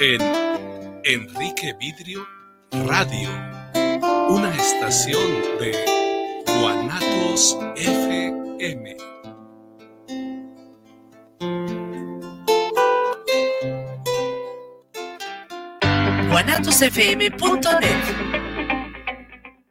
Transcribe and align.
en 0.00 0.20
Enrique 1.04 1.74
Vidrio 1.78 2.24
Radio, 2.70 3.30
una 4.28 4.54
estación 4.54 5.28
de 5.58 6.44
Guanatos 6.46 7.58
FM. 7.76 8.96
guanatosfm.net 16.30 18.17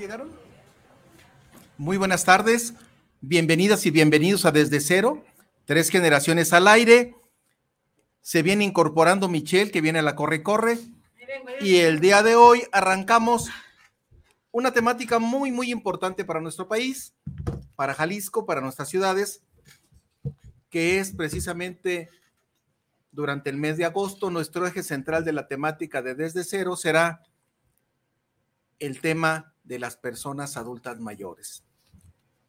llegaron? 0.00 0.30
Muy 1.76 1.98
buenas 1.98 2.24
tardes, 2.24 2.72
bienvenidas 3.20 3.84
y 3.84 3.90
bienvenidos 3.90 4.46
a 4.46 4.50
Desde 4.50 4.80
Cero, 4.80 5.22
tres 5.66 5.90
generaciones 5.90 6.54
al 6.54 6.68
aire. 6.68 7.14
Se 8.22 8.42
viene 8.42 8.64
incorporando 8.64 9.28
Michelle, 9.28 9.70
que 9.70 9.82
viene 9.82 9.98
a 9.98 10.02
la 10.02 10.16
Corre 10.16 10.42
Corre. 10.42 10.78
Y 11.60 11.76
el 11.76 12.00
día 12.00 12.22
de 12.22 12.34
hoy 12.34 12.62
arrancamos 12.72 13.50
una 14.52 14.72
temática 14.72 15.18
muy, 15.18 15.52
muy 15.52 15.70
importante 15.70 16.24
para 16.24 16.40
nuestro 16.40 16.66
país, 16.66 17.12
para 17.76 17.92
Jalisco, 17.92 18.46
para 18.46 18.62
nuestras 18.62 18.88
ciudades, 18.88 19.42
que 20.70 20.98
es 20.98 21.12
precisamente 21.12 22.08
durante 23.12 23.50
el 23.50 23.58
mes 23.58 23.76
de 23.76 23.84
agosto, 23.84 24.30
nuestro 24.30 24.66
eje 24.66 24.82
central 24.82 25.26
de 25.26 25.34
la 25.34 25.46
temática 25.46 26.00
de 26.00 26.14
Desde 26.14 26.42
Cero 26.42 26.74
será 26.74 27.22
el 28.78 29.02
tema 29.02 29.49
de 29.70 29.78
las 29.78 29.96
personas 29.96 30.56
adultas 30.56 30.98
mayores. 30.98 31.62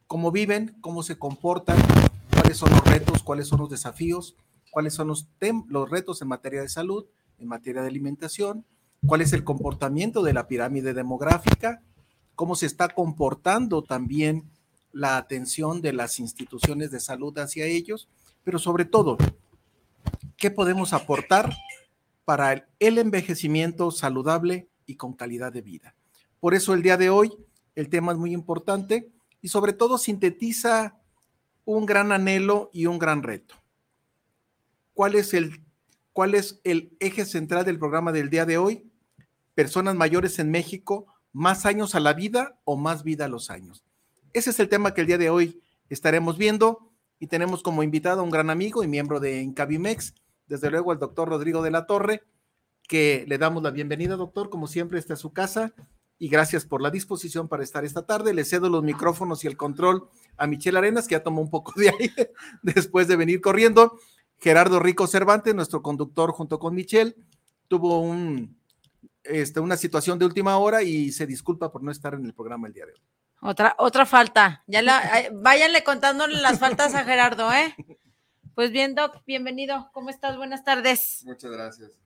Cómo 0.07 0.31
viven, 0.31 0.75
cómo 0.81 1.03
se 1.03 1.19
comportan, 1.19 1.77
cuáles 2.33 2.57
son 2.57 2.71
los 2.71 2.83
retos, 2.83 3.21
cuáles 3.21 3.47
son 3.47 3.59
los 3.59 3.69
desafíos, 3.69 4.35
cuáles 4.71 4.95
son 4.95 5.09
los, 5.09 5.27
los 5.67 5.87
retos 5.87 6.23
en 6.23 6.29
materia 6.29 6.63
de 6.63 6.67
salud, 6.67 7.05
en 7.37 7.47
materia 7.47 7.83
de 7.83 7.89
alimentación, 7.89 8.65
cuál 9.05 9.21
es 9.21 9.33
el 9.33 9.43
comportamiento 9.43 10.23
de 10.23 10.33
la 10.33 10.47
pirámide 10.47 10.95
demográfica, 10.95 11.83
cómo 12.33 12.55
se 12.55 12.65
está 12.65 12.89
comportando 12.89 13.83
también 13.83 14.49
la 14.91 15.17
atención 15.17 15.79
de 15.83 15.93
las 15.93 16.19
instituciones 16.19 16.89
de 16.89 16.99
salud 16.99 17.37
hacia 17.37 17.67
ellos, 17.67 18.09
pero 18.43 18.57
sobre 18.57 18.85
todo, 18.85 19.19
¿qué 20.37 20.49
podemos 20.49 20.91
aportar 20.91 21.53
para 22.25 22.67
el 22.79 22.97
envejecimiento 22.97 23.91
saludable 23.91 24.69
y 24.87 24.95
con 24.95 25.13
calidad 25.13 25.53
de 25.53 25.61
vida? 25.61 25.93
Por 26.41 26.55
eso 26.55 26.73
el 26.73 26.81
día 26.81 26.97
de 26.97 27.11
hoy 27.11 27.31
el 27.75 27.87
tema 27.87 28.11
es 28.11 28.17
muy 28.17 28.33
importante 28.33 29.11
y 29.41 29.49
sobre 29.49 29.73
todo 29.73 29.99
sintetiza 29.99 30.99
un 31.65 31.85
gran 31.85 32.11
anhelo 32.11 32.71
y 32.73 32.87
un 32.87 32.97
gran 32.97 33.21
reto. 33.21 33.55
¿Cuál 34.95 35.13
es 35.13 35.35
el, 35.35 35.63
cuál 36.13 36.33
es 36.33 36.59
el 36.63 36.97
eje 36.99 37.25
central 37.25 37.63
del 37.63 37.77
programa 37.77 38.11
del 38.11 38.31
día 38.31 38.47
de 38.47 38.57
hoy? 38.57 38.89
Personas 39.53 39.93
mayores 39.93 40.39
en 40.39 40.49
México, 40.49 41.05
más 41.31 41.67
años 41.67 41.93
a 41.93 41.99
la 41.99 42.13
vida 42.13 42.59
o 42.63 42.75
más 42.75 43.03
vida 43.03 43.25
a 43.25 43.29
los 43.29 43.51
años. 43.51 43.83
Ese 44.33 44.49
es 44.49 44.59
el 44.59 44.67
tema 44.67 44.95
que 44.95 45.01
el 45.01 45.07
día 45.07 45.19
de 45.19 45.29
hoy 45.29 45.61
estaremos 45.89 46.39
viendo 46.39 46.91
y 47.19 47.27
tenemos 47.27 47.61
como 47.61 47.83
invitado 47.83 48.21
a 48.21 48.23
un 48.23 48.31
gran 48.31 48.49
amigo 48.49 48.83
y 48.83 48.87
miembro 48.87 49.19
de 49.19 49.43
Incabimex, 49.43 50.15
desde 50.47 50.71
luego 50.71 50.91
al 50.91 50.97
doctor 50.97 51.29
Rodrigo 51.29 51.61
de 51.61 51.69
la 51.69 51.85
Torre, 51.85 52.23
que 52.87 53.25
le 53.27 53.37
damos 53.37 53.61
la 53.61 53.69
bienvenida, 53.69 54.15
doctor, 54.15 54.49
como 54.49 54.65
siempre, 54.65 54.97
está 54.97 55.13
a 55.13 55.17
su 55.17 55.31
casa 55.33 55.75
y 56.21 56.29
gracias 56.29 56.65
por 56.65 56.83
la 56.83 56.91
disposición 56.91 57.47
para 57.47 57.63
estar 57.63 57.83
esta 57.83 58.05
tarde. 58.05 58.35
Le 58.35 58.45
cedo 58.45 58.69
los 58.69 58.83
micrófonos 58.83 59.43
y 59.43 59.47
el 59.47 59.57
control 59.57 60.07
a 60.37 60.45
Michelle 60.45 60.77
Arenas, 60.77 61.07
que 61.07 61.15
ya 61.15 61.23
tomó 61.23 61.41
un 61.41 61.49
poco 61.49 61.73
de 61.75 61.89
aire 61.89 62.31
después 62.61 63.07
de 63.07 63.15
venir 63.15 63.41
corriendo. 63.41 63.97
Gerardo 64.37 64.79
Rico 64.79 65.07
Cervantes, 65.07 65.55
nuestro 65.55 65.81
conductor 65.81 66.31
junto 66.31 66.59
con 66.59 66.75
Michelle, 66.75 67.15
tuvo 67.67 68.01
un, 68.01 68.55
este, 69.23 69.61
una 69.61 69.77
situación 69.77 70.19
de 70.19 70.25
última 70.25 70.59
hora 70.59 70.83
y 70.83 71.11
se 71.11 71.25
disculpa 71.25 71.71
por 71.71 71.81
no 71.81 71.89
estar 71.89 72.13
en 72.13 72.23
el 72.23 72.35
programa 72.35 72.67
el 72.67 72.73
día 72.73 72.85
de 72.85 72.91
hoy. 72.91 73.01
Otra, 73.41 73.75
otra 73.79 74.05
falta. 74.05 74.63
Ya 74.67 74.83
la, 74.83 75.01
váyanle 75.33 75.83
contándole 75.83 76.39
las 76.39 76.59
faltas 76.59 76.93
a 76.93 77.03
Gerardo, 77.03 77.51
¿eh? 77.51 77.75
Pues 78.53 78.71
bien, 78.71 78.93
Doc, 78.93 79.23
bienvenido. 79.25 79.89
¿Cómo 79.91 80.11
estás? 80.11 80.37
Buenas 80.37 80.63
tardes. 80.63 81.23
Muchas 81.25 81.49
gracias 81.49 82.00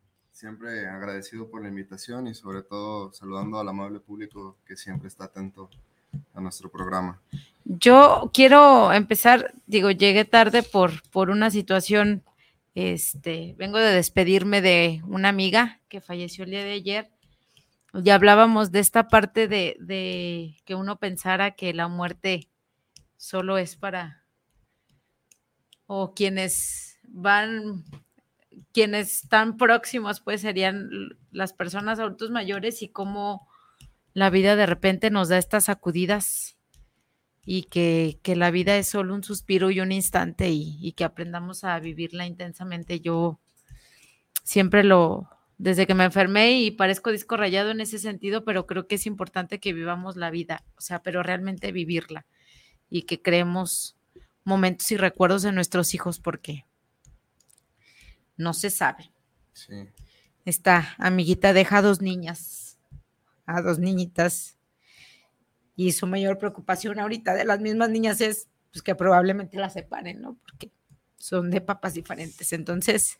siempre 0.45 0.87
agradecido 0.87 1.49
por 1.49 1.63
la 1.63 1.69
invitación 1.69 2.27
y 2.27 2.35
sobre 2.35 2.61
todo 2.61 3.11
saludando 3.13 3.59
al 3.59 3.67
amable 3.67 3.99
público 3.99 4.57
que 4.67 4.77
siempre 4.77 5.07
está 5.07 5.23
atento 5.23 5.71
a 6.35 6.39
nuestro 6.39 6.69
programa. 6.69 7.19
Yo 7.63 8.29
quiero 8.31 8.93
empezar, 8.93 9.55
digo, 9.65 9.89
llegué 9.89 10.23
tarde 10.23 10.61
por, 10.61 11.01
por 11.09 11.31
una 11.31 11.49
situación, 11.49 12.21
este, 12.75 13.55
vengo 13.57 13.79
de 13.79 13.91
despedirme 13.91 14.61
de 14.61 15.01
una 15.07 15.29
amiga 15.29 15.79
que 15.89 15.99
falleció 15.99 16.43
el 16.43 16.51
día 16.51 16.63
de 16.63 16.73
ayer. 16.73 17.09
Ya 17.93 18.13
hablábamos 18.13 18.71
de 18.71 18.81
esta 18.81 19.07
parte 19.07 19.47
de, 19.47 19.77
de 19.79 20.57
que 20.63 20.75
uno 20.75 20.99
pensara 20.99 21.55
que 21.55 21.73
la 21.73 21.87
muerte 21.87 22.49
solo 23.17 23.57
es 23.57 23.75
para, 23.75 24.21
o 25.87 26.13
quienes 26.13 26.99
van 27.07 27.83
quienes 28.71 29.23
están 29.23 29.57
próximos, 29.57 30.21
pues 30.21 30.41
serían 30.41 30.89
las 31.31 31.53
personas 31.53 31.99
adultos 31.99 32.31
mayores 32.31 32.81
y 32.81 32.89
cómo 32.89 33.47
la 34.13 34.29
vida 34.29 34.55
de 34.55 34.65
repente 34.65 35.09
nos 35.09 35.29
da 35.29 35.37
estas 35.37 35.65
sacudidas 35.65 36.57
y 37.45 37.63
que, 37.63 38.19
la 38.35 38.49
vida 38.49 38.75
es 38.77 38.87
solo 38.87 39.13
un 39.13 39.23
suspiro 39.23 39.69
y 39.69 39.79
un 39.79 39.91
instante 39.91 40.49
y, 40.49 40.93
que 40.93 41.03
aprendamos 41.03 41.63
a 41.63 41.79
vivirla 41.79 42.25
intensamente. 42.25 42.99
Yo 42.99 43.39
siempre 44.43 44.83
lo, 44.83 45.29
desde 45.57 45.85
que 45.85 45.93
me 45.93 46.05
enfermé 46.05 46.59
y 46.61 46.71
parezco 46.71 47.11
disco 47.11 47.37
rayado 47.37 47.71
en 47.71 47.81
ese 47.81 47.99
sentido, 47.99 48.43
pero 48.45 48.65
creo 48.65 48.87
que 48.87 48.95
es 48.95 49.05
importante 49.05 49.59
que 49.59 49.73
vivamos 49.73 50.15
la 50.15 50.31
vida, 50.31 50.63
o 50.77 50.81
sea, 50.81 51.03
pero 51.03 51.21
realmente 51.21 51.71
vivirla 51.71 52.25
y 52.89 53.03
que 53.03 53.21
creemos 53.21 53.95
momentos 54.43 54.91
y 54.91 54.97
recuerdos 54.97 55.43
de 55.43 55.51
nuestros 55.51 55.93
hijos 55.93 56.19
porque 56.19 56.65
no 58.37 58.53
se 58.53 58.69
sabe. 58.69 59.11
Sí. 59.53 59.73
Esta 60.45 60.95
amiguita 60.97 61.53
deja 61.53 61.77
a 61.77 61.81
dos 61.81 62.01
niñas, 62.01 62.77
a 63.45 63.61
dos 63.61 63.79
niñitas, 63.79 64.55
y 65.75 65.91
su 65.91 66.07
mayor 66.07 66.37
preocupación 66.37 66.99
ahorita 66.99 67.33
de 67.33 67.45
las 67.45 67.59
mismas 67.59 67.89
niñas 67.89 68.21
es 68.21 68.47
pues, 68.71 68.81
que 68.81 68.95
probablemente 68.95 69.57
las 69.57 69.73
separen, 69.73 70.21
¿no? 70.21 70.37
Porque 70.41 70.71
son 71.17 71.51
de 71.51 71.61
papas 71.61 71.93
diferentes. 71.93 72.53
Entonces, 72.53 73.19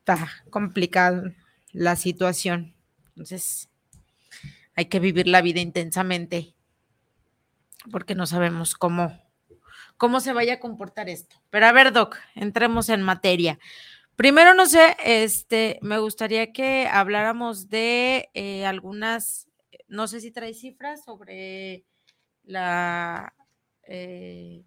está 0.00 0.28
complicada 0.50 1.32
la 1.72 1.96
situación. 1.96 2.74
Entonces, 3.08 3.70
hay 4.76 4.86
que 4.86 5.00
vivir 5.00 5.28
la 5.28 5.40
vida 5.40 5.60
intensamente 5.60 6.54
porque 7.90 8.14
no 8.14 8.26
sabemos 8.26 8.74
cómo 8.74 9.23
cómo 9.96 10.20
se 10.20 10.32
vaya 10.32 10.54
a 10.54 10.60
comportar 10.60 11.08
esto. 11.08 11.36
Pero 11.50 11.66
a 11.66 11.72
ver, 11.72 11.92
Doc, 11.92 12.16
entremos 12.34 12.88
en 12.88 13.02
materia. 13.02 13.58
Primero, 14.16 14.54
no 14.54 14.66
sé, 14.66 14.96
este, 15.04 15.78
me 15.82 15.98
gustaría 15.98 16.52
que 16.52 16.86
habláramos 16.86 17.68
de 17.68 18.30
eh, 18.34 18.64
algunas, 18.64 19.48
no 19.88 20.06
sé 20.06 20.20
si 20.20 20.30
trae 20.30 20.54
cifras 20.54 21.04
sobre 21.04 21.84
la 22.44 23.34
eh, 23.86 24.62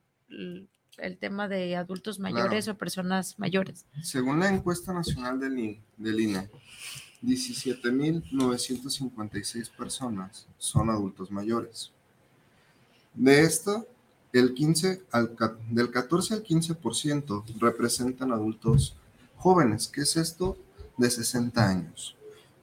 el 0.97 1.17
tema 1.17 1.47
de 1.47 1.75
adultos 1.75 2.19
mayores 2.19 2.67
o 2.67 2.77
personas 2.77 3.39
mayores. 3.39 3.87
Según 4.01 4.39
la 4.39 4.49
encuesta 4.49 4.93
nacional 4.93 5.39
del, 5.39 5.79
del 5.97 6.19
INE, 6.19 6.49
17.956 7.23 9.71
personas 9.71 10.47
son 10.57 10.89
adultos 10.89 11.31
mayores. 11.31 11.93
De 13.13 13.41
esto, 13.41 13.87
el 14.33 14.53
15 14.53 15.03
al, 15.11 15.35
del 15.69 15.91
14 15.91 16.35
al 16.35 16.43
15% 16.43 17.43
representan 17.59 18.31
adultos 18.31 18.95
jóvenes. 19.35 19.87
¿Qué 19.87 20.01
es 20.01 20.17
esto? 20.17 20.57
De 20.97 21.09
60 21.09 21.67
años. 21.67 22.15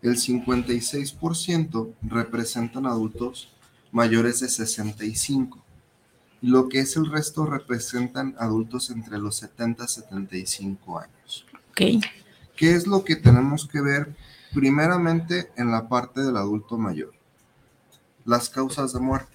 El 0.02 0.16
56% 0.16 1.94
representan 2.02 2.87
adultos 2.87 3.49
mayores 3.90 4.40
de 4.40 4.49
65. 4.49 5.64
Lo 6.43 6.69
que 6.69 6.81
es 6.81 6.96
el 6.96 7.11
resto 7.11 7.46
representan 7.46 8.34
adultos 8.38 8.90
entre 8.90 9.19
los 9.19 9.37
70 9.37 9.84
y 9.84 9.88
75 9.88 10.99
años. 10.99 11.46
Ok. 11.70 12.05
¿Qué 12.56 12.75
es 12.75 12.87
lo 12.87 13.05
que 13.05 13.16
tenemos 13.16 13.66
que 13.66 13.81
ver 13.81 14.14
primeramente 14.52 15.50
en 15.56 15.70
la 15.70 15.88
parte 15.88 16.20
del 16.20 16.37
adulto 16.37 16.76
mayor? 16.76 17.12
Las 18.25 18.49
causas 18.50 18.93
de 18.93 19.00
muerte. 19.00 19.34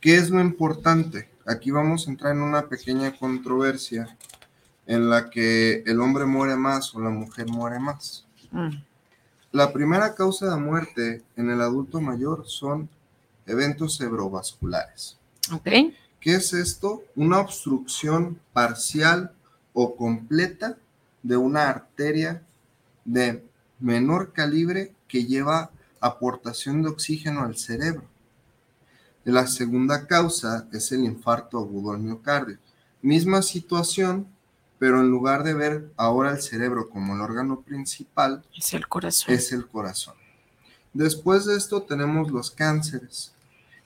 ¿Qué 0.00 0.16
es 0.16 0.30
lo 0.30 0.40
importante? 0.40 1.28
Aquí 1.46 1.70
vamos 1.70 2.06
a 2.06 2.10
entrar 2.10 2.32
en 2.32 2.42
una 2.42 2.68
pequeña 2.68 3.16
controversia 3.16 4.16
en 4.86 5.10
la 5.10 5.28
que 5.28 5.82
el 5.86 6.00
hombre 6.00 6.24
muere 6.24 6.56
más 6.56 6.94
o 6.94 7.00
la 7.00 7.10
mujer 7.10 7.48
muere 7.48 7.78
más. 7.78 8.24
Mm, 8.50 8.76
La 9.52 9.72
primera 9.72 10.14
causa 10.14 10.50
de 10.50 10.60
muerte 10.60 11.22
en 11.36 11.50
el 11.50 11.60
adulto 11.60 12.00
mayor 12.00 12.44
son 12.46 12.88
eventos 13.46 13.96
cerebrovasculares. 13.96 15.16
Ok. 15.52 15.68
¿Qué 16.20 16.34
es 16.34 16.52
esto? 16.52 17.02
Una 17.16 17.40
obstrucción 17.40 18.38
parcial 18.52 19.32
o 19.72 19.96
completa 19.96 20.76
de 21.22 21.36
una 21.36 21.68
arteria 21.68 22.42
de 23.04 23.42
menor 23.80 24.32
calibre 24.32 24.92
que 25.08 25.24
lleva 25.24 25.70
aportación 26.00 26.82
de 26.82 26.90
oxígeno 26.90 27.42
al 27.42 27.56
cerebro. 27.56 28.04
La 29.30 29.46
segunda 29.46 30.06
causa 30.06 30.66
es 30.72 30.90
el 30.92 31.04
infarto 31.04 31.58
agudo 31.58 31.92
al 31.92 31.98
miocardio. 31.98 32.56
Misma 33.02 33.42
situación, 33.42 34.26
pero 34.78 35.00
en 35.00 35.10
lugar 35.10 35.42
de 35.44 35.52
ver 35.52 35.90
ahora 35.98 36.30
el 36.30 36.40
cerebro 36.40 36.88
como 36.88 37.14
el 37.14 37.20
órgano 37.20 37.60
principal, 37.60 38.42
Es 38.56 38.72
el 38.72 38.88
corazón. 38.88 39.34
es 39.34 39.52
el 39.52 39.66
corazón. 39.66 40.14
Después 40.94 41.44
de 41.44 41.56
esto 41.56 41.82
tenemos 41.82 42.30
los 42.30 42.50
cánceres. 42.50 43.34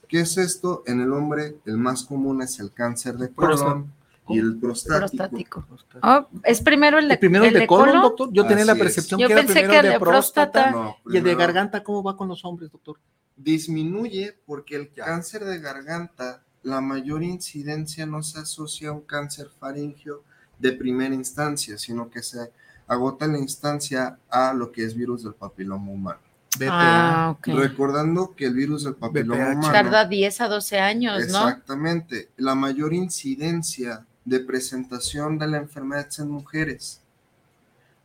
¿Qué 0.08 0.20
es 0.20 0.36
esto? 0.38 0.84
En 0.86 1.00
el 1.00 1.12
hombre 1.12 1.56
el 1.66 1.76
más 1.76 2.04
común 2.04 2.40
es 2.42 2.60
el 2.60 2.70
cáncer 2.72 3.16
de 3.16 3.30
colon 3.32 3.92
y 4.28 4.38
el 4.38 4.56
prostático. 4.58 5.64
prostático. 5.66 5.98
Oh, 6.04 6.28
es 6.44 6.60
primero 6.60 7.00
el 7.00 7.08
de, 7.08 7.14
El 7.14 7.20
primero 7.20 7.44
el 7.44 7.52
de 7.54 7.66
colon, 7.66 8.00
doctor. 8.00 8.28
Yo 8.32 8.46
tenía 8.46 8.64
la 8.64 8.74
es. 8.74 8.78
percepción 8.78 9.18
Yo 9.18 9.26
que 9.26 9.32
era 9.32 9.42
pensé 9.42 9.54
primero 9.54 9.72
que 9.72 9.78
el 9.78 9.82
de 9.86 9.90
de 9.94 9.98
próstata. 9.98 10.70
próstata. 10.70 10.70
No, 10.70 11.12
Y 11.12 11.16
el 11.16 11.24
de 11.24 11.34
garganta, 11.34 11.82
¿cómo 11.82 12.02
va 12.04 12.16
con 12.16 12.28
los 12.28 12.44
hombres, 12.44 12.70
doctor? 12.70 12.98
Disminuye 13.36 14.36
porque 14.46 14.76
el 14.76 14.92
cáncer 14.92 15.44
de 15.44 15.58
garganta, 15.58 16.42
la 16.62 16.80
mayor 16.80 17.22
incidencia 17.22 18.06
no 18.06 18.22
se 18.22 18.40
asocia 18.40 18.90
a 18.90 18.92
un 18.92 19.02
cáncer 19.02 19.48
faríngeo 19.58 20.22
de 20.58 20.72
primera 20.72 21.14
instancia, 21.14 21.76
sino 21.78 22.10
que 22.10 22.22
se 22.22 22.52
agota 22.86 23.26
la 23.26 23.38
instancia 23.38 24.18
a 24.30 24.52
lo 24.52 24.70
que 24.70 24.84
es 24.84 24.94
virus 24.94 25.24
del 25.24 25.34
papiloma 25.34 25.90
humano. 25.90 26.20
Ah, 26.68 27.34
ok. 27.36 27.48
Recordando 27.48 28.34
que 28.36 28.46
el 28.46 28.54
virus 28.54 28.84
del 28.84 28.94
papiloma 28.94 29.52
humano 29.52 29.72
Tarda 29.72 30.04
10 30.04 30.40
a 30.42 30.48
12 30.48 30.78
años, 30.78 31.14
¿no? 31.28 31.48
Exactamente. 31.48 32.30
La 32.36 32.54
mayor 32.54 32.92
incidencia 32.92 34.06
de 34.24 34.40
presentación 34.40 35.38
de 35.38 35.48
la 35.48 35.56
enfermedad 35.58 36.06
es 36.08 36.18
en 36.18 36.30
mujeres. 36.30 37.01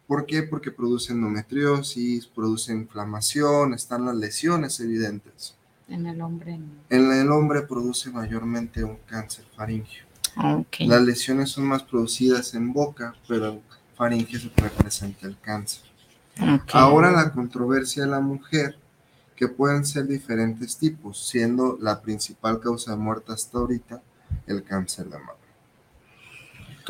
¿Por 0.07 0.25
qué? 0.25 0.43
Porque 0.43 0.71
produce 0.71 1.11
endometriosis, 1.11 2.27
produce 2.27 2.71
inflamación, 2.71 3.73
están 3.73 4.05
las 4.05 4.15
lesiones 4.15 4.79
evidentes. 4.79 5.55
En 5.89 6.05
el 6.07 6.21
hombre. 6.21 6.59
En 6.89 7.11
el 7.11 7.29
hombre 7.31 7.61
produce 7.61 8.09
mayormente 8.09 8.83
un 8.83 8.97
cáncer 9.05 9.45
faríngeo. 9.55 10.05
no. 10.37 10.59
Ok. 10.59 10.77
Las 10.81 11.01
lesiones 11.01 11.49
son 11.49 11.65
más 11.65 11.83
producidas 11.83 12.53
en 12.53 12.71
boca, 12.71 13.15
pero 13.27 13.47
en 13.49 13.61
faringe 13.95 14.39
se 14.39 14.51
representa 14.55 15.27
el 15.27 15.37
cáncer. 15.39 15.83
Ahora 16.71 17.11
la 17.11 17.31
controversia 17.31 18.03
de 18.03 18.09
la 18.09 18.19
mujer, 18.19 18.77
que 19.35 19.47
pueden 19.47 19.85
ser 19.85 20.07
diferentes 20.07 20.77
tipos, 20.77 21.27
siendo 21.27 21.77
la 21.81 22.01
principal 22.01 22.59
causa 22.59 22.91
de 22.91 22.97
muerte 22.97 23.33
hasta 23.33 23.57
ahorita 23.57 24.01
el 24.45 24.63
cáncer 24.63 25.05
de 25.05 25.17
mama. 25.17 25.36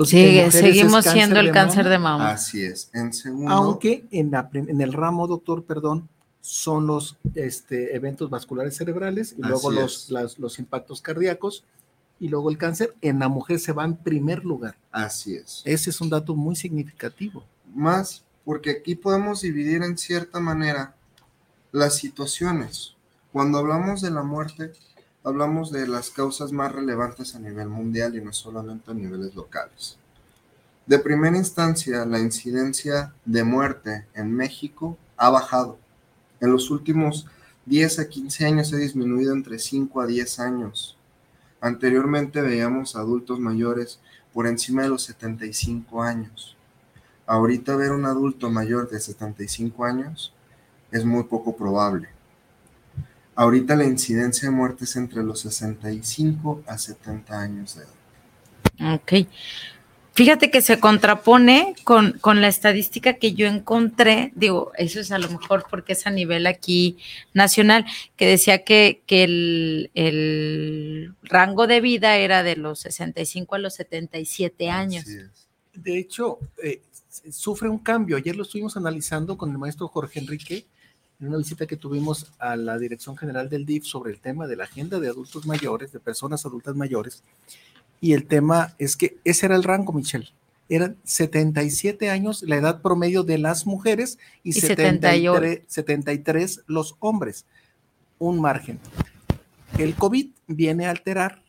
Entonces, 0.03 0.45
en 0.45 0.51
seguimos 0.51 1.05
siendo 1.05 1.39
el 1.39 1.47
de 1.47 1.51
cáncer 1.51 1.89
de 1.89 1.97
mama. 1.99 2.31
Así 2.31 2.63
es. 2.63 2.89
En 2.93 3.11
segundo, 3.13 3.51
Aunque 3.51 4.05
en, 4.11 4.31
la 4.31 4.49
prim- 4.49 4.69
en 4.69 4.81
el 4.81 4.93
ramo, 4.93 5.27
doctor, 5.27 5.63
perdón, 5.63 6.07
son 6.41 6.87
los 6.87 7.17
este, 7.35 7.95
eventos 7.95 8.29
vasculares 8.29 8.77
cerebrales 8.77 9.33
y 9.37 9.41
luego 9.41 9.71
los, 9.71 10.09
las- 10.11 10.37
los 10.39 10.59
impactos 10.59 11.01
cardíacos 11.01 11.63
y 12.19 12.29
luego 12.29 12.49
el 12.49 12.57
cáncer. 12.57 12.93
En 13.01 13.19
la 13.19 13.27
mujer 13.27 13.59
se 13.59 13.73
va 13.73 13.85
en 13.85 13.95
primer 13.95 14.45
lugar. 14.45 14.75
así 14.91 15.35
es. 15.35 15.61
Ese 15.65 15.89
es 15.89 15.99
un 16.01 16.09
dato 16.09 16.35
muy 16.35 16.55
significativo. 16.55 17.43
Más 17.73 18.23
porque 18.45 18.69
aquí 18.71 18.95
podemos 18.95 19.41
dividir 19.41 19.83
en 19.83 19.97
cierta 19.97 20.39
manera 20.39 20.95
las 21.71 21.95
situaciones. 21.97 22.93
Cuando 23.33 23.57
hablamos 23.57 24.01
de 24.01 24.09
la 24.09 24.23
muerte, 24.23 24.71
hablamos 25.27 25.71
de 25.73 25.85
las 25.87 26.09
causas 26.09 26.53
más 26.53 26.71
relevantes 26.71 27.35
a 27.35 27.39
nivel 27.39 27.67
mundial 27.67 28.15
y 28.15 28.21
no 28.21 28.31
solamente 28.31 28.91
a 28.91 28.93
niveles 28.93 29.35
locales. 29.35 29.97
De 30.85 30.99
primera 30.99 31.35
instancia, 31.35 32.05
la 32.05 32.19
incidencia 32.19 33.13
de 33.25 33.43
muerte 33.43 34.05
en 34.13 34.33
México 34.33 34.97
ha 35.17 35.29
bajado. 35.29 35.77
En 36.39 36.53
los 36.53 36.71
últimos 36.71 37.27
10 37.65 37.99
a 37.99 38.07
15 38.07 38.45
años 38.45 38.71
ha 38.71 38.77
disminuido 38.77 39.33
entre 39.33 39.59
5 39.59 39.99
a 39.99 40.07
10 40.07 40.39
años. 40.39 40.97
Anteriormente 41.59 42.39
veíamos 42.39 42.95
adultos 42.95 43.37
mayores 43.37 43.99
por 44.33 44.47
encima 44.47 44.83
de 44.83 44.89
los 44.89 45.03
75 45.03 46.03
años. 46.03 46.55
Ahorita 47.25 47.75
ver 47.75 47.91
un 47.91 48.05
adulto 48.05 48.49
mayor 48.49 48.89
de 48.89 49.01
75 49.01 49.83
años 49.83 50.33
es 50.89 51.03
muy 51.03 51.23
poco 51.23 51.57
probable. 51.57 52.16
Ahorita 53.37 53.75
la 53.75 53.85
incidencia 53.85 54.49
de 54.49 54.55
muerte 54.55 54.85
es 54.85 54.95
entre 54.95 55.23
los 55.23 55.41
65 55.41 56.63
a 56.65 56.75
70 56.79 57.39
años 57.39 57.75
de 57.75 57.83
edad. 57.83 58.95
Ok. 58.95 59.27
Fíjate 60.13 60.49
que 60.49 60.63
se 60.63 60.79
contrapone 60.79 61.75
con, 61.83 62.13
con 62.13 62.41
la 62.41 62.47
estadística 62.47 63.13
que 63.13 63.35
yo 63.35 63.45
encontré, 63.45 64.31
digo, 64.33 64.71
eso 64.75 64.99
es 64.99 65.11
a 65.11 65.19
lo 65.19 65.29
mejor 65.29 65.65
porque 65.69 65.93
es 65.93 66.07
a 66.07 66.09
nivel 66.09 66.47
aquí 66.47 66.97
nacional, 67.35 67.85
que 68.15 68.25
decía 68.25 68.63
que, 68.63 69.03
que 69.05 69.23
el, 69.23 69.91
el 69.93 71.13
rango 71.21 71.67
de 71.67 71.79
vida 71.79 72.17
era 72.17 72.41
de 72.41 72.55
los 72.55 72.79
65 72.79 73.53
a 73.53 73.59
los 73.59 73.75
77 73.75 74.71
años. 74.71 75.05
De 75.75 75.99
hecho, 75.99 76.39
eh, 76.63 76.81
sufre 77.29 77.69
un 77.69 77.77
cambio. 77.77 78.17
Ayer 78.17 78.35
lo 78.35 78.41
estuvimos 78.41 78.75
analizando 78.77 79.37
con 79.37 79.51
el 79.51 79.59
maestro 79.59 79.87
Jorge 79.87 80.21
Enrique 80.21 80.65
en 81.19 81.29
una 81.29 81.37
visita 81.37 81.65
que 81.65 81.77
tuvimos 81.77 82.31
a 82.37 82.55
la 82.55 82.77
Dirección 82.77 83.17
General 83.17 83.49
del 83.49 83.65
DIF 83.65 83.85
sobre 83.85 84.11
el 84.11 84.19
tema 84.19 84.45
de 84.47 84.55
la 84.55 84.65
agenda 84.65 84.99
de 84.99 85.07
adultos 85.07 85.45
mayores, 85.47 85.91
de 85.91 85.99
personas 85.99 86.45
adultas 86.45 86.75
mayores. 86.75 87.23
Y 87.99 88.13
el 88.13 88.27
tema 88.27 88.75
es 88.77 88.95
que 88.95 89.17
ese 89.23 89.47
era 89.47 89.55
el 89.55 89.63
rango, 89.63 89.93
Michelle. 89.93 90.29
Eran 90.69 90.97
77 91.03 92.09
años 92.09 92.43
la 92.43 92.57
edad 92.57 92.81
promedio 92.81 93.23
de 93.23 93.37
las 93.37 93.65
mujeres 93.65 94.19
y, 94.43 94.49
Y 94.49 94.53
73, 94.53 95.61
73 95.65 96.63
los 96.67 96.95
hombres. 96.99 97.45
Un 98.19 98.39
margen. 98.39 98.79
El 99.77 99.95
COVID 99.95 100.27
viene 100.47 100.85
a 100.85 100.91
alterar 100.91 101.41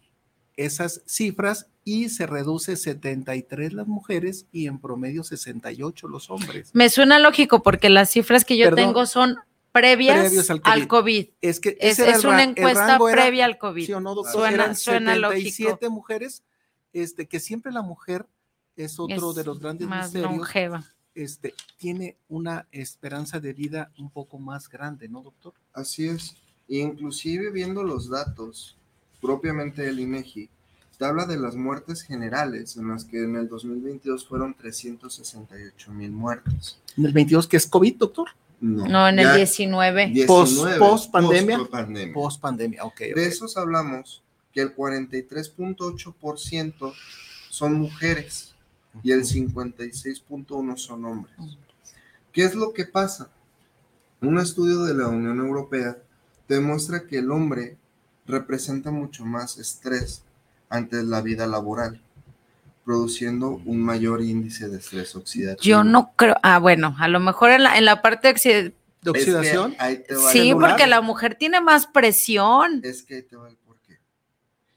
esas 0.57 1.03
cifras 1.07 1.67
y 1.85 2.09
se 2.09 2.27
reduce 2.27 2.77
73 2.77 3.73
las 3.73 3.87
mujeres 3.87 4.47
y 4.53 4.67
en 4.67 4.79
promedio 4.79 5.25
68 5.25 6.09
los 6.09 6.31
hombres. 6.31 6.71
Me 6.73 6.89
suena 6.89 7.19
lógico 7.19 7.63
porque 7.63 7.89
las 7.91 8.11
cifras 8.11 8.45
que 8.45 8.57
yo 8.57 8.67
Perdón. 8.67 8.77
tengo 8.77 9.07
son 9.07 9.37
previas, 9.81 10.21
Previos 10.21 10.51
al 10.51 10.61
al, 10.65 10.87
COVID. 10.89 10.89
COVID. 10.89 11.29
Es 11.41 11.61
que 11.61 11.77
Es, 11.81 11.99
una 12.25 12.43
encuesta 12.43 12.97
era- 12.97 12.99
previa 12.99 13.45
al 13.45 13.59
COVID. 13.59 13.87
¿Sí 13.87 13.93
o 13.93 14.01
no, 14.01 14.15
doctor? 14.15 14.33
Suena- 14.35 14.55
Eran 14.65 14.77
suena 14.77 15.17
lógico. 15.17 15.51
77 15.51 15.89
mujeres, 15.89 16.43
este, 16.93 17.27
que 17.27 17.41
siempre 17.41 17.73
la 17.73 17.83
mujer 17.83 18.27
es 18.77 18.99
otro 18.99 19.31
Es 19.31 19.37
de 19.37 19.45
los 19.45 19.59
grandes 19.59 19.89
más 19.89 20.07
misterios. 20.07 20.31
longeva. 20.33 20.85
Este, 21.15 21.53
tiene 21.79 22.17
una 22.29 22.67
esperanza 22.71 23.41
de 23.41 23.53
vida 23.53 23.91
un 23.99 24.09
poco 24.11 24.39
más 24.39 24.69
grande, 24.69 25.09
¿no, 25.09 25.23
doctor? 25.23 25.53
Así 25.73 26.07
es. 26.09 26.37
Inclusive 26.69 27.51
viendo 27.51 27.83
los 27.83 28.09
datos 28.09 28.77
propiamente 29.21 29.83
del 29.83 29.99
INEGI, 29.99 30.49
te 30.97 31.05
habla 31.05 31.27
de 31.27 31.39
las 31.39 31.57
muertes 31.57 32.03
generales, 32.03 32.77
en 32.77 32.89
las 32.89 33.05
que 33.05 33.23
en 33.23 33.37
el 33.37 33.49
2022 33.49 34.27
fueron 34.29 34.55
368 34.55 35.91
mil 35.93 36.11
muertes. 36.13 36.79
En 36.97 37.07
el 37.07 37.13
22, 37.13 37.47
que 37.47 37.57
es 37.57 37.67
COVID, 37.67 37.97
doctor, 37.97 38.29
No, 38.61 39.09
en 39.09 39.19
el 39.21 39.27
ya 39.27 39.37
19. 39.37 40.07
19, 40.09 40.27
Post- 40.27 40.79
post 40.79 41.11
pandemia. 41.13 41.59
post-pandemia. 41.59 42.15
post 42.15 42.41
pandemia, 42.41 42.85
ok. 42.85 42.99
De 43.15 43.27
esos 43.27 43.57
hablamos 43.57 44.23
que 44.53 44.63
el 44.63 44.75
43.8% 44.75 46.93
son 47.51 47.75
mujeres 47.75 48.55
y 49.03 49.13
el 49.13 49.25
56.1% 49.25 50.77
son 50.77 51.05
hombres. 51.05 51.35
¿Qué 52.33 52.45
es 52.45 52.55
lo 52.55 52.73
que 52.73 52.85
pasa? 52.85 53.29
Un 54.21 54.39
estudio 54.39 54.85
de 54.85 54.95
la 54.95 55.09
Unión 55.09 55.39
Europea 55.39 55.97
demuestra 56.49 57.07
que 57.07 57.19
el 57.19 57.31
hombre 57.31 57.77
representa 58.27 58.91
mucho 58.91 59.25
más 59.25 59.59
estrés 59.59 60.23
ante 60.69 61.03
la 61.03 61.21
vida 61.21 61.47
laboral. 61.47 62.01
Produciendo 62.89 63.61
un 63.67 63.83
mayor 63.83 64.23
índice 64.23 64.67
de 64.67 64.79
estrés 64.79 65.15
oxidativo. 65.15 65.63
Yo 65.63 65.85
no 65.85 66.15
creo, 66.17 66.37
ah, 66.43 66.59
bueno, 66.59 66.97
a 66.99 67.07
lo 67.07 67.21
mejor 67.21 67.51
en 67.51 67.65
la, 67.65 67.77
en 67.77 67.85
la 67.85 68.01
parte 68.01 68.29
¿De 68.33 68.33
Es 68.33 68.73
que 69.03 69.11
oxidación? 69.11 69.77
ahí 69.79 70.03
te 70.09 70.15
va 70.17 70.33
sí, 70.33 70.39
celular. 70.49 70.71
porque 70.71 70.87
la 70.87 71.03
mujer 71.03 71.35
tiene 71.35 71.61
más 71.61 71.87
presión. 71.87 72.81
Es 72.83 73.03
que 73.03 73.17
ahí 73.17 73.23
te 73.25 73.37
va 73.37 73.51
el 73.51 73.59
porqué. 73.59 74.01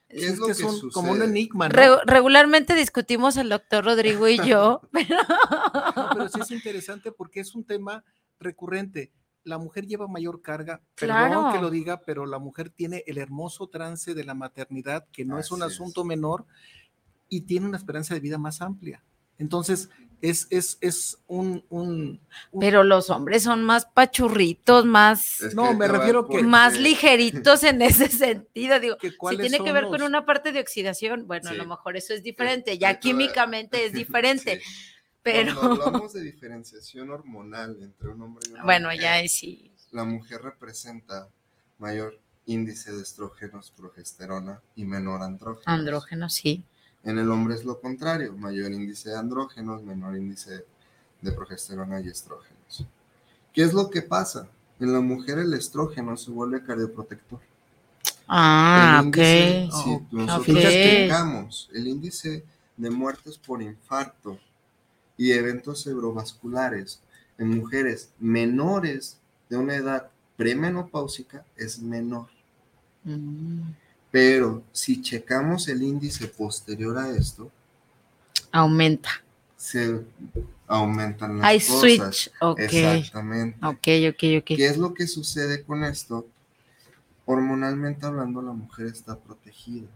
¿Qué 0.09 0.17
es, 0.17 0.23
es 0.33 0.37
lo 0.39 0.47
que 0.47 0.53
que 0.55 0.61
es 0.61 0.67
un- 0.67 0.89
como 0.91 1.11
un 1.11 1.17
sucede? 1.19 1.31
enigma, 1.31 1.69
¿no? 1.69 1.73
Re- 1.73 2.01
regularmente 2.05 2.75
discutimos 2.75 3.37
el 3.37 3.47
doctor 3.47 3.85
Rodrigo 3.85 4.27
y 4.27 4.45
yo, 4.45 4.81
pero 4.91 5.15
No, 5.95 6.09
pero 6.13 6.27
sí 6.27 6.41
es 6.41 6.51
interesante 6.51 7.13
porque 7.13 7.39
es 7.39 7.55
un 7.55 7.63
tema 7.63 8.03
recurrente. 8.41 9.13
La 9.45 9.57
mujer 9.57 9.87
lleva 9.87 10.09
mayor 10.09 10.41
carga, 10.41 10.81
perdón 10.95 11.15
Claro. 11.17 11.53
que 11.53 11.61
lo 11.61 11.69
diga, 11.71 12.01
pero 12.05 12.25
la 12.25 12.39
mujer 12.39 12.71
tiene 12.71 13.05
el 13.07 13.17
hermoso 13.17 13.67
trance 13.69 14.13
de 14.13 14.23
la 14.25 14.33
maternidad, 14.33 15.07
que 15.13 15.23
no 15.23 15.39
es 15.39 15.49
un 15.49 15.59
es. 15.61 15.67
asunto 15.67 16.03
menor, 16.03 16.45
y 17.31 17.41
tiene 17.41 17.65
una 17.65 17.77
esperanza 17.77 18.13
de 18.13 18.19
vida 18.19 18.38
más 18.38 18.61
amplia. 18.61 19.01
Entonces, 19.39 19.89
es, 20.21 20.45
es, 20.51 20.77
es 20.81 21.17
un, 21.25 21.63
un- 21.69 22.19
un- 22.51 22.59
pero 22.59 22.83
los 22.83 23.09
hombres 23.09 23.41
son 23.41 23.63
más 23.63 23.85
pachurritos, 23.88 24.85
más, 24.85 25.41
Es 25.41 25.55
No, 25.55 25.73
me 25.73 25.88
refiero 25.88 26.27
que- 26.27 26.43
más 26.43 26.77
ligeritos 26.77 27.63
en 27.63 27.81
ese 27.81 28.07
sentido. 28.09 28.79
Digo, 28.79 28.97
que 28.97 29.09
si 29.11 29.38
tiene 29.38 29.63
que 29.63 29.71
ver 29.71 29.85
con 29.85 30.03
una 30.03 30.25
parte 30.27 30.51
de 30.51 30.59
oxidación, 30.59 31.25
bueno, 31.25 31.50
a 31.50 31.53
lo 31.53 31.65
mejor 31.65 31.97
eso 31.97 32.13
es 32.13 32.21
diferente, 32.21 32.77
ya 32.77 33.00
químicamente 33.00 33.85
es 33.85 33.93
diferente, 33.93 34.59
Sí. 34.59 34.65
pero 35.23 35.55
Cuando 35.59 35.85
hablamos 35.85 36.13
de 36.13 36.21
diferenciación 36.21 37.09
hormonal 37.09 37.77
entre 37.81 38.09
un 38.09 38.21
hombre 38.21 38.43
y 38.47 38.53
una 38.53 38.63
bueno, 38.63 38.88
mujer, 38.89 39.01
ya 39.01 39.19
es 39.21 39.31
sí. 39.33 39.71
la 39.91 40.03
mujer 40.03 40.41
representa 40.43 41.29
mayor 41.79 42.19
índice 42.45 42.91
de 42.91 43.01
estrógenos, 43.01 43.71
progesterona 43.71 44.61
y 44.75 44.83
menor 44.85 45.21
andrógenos. 45.23 45.63
Andrógeno, 45.67 46.29
sí. 46.29 46.63
En 47.03 47.17
el 47.17 47.31
hombre 47.31 47.55
es 47.55 47.65
lo 47.65 47.79
contrario, 47.79 48.34
mayor 48.38 48.72
índice 48.72 49.10
de 49.10 49.17
andrógenos, 49.17 49.84
menor 49.84 50.15
índice 50.17 50.65
de 51.22 51.31
progesterona 51.31 52.00
y 52.01 52.08
estrógenos. 52.10 52.86
¿Qué 53.53 53.63
es 53.63 53.74
lo 53.74 53.89
que 53.89 54.01
pasa? 54.01 54.48
En 54.79 54.93
la 54.93 55.00
mujer 55.01 55.39
el 55.39 55.53
estrógeno 55.53 56.15
se 56.17 56.31
vuelve 56.31 56.63
cardioprotector. 56.63 57.39
Ah, 58.27 59.00
ok. 59.05 59.17
índice, 59.17 59.70
si 59.72 59.89
Oh, 59.89 60.01
nosotros 60.12 60.58
ok. 60.58 60.63
checamos 60.63 61.70
el 61.74 61.88
índice 61.88 62.43
de 62.77 62.89
muertes 62.89 63.38
por 63.38 63.62
infarto 63.62 64.39
y 65.17 65.31
eventos 65.31 65.84
cerebrovasculares 65.84 67.00
en 67.38 67.50
mujeres 67.58 68.10
menores 68.20 69.17
de 69.50 69.58
una 69.58 69.75
edad 69.75 70.10
premenopáusica 70.38 71.46
es 71.55 71.79
menor. 71.79 72.27
Mm, 73.03 73.62
Pero 74.11 74.61
si 74.71 75.01
checamos 75.01 75.67
el 75.69 75.81
índice 75.83 76.27
posterior 76.27 76.97
a 76.97 77.09
esto, 77.09 77.49
Aumenta. 78.51 79.09
se 79.55 80.01
aumentan 80.67 81.37
las 81.37 81.45
Hay 81.47 81.59
cosas. 81.59 81.79
switch. 81.79 82.31
Ok. 82.41 82.59
Exactamente. 82.59 83.57
Ok, 83.65 83.87
ok, 84.09 84.23
ok. 84.41 84.57
¿Qué 84.57 84.65
es 84.67 84.77
lo 84.77 84.93
que 84.93 85.07
sucede 85.07 85.63
con 85.63 85.83
esto? 85.85 86.27
Hormonalmente 87.25 88.05
hablando, 88.05 88.41
la 88.41 88.51
mujer 88.51 88.87
está 88.87 89.17
protegida 89.17 89.87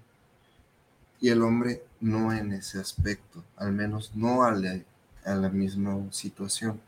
y 1.19 1.29
el 1.29 1.41
hombre 1.41 1.84
no 2.00 2.31
en 2.31 2.53
ese 2.53 2.79
aspecto, 2.79 3.43
al 3.57 3.72
menos 3.74 4.12
no 4.15 4.43
a 4.43 4.51
la, 4.51 4.79
a 5.25 5.34
la 5.36 5.50
misma 5.50 5.98
situación. 6.12 6.79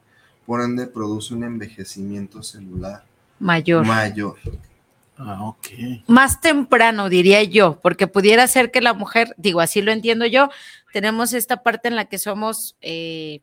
Por 0.46 0.62
ende, 0.62 0.88
produce 0.88 1.34
un 1.34 1.44
envejecimiento 1.44 2.42
celular 2.44 3.04
Mayor. 3.40 3.86
mayor. 3.86 4.38
Ah, 5.18 5.48
ok. 5.48 5.68
Más 6.08 6.42
temprano, 6.42 7.10
diría 7.10 7.42
yo, 7.44 7.80
porque 7.82 8.08
pudiera 8.08 8.48
ser 8.48 8.72
que 8.72 8.82
la 8.82 8.94
mujer, 8.94 9.34
digo, 9.38 9.62
así 9.62 9.82
lo 9.82 9.92
entiendo 9.92 10.26
yo, 10.26 10.50
tenemos 10.94 11.34
esta 11.34 11.64
parte 11.64 11.88
en 11.88 11.96
la 11.96 12.06
que 12.06 12.20
somos 12.20 12.78
eh, 12.82 13.42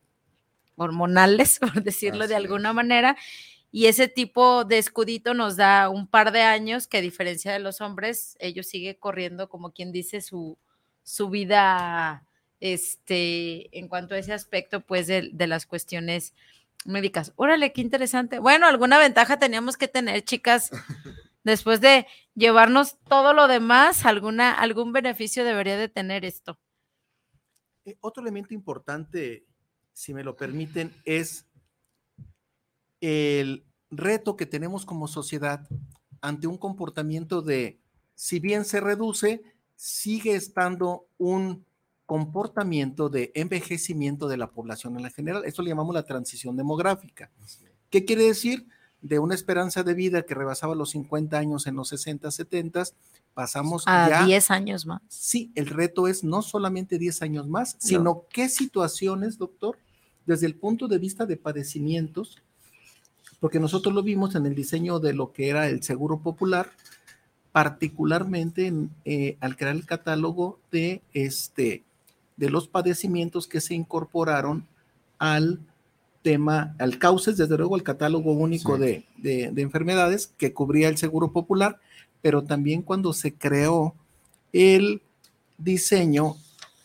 hormonales, 0.76 1.59
por 1.61 1.83
decirlo 1.83 2.28
de 2.28 2.37
alguna 2.37 2.71
es. 2.71 2.75
manera, 2.75 3.16
y 3.73 3.87
ese 3.87 4.07
tipo 4.07 4.64
de 4.64 4.78
escudito 4.78 5.35
nos 5.35 5.57
da 5.57 5.88
un 5.88 6.07
par 6.07 6.31
de 6.31 6.43
años 6.43 6.87
que 6.87 6.99
a 6.99 7.00
diferencia 7.00 7.52
de 7.52 7.59
los 7.59 7.81
hombres, 7.81 8.37
ellos 8.38 8.69
siguen 8.69 8.97
corriendo, 9.00 9.49
como 9.49 9.73
quien 9.73 9.90
dice, 9.90 10.21
su, 10.21 10.57
su 11.02 11.28
vida, 11.28 12.25
este, 12.61 13.76
en 13.76 13.88
cuanto 13.88 14.14
a 14.14 14.19
ese 14.19 14.33
aspecto, 14.33 14.81
pues, 14.81 15.09
de, 15.09 15.31
de 15.33 15.47
las 15.49 15.66
cuestiones 15.66 16.35
médicas. 16.85 17.33
Órale, 17.37 17.73
qué 17.73 17.81
interesante. 17.81 18.38
Bueno, 18.38 18.66
alguna 18.66 18.99
ventaja 18.99 19.38
teníamos 19.38 19.76
que 19.76 19.88
tener, 19.88 20.23
chicas, 20.23 20.71
después 21.44 21.80
de 21.80 22.06
llevarnos 22.34 22.98
todo 23.04 23.32
lo 23.32 23.46
demás, 23.46 24.04
alguna, 24.04 24.52
algún 24.52 24.92
beneficio 24.92 25.44
debería 25.44 25.76
de 25.76 25.88
tener 25.88 26.24
esto. 26.24 26.58
Eh, 27.84 27.96
Otro 28.00 28.22
elemento 28.22 28.54
importante, 28.54 29.46
si 29.92 30.12
me 30.14 30.24
lo 30.24 30.34
permiten, 30.34 30.92
es 31.04 31.46
el 33.00 33.64
reto 33.90 34.36
que 34.36 34.46
tenemos 34.46 34.84
como 34.84 35.06
sociedad 35.06 35.68
ante 36.20 36.46
un 36.46 36.56
comportamiento 36.56 37.42
de, 37.42 37.78
si 38.14 38.40
bien 38.40 38.64
se 38.64 38.80
reduce, 38.80 39.42
sigue 39.76 40.34
estando 40.34 41.06
un 41.18 41.66
comportamiento 42.06 43.08
de 43.08 43.30
envejecimiento 43.34 44.28
de 44.28 44.36
la 44.38 44.50
población 44.50 44.96
en 44.96 45.02
la 45.02 45.10
general. 45.10 45.44
Esto 45.44 45.62
le 45.62 45.70
llamamos 45.70 45.94
la 45.94 46.04
transición 46.04 46.56
demográfica. 46.56 47.30
¿Qué 47.90 48.04
quiere 48.04 48.24
decir? 48.24 48.66
De 49.04 49.18
una 49.18 49.34
esperanza 49.34 49.82
de 49.82 49.92
vida 49.92 50.23
que 50.23 50.34
rebasaba 50.34 50.75
los 50.75 50.90
50 50.90 51.37
años 51.37 51.66
en 51.66 51.76
los 51.76 51.88
60, 51.88 52.30
70, 52.30 52.84
pasamos 53.34 53.84
A 53.87 54.08
ya 54.08 54.25
10 54.25 54.50
años 54.50 54.87
más. 54.87 55.02
Sí, 55.08 55.52
el 55.54 55.66
reto 55.66 56.08
es 56.08 56.25
no 56.25 56.40
solamente 56.40 56.99
10 56.99 57.20
años 57.20 57.46
más, 57.46 57.76
sino 57.78 58.25
qué 58.30 58.49
situaciones, 58.49 59.37
doctor, 59.37 59.76
desde 60.25 60.46
el 60.46 60.54
punto 60.54 60.88
de 60.88 60.96
vista 60.96 61.26
de 61.26 61.37
padecimientos, 61.37 62.42
porque 63.40 63.61
nosotros 63.61 63.94
lo 63.94 64.02
vimos 64.02 64.37
en 64.37 64.46
el 64.46 64.54
diseño 64.54 65.00
de 65.00 65.12
lo 65.12 65.32
que 65.32 65.50
era 65.50 65.68
el 65.68 65.82
seguro 65.82 66.20
popular, 66.20 66.70
particularmente 67.52 68.68
en, 68.68 68.90
eh, 69.04 69.37
al 69.40 69.56
crear 69.58 69.76
el 69.76 69.84
catálogo 69.84 70.58
de, 70.73 71.02
este, 71.12 71.84
de 72.38 72.49
los 72.49 72.68
padecimientos 72.68 73.46
que 73.46 73.61
se 73.61 73.75
incorporaron 73.75 74.66
al 75.18 75.61
tema, 76.25 76.75
al 76.78 76.99
cauces, 76.99 77.37
desde 77.37 77.57
luego, 77.59 77.76
el 77.76 77.83
catálogo 77.85 78.33
único 78.33 78.76
Sí. 78.76 78.83
de, 78.83 79.04
de- 79.19 79.50
de 79.52 79.62
enfermedades 79.62 80.26
que 80.38 80.52
cubría 80.54 80.88
el 80.88 80.97
seguro 80.97 81.31
popular, 81.33 81.78
pero 82.23 82.43
también 82.43 82.81
cuando 82.83 83.12
se 83.12 83.35
creó 83.35 83.95
el 84.54 85.02
diseño 85.59 86.37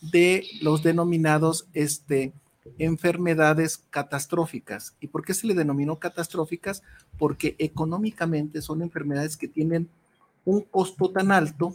de 0.02 0.44
los 0.62 0.84
denominados 0.84 1.68
este, 1.74 2.34
enfermedades 2.78 3.82
catastróficas. 3.90 4.94
¿Y 5.00 5.08
por 5.08 5.24
qué 5.24 5.34
se 5.34 5.48
le 5.48 5.54
denominó 5.56 5.96
catastróficas? 5.98 6.84
Porque 7.18 7.56
económicamente 7.60 8.62
son 8.62 8.82
enfermedades 8.82 9.38
que 9.38 9.48
tienen 9.48 9.88
un 10.46 10.62
costo 10.62 11.10
tan 11.12 11.32
alto 11.32 11.74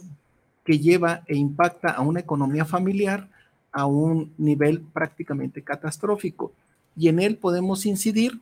que 0.63 0.79
lleva 0.79 1.23
e 1.27 1.35
impacta 1.35 1.89
a 1.89 2.01
una 2.01 2.19
economía 2.19 2.65
familiar 2.65 3.27
a 3.71 3.85
un 3.87 4.33
nivel 4.37 4.81
prácticamente 4.81 5.61
catastrófico. 5.63 6.53
Y 6.95 7.09
en 7.09 7.19
él 7.19 7.37
podemos 7.37 7.85
incidir 7.85 8.39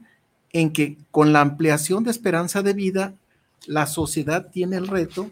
en 0.52 0.72
que 0.72 0.98
con 1.12 1.34
la 1.34 1.42
ampliación 1.42 2.04
de 2.04 2.12
esperanza 2.12 2.62
de 2.62 2.74
vida, 2.74 3.14
la 3.66 3.88
sociedad 3.88 4.50
tiene 4.52 4.78
el 4.78 4.88
reto 4.88 5.32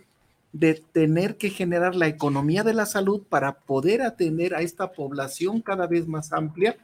de 0.54 0.84
tener 0.92 1.38
que 1.38 1.50
generar 1.50 1.96
la 1.96 2.08
economía 2.08 2.64
de 2.64 2.74
la 2.74 2.86
salud 2.86 3.22
para 3.30 3.54
poder 3.54 4.02
atender 4.02 4.54
a 4.54 4.62
esta 4.62 4.92
población 4.92 5.62
cada 5.62 5.88
vez 5.88 6.08
más 6.08 6.34
amplia 6.34 6.76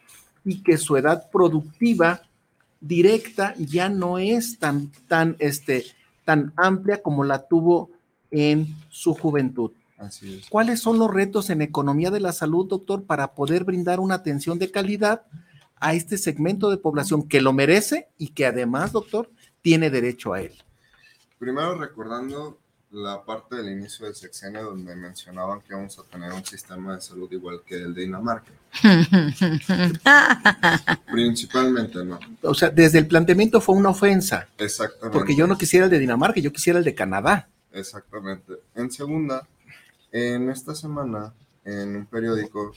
y 0.45 0.63
que 0.63 0.77
su 0.77 0.95
edad 0.95 1.29
productiva 1.31 2.21
directa 2.79 3.53
ya 3.57 3.89
no 3.89 4.19
es 4.19 4.59
tan, 4.59 4.91
tan, 5.07 5.35
este, 5.39 5.85
tan 6.23 6.53
amplia 6.55 7.01
como 7.01 7.23
la 7.23 7.47
tuvo 7.47 7.89
en 8.31 8.75
su 8.89 9.13
juventud. 9.13 9.71
Así 9.97 10.35
es. 10.35 10.49
¿Cuáles 10.49 10.79
son 10.79 10.99
los 10.99 11.11
retos 11.11 11.49
en 11.49 11.61
economía 11.61 12.11
de 12.11 12.19
la 12.19 12.31
salud, 12.31 12.67
doctor, 12.67 13.03
para 13.03 13.33
poder 13.33 13.63
brindar 13.63 13.99
una 13.99 14.15
atención 14.15 14.59
de 14.59 14.71
calidad 14.71 15.23
a 15.79 15.93
este 15.93 16.17
segmento 16.17 16.69
de 16.69 16.77
población 16.77 17.27
que 17.27 17.41
lo 17.41 17.53
merece 17.53 18.07
y 18.17 18.29
que 18.29 18.45
además, 18.45 18.91
doctor, 18.91 19.29
tiene 19.61 19.89
derecho 19.89 20.33
a 20.33 20.41
él? 20.41 20.53
Primero 21.39 21.77
recordando 21.77 22.59
la 22.91 23.23
parte 23.23 23.57
del 23.57 23.69
inicio 23.69 24.05
del 24.05 24.15
sexenio 24.15 24.63
donde 24.63 24.95
mencionaban 24.95 25.61
que 25.61 25.73
vamos 25.73 25.99
a 25.99 26.03
tener 26.03 26.31
un 26.31 26.45
sistema 26.45 26.95
de 26.95 27.01
salud 27.01 27.29
igual 27.31 27.61
que 27.65 27.75
el 27.75 27.93
de 27.93 28.01
Dinamarca. 28.01 28.51
Principalmente, 31.11 32.03
¿no? 32.05 32.19
O 32.41 32.53
sea, 32.53 32.69
desde 32.69 32.99
el 32.99 33.07
planteamiento 33.07 33.59
fue 33.59 33.75
una 33.75 33.89
ofensa, 33.89 34.47
Exactamente. 34.57 35.17
porque 35.17 35.35
yo 35.35 35.47
no 35.47 35.57
quisiera 35.57 35.85
el 35.85 35.91
de 35.91 35.99
Dinamarca, 35.99 36.39
yo 36.39 36.53
quisiera 36.53 36.79
el 36.79 36.85
de 36.85 36.95
Canadá. 36.95 37.49
Exactamente. 37.73 38.53
En 38.75 38.89
segunda, 38.89 39.45
en 40.11 40.49
esta 40.49 40.73
semana, 40.73 41.33
en 41.65 41.95
un 41.95 42.05
periódico, 42.05 42.73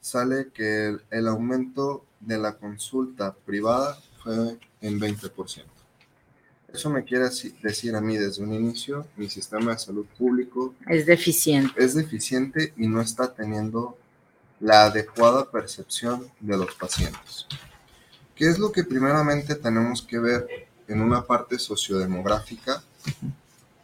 sale 0.00 0.48
que 0.52 0.88
el, 0.88 1.02
el 1.10 1.28
aumento 1.28 2.04
de 2.22 2.38
la 2.38 2.54
consulta 2.54 3.34
privada 3.34 3.98
fue 4.22 4.58
en 4.80 5.00
20%. 5.00 5.64
Eso 6.72 6.88
me 6.88 7.04
quiere 7.04 7.28
decir 7.62 7.94
a 7.94 8.00
mí 8.00 8.16
desde 8.16 8.42
un 8.42 8.54
inicio, 8.54 9.06
mi 9.16 9.28
sistema 9.28 9.72
de 9.72 9.78
salud 9.78 10.06
público 10.18 10.74
es 10.88 11.04
deficiente. 11.04 11.72
es 11.76 11.94
deficiente 11.94 12.72
y 12.78 12.86
no 12.86 13.02
está 13.02 13.34
teniendo 13.34 13.98
la 14.58 14.84
adecuada 14.84 15.50
percepción 15.50 16.30
de 16.40 16.56
los 16.56 16.74
pacientes. 16.76 17.46
¿Qué 18.34 18.48
es 18.48 18.58
lo 18.58 18.72
que 18.72 18.84
primeramente 18.84 19.54
tenemos 19.54 20.00
que 20.02 20.18
ver 20.18 20.46
en 20.88 21.02
una 21.02 21.26
parte 21.26 21.58
sociodemográfica? 21.58 22.82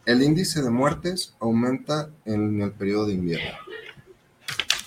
El 0.07 0.23
índice 0.23 0.62
de 0.62 0.71
muertes 0.71 1.35
aumenta 1.40 2.09
en 2.25 2.62
el 2.62 2.73
periodo 2.73 3.07
de 3.07 3.14
invierno. 3.14 3.67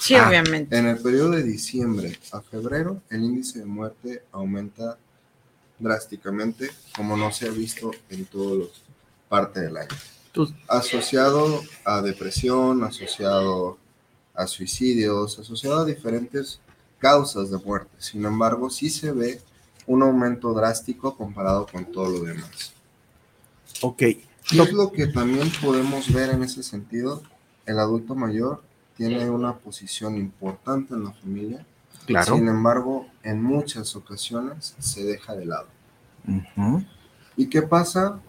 Sí, 0.02 0.16
Ah, 0.16 0.28
obviamente. 0.28 0.76
En 0.76 0.88
el 0.88 0.98
periodo 0.98 1.30
de 1.32 1.44
diciembre 1.44 2.18
a 2.32 2.42
febrero, 2.42 3.02
el 3.12 3.24
índice 3.24 3.60
de 3.60 3.66
muerte 3.66 4.24
aumenta 4.32 4.98
drásticamente, 5.78 6.70
como 6.96 7.16
no 7.18 7.32
se 7.32 7.48
ha 7.48 7.52
visto 7.52 7.92
en 8.10 8.26
toda 8.26 8.56
la 8.58 8.66
parte 9.30 9.60
del 9.62 9.78
año. 9.78 9.90
Tú- 10.32 10.52
Asociado 10.68 11.62
a 11.86 12.02
depresión, 12.02 12.84
asociado 12.84 13.78
a 14.34 14.48
suicidios, 14.48 15.38
asociado 15.40 15.82
a 15.82 15.86
diferentes 15.86 16.60
causas 17.00 17.52
de 17.52 17.58
muerte. 17.60 17.92
Sin 18.00 18.26
embargo, 18.26 18.70
sí 18.70 18.90
se 18.90 19.12
ve 19.12 19.40
un 19.88 20.04
aumento 20.04 20.54
drástico 20.54 21.16
comparado 21.16 21.68
con 21.68 21.86
todo 21.86 22.10
lo 22.10 22.20
demás. 22.22 22.74
ok. 23.82 23.98
¿Qué 23.98 24.62
es 24.64 24.74
lo 24.74 24.92
que 24.92 25.08
también 25.08 25.52
podemos 25.62 26.12
ver 26.12 26.32
en 26.32 26.44
ese 26.44 26.64
sentido? 26.64 27.22
El 27.66 27.80
adulto 27.80 28.16
mayor 28.16 28.62
tiene 28.98 29.30
una 29.30 29.56
posición 29.58 30.16
importante 30.18 30.94
en 30.94 31.04
la 31.06 31.12
familia, 31.14 31.66
Claro. 32.06 32.36
sin 32.36 32.48
embargo, 32.48 33.08
en 33.24 33.42
muchas 33.44 33.96
ocasiones 33.96 34.76
se 34.80 35.04
deja 35.04 35.36
de 35.36 35.46
lado. 35.46 35.68
¿Y 37.36 37.48
qué 37.48 37.62
pasa? 37.62 38.20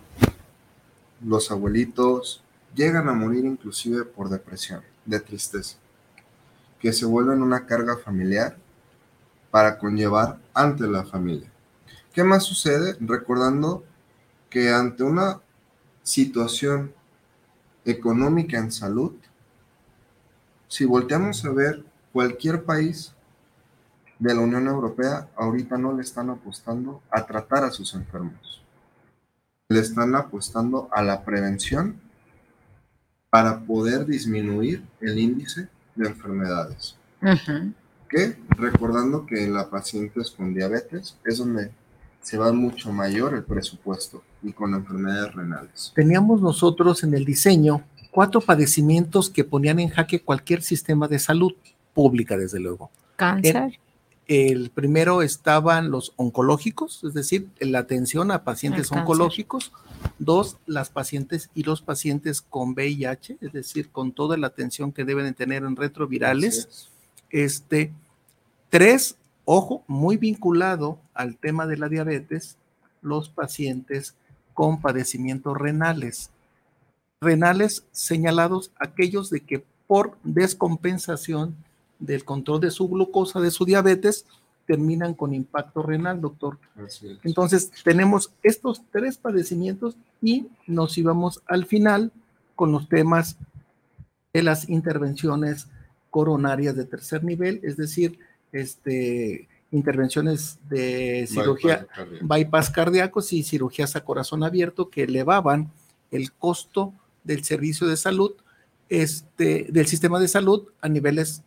Los 1.24 1.50
abuelitos 1.50 2.42
llegan 2.74 3.08
a 3.08 3.12
morir 3.12 3.44
inclusive 3.44 4.04
por 4.04 4.28
depresión, 4.28 4.82
de 5.04 5.20
tristeza, 5.20 5.76
que 6.80 6.92
se 6.92 7.04
vuelven 7.06 7.42
una 7.42 7.66
carga 7.66 7.96
familiar 7.98 8.56
para 9.50 9.78
conllevar 9.78 10.38
ante 10.54 10.86
la 10.86 11.04
familia. 11.04 11.50
¿Qué 12.12 12.24
más 12.24 12.44
sucede? 12.44 12.96
Recordando 13.00 13.84
que 14.50 14.70
ante 14.70 15.02
una 15.02 15.40
situación 16.02 16.92
económica 17.84 18.58
en 18.58 18.70
salud, 18.72 19.12
si 20.72 20.86
volteamos 20.86 21.44
a 21.44 21.50
ver 21.50 21.84
cualquier 22.14 22.64
país 22.64 23.12
de 24.18 24.34
la 24.34 24.40
Unión 24.40 24.66
Europea, 24.66 25.28
ahorita 25.36 25.76
no 25.76 25.94
le 25.94 26.00
están 26.00 26.30
apostando 26.30 27.02
a 27.10 27.26
tratar 27.26 27.64
a 27.64 27.70
sus 27.70 27.92
enfermos. 27.92 28.62
Le 29.68 29.80
están 29.80 30.14
apostando 30.14 30.88
a 30.90 31.02
la 31.02 31.26
prevención 31.26 32.00
para 33.28 33.60
poder 33.60 34.06
disminuir 34.06 34.82
el 35.02 35.18
índice 35.18 35.68
de 35.94 36.08
enfermedades. 36.08 36.96
Que 38.08 38.38
recordando 38.48 39.26
que 39.26 39.44
en 39.44 39.52
las 39.52 39.66
pacientes 39.66 40.30
con 40.30 40.54
diabetes 40.54 41.18
es 41.22 41.36
donde 41.36 41.70
se 42.22 42.38
va 42.38 42.50
mucho 42.50 42.90
mayor 42.90 43.34
el 43.34 43.44
presupuesto 43.44 44.22
y 44.42 44.54
con 44.54 44.72
enfermedades 44.72 45.34
renales. 45.34 45.92
Teníamos 45.94 46.40
nosotros 46.40 47.04
en 47.04 47.12
el 47.12 47.26
diseño 47.26 47.84
cuatro 48.12 48.40
padecimientos 48.40 49.30
que 49.30 49.42
ponían 49.42 49.80
en 49.80 49.88
jaque 49.88 50.20
cualquier 50.20 50.62
sistema 50.62 51.08
de 51.08 51.18
salud 51.18 51.54
pública, 51.94 52.36
desde 52.36 52.60
luego. 52.60 52.90
Cáncer. 53.16 53.80
El 54.28 54.70
primero 54.70 55.22
estaban 55.22 55.90
los 55.90 56.12
oncológicos, 56.16 57.02
es 57.04 57.14
decir, 57.14 57.48
la 57.58 57.80
atención 57.80 58.30
a 58.30 58.44
pacientes 58.44 58.84
El 58.84 58.88
cáncer. 58.90 59.00
oncológicos. 59.00 59.72
Dos, 60.18 60.58
las 60.66 60.90
pacientes 60.90 61.50
y 61.54 61.64
los 61.64 61.80
pacientes 61.82 62.42
con 62.42 62.70
VIH, 62.74 63.38
es 63.40 63.52
decir, 63.52 63.88
con 63.90 64.12
toda 64.12 64.36
la 64.36 64.48
atención 64.48 64.92
que 64.92 65.04
deben 65.04 65.24
de 65.24 65.32
tener 65.32 65.64
en 65.64 65.74
retrovirales. 65.74 66.58
Es. 66.58 66.88
Este, 67.30 67.92
tres, 68.68 69.16
ojo, 69.46 69.84
muy 69.86 70.18
vinculado 70.18 70.98
al 71.14 71.38
tema 71.38 71.66
de 71.66 71.78
la 71.78 71.88
diabetes, 71.88 72.58
los 73.00 73.30
pacientes 73.30 74.14
con 74.54 74.80
padecimientos 74.80 75.56
renales. 75.56 76.30
Renales 77.22 77.86
señalados 77.92 78.72
aquellos 78.78 79.30
de 79.30 79.40
que 79.40 79.64
por 79.86 80.18
descompensación 80.24 81.56
del 82.00 82.24
control 82.24 82.60
de 82.60 82.72
su 82.72 82.88
glucosa, 82.88 83.40
de 83.40 83.52
su 83.52 83.64
diabetes, 83.64 84.26
terminan 84.66 85.14
con 85.14 85.32
impacto 85.32 85.82
renal, 85.82 86.20
doctor. 86.20 86.58
Entonces, 87.22 87.70
tenemos 87.84 88.32
estos 88.42 88.82
tres 88.90 89.18
padecimientos 89.18 89.96
y 90.20 90.48
nos 90.66 90.98
íbamos 90.98 91.42
al 91.46 91.66
final 91.66 92.10
con 92.56 92.72
los 92.72 92.88
temas 92.88 93.36
de 94.32 94.42
las 94.42 94.68
intervenciones 94.68 95.68
coronarias 96.10 96.74
de 96.74 96.84
tercer 96.84 97.22
nivel, 97.22 97.60
es 97.62 97.76
decir, 97.76 98.18
este, 98.50 99.48
intervenciones 99.70 100.58
de 100.68 101.26
cirugía, 101.28 101.86
bypass 102.20 102.70
cardíacos 102.70 103.32
y 103.32 103.42
cirugías 103.42 103.96
a 103.96 104.04
corazón 104.04 104.42
abierto 104.42 104.90
que 104.90 105.04
elevaban 105.04 105.70
el 106.10 106.32
costo 106.32 106.92
del 107.24 107.44
servicio 107.44 107.86
de 107.86 107.96
salud, 107.96 108.32
este, 108.88 109.66
del 109.70 109.86
sistema 109.86 110.18
de 110.20 110.28
salud 110.28 110.68
a 110.80 110.88
niveles, 110.88 111.42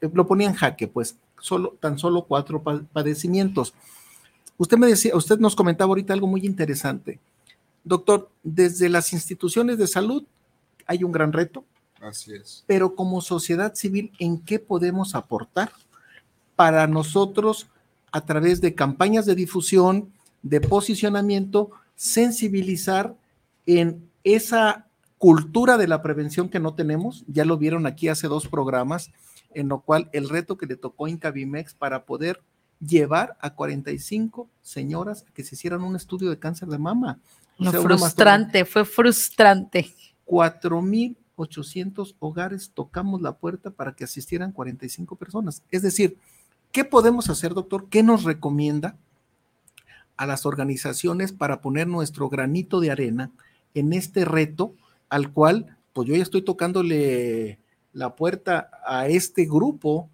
lo 0.00 0.26
ponía 0.26 0.48
en 0.48 0.54
jaque, 0.54 0.86
pues, 0.88 1.16
solo, 1.40 1.76
tan 1.80 1.98
solo 1.98 2.24
cuatro 2.24 2.62
pa- 2.62 2.82
padecimientos. 2.92 3.74
Usted 4.58 4.78
me 4.78 4.86
decía, 4.86 5.14
usted 5.16 5.38
nos 5.38 5.54
comentaba 5.56 5.88
ahorita 5.88 6.12
algo 6.12 6.26
muy 6.26 6.46
interesante. 6.46 7.18
Doctor, 7.84 8.30
desde 8.42 8.88
las 8.88 9.12
instituciones 9.12 9.78
de 9.78 9.86
salud 9.86 10.24
hay 10.86 11.04
un 11.04 11.12
gran 11.12 11.32
reto, 11.32 11.64
Así 12.00 12.32
es. 12.34 12.64
pero 12.66 12.94
como 12.94 13.20
sociedad 13.20 13.74
civil, 13.74 14.12
¿en 14.18 14.38
qué 14.40 14.58
podemos 14.58 15.14
aportar 15.14 15.70
para 16.54 16.86
nosotros 16.86 17.66
a 18.12 18.24
través 18.24 18.60
de 18.60 18.74
campañas 18.74 19.26
de 19.26 19.34
difusión, 19.34 20.10
de 20.42 20.60
posicionamiento, 20.60 21.70
sensibilizar 21.96 23.14
en 23.66 24.08
esa 24.24 24.85
cultura 25.18 25.78
de 25.78 25.88
la 25.88 26.02
prevención 26.02 26.48
que 26.48 26.60
no 26.60 26.74
tenemos? 26.74 27.24
Ya 27.26 27.44
lo 27.44 27.58
vieron 27.58 27.86
aquí 27.86 28.08
hace 28.08 28.28
dos 28.28 28.48
programas, 28.48 29.10
en 29.54 29.68
lo 29.68 29.80
cual 29.80 30.10
el 30.12 30.28
reto 30.28 30.56
que 30.56 30.66
le 30.66 30.76
tocó 30.76 31.08
Incavimex 31.08 31.74
para 31.74 32.04
poder 32.04 32.42
llevar 32.80 33.36
a 33.40 33.54
45 33.54 34.48
señoras 34.62 35.24
a 35.28 35.32
que 35.32 35.44
se 35.44 35.54
hicieran 35.54 35.82
un 35.82 35.96
estudio 35.96 36.30
de 36.30 36.38
cáncer 36.38 36.68
de 36.68 36.78
mama. 36.78 37.18
O 37.58 37.64
Lo 37.64 37.70
sea, 37.70 37.80
frustrante, 37.80 38.64
fue 38.64 38.84
frustrante. 38.84 39.94
4.800 40.26 42.16
hogares 42.18 42.70
tocamos 42.74 43.22
la 43.22 43.32
puerta 43.32 43.70
para 43.70 43.94
que 43.94 44.04
asistieran 44.04 44.52
45 44.52 45.16
personas. 45.16 45.62
Es 45.70 45.82
decir, 45.82 46.18
¿qué 46.72 46.84
podemos 46.84 47.30
hacer, 47.30 47.54
doctor? 47.54 47.88
¿Qué 47.88 48.02
nos 48.02 48.24
recomienda 48.24 48.96
a 50.16 50.26
las 50.26 50.46
organizaciones 50.46 51.32
para 51.32 51.60
poner 51.60 51.86
nuestro 51.86 52.28
granito 52.28 52.80
de 52.80 52.90
arena 52.90 53.30
en 53.74 53.92
este 53.92 54.24
reto 54.24 54.74
al 55.08 55.32
cual, 55.32 55.76
pues 55.92 56.08
yo 56.08 56.14
ya 56.16 56.22
estoy 56.22 56.42
tocándole 56.42 57.58
la 57.92 58.14
puerta 58.16 58.70
a 58.86 59.08
este 59.08 59.44
grupo, 59.46 60.10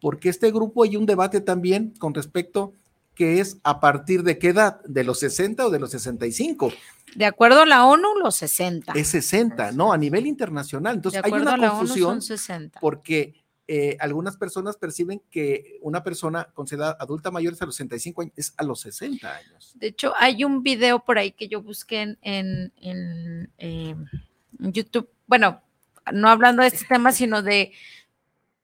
porque 0.00 0.28
este 0.28 0.50
grupo 0.52 0.84
hay 0.84 0.96
un 0.96 1.06
debate 1.06 1.40
también 1.40 1.94
con 1.98 2.14
respecto 2.14 2.72
que 3.14 3.40
es 3.40 3.58
a 3.62 3.78
partir 3.80 4.22
de 4.24 4.38
qué 4.38 4.48
edad, 4.48 4.80
de 4.84 5.04
los 5.04 5.20
60 5.20 5.66
o 5.66 5.70
de 5.70 5.78
los 5.78 5.90
65 5.92 6.72
De 7.14 7.24
acuerdo 7.24 7.62
a 7.62 7.66
la 7.66 7.86
ONU, 7.86 8.08
los 8.22 8.34
60. 8.36 8.92
es 8.94 9.08
60, 9.08 9.70
¿no? 9.72 9.92
A 9.92 9.98
nivel 9.98 10.26
internacional. 10.26 10.94
de 10.94 10.98
Entonces 10.98 11.20
hay 11.24 11.32
una 11.32 11.56
confusión 11.56 12.20
son 12.20 12.22
60. 12.22 12.80
porque 12.80 13.34
eh, 13.68 13.96
algunas 14.00 14.36
personas 14.36 14.76
perciben 14.76 15.22
que 15.30 15.78
una 15.80 16.02
persona 16.02 16.48
considerada 16.54 16.96
adulta 17.00 17.30
mayor 17.30 17.52
es 17.54 17.62
a 17.62 17.66
los 17.66 17.76
65 17.76 18.22
años, 18.22 18.32
es 18.36 18.52
a 18.56 18.62
los 18.64 18.80
60 18.80 19.32
años. 19.36 19.72
De 19.76 19.86
hecho, 19.86 20.12
hay 20.18 20.44
un 20.44 20.62
video 20.64 20.98
por 21.04 21.16
ahí 21.18 21.30
que 21.32 21.46
yo 21.48 21.62
busqué 21.62 22.02
en, 22.02 22.18
en- 22.22 22.72
en, 22.80 23.50
eh, 23.58 23.90
en 23.90 24.06
YouTube. 24.58 25.08
Bueno, 25.26 25.62
no 26.12 26.28
hablando 26.28 26.62
de 26.62 26.68
este 26.68 26.84
tema, 26.86 27.12
sino 27.12 27.42
de 27.42 27.72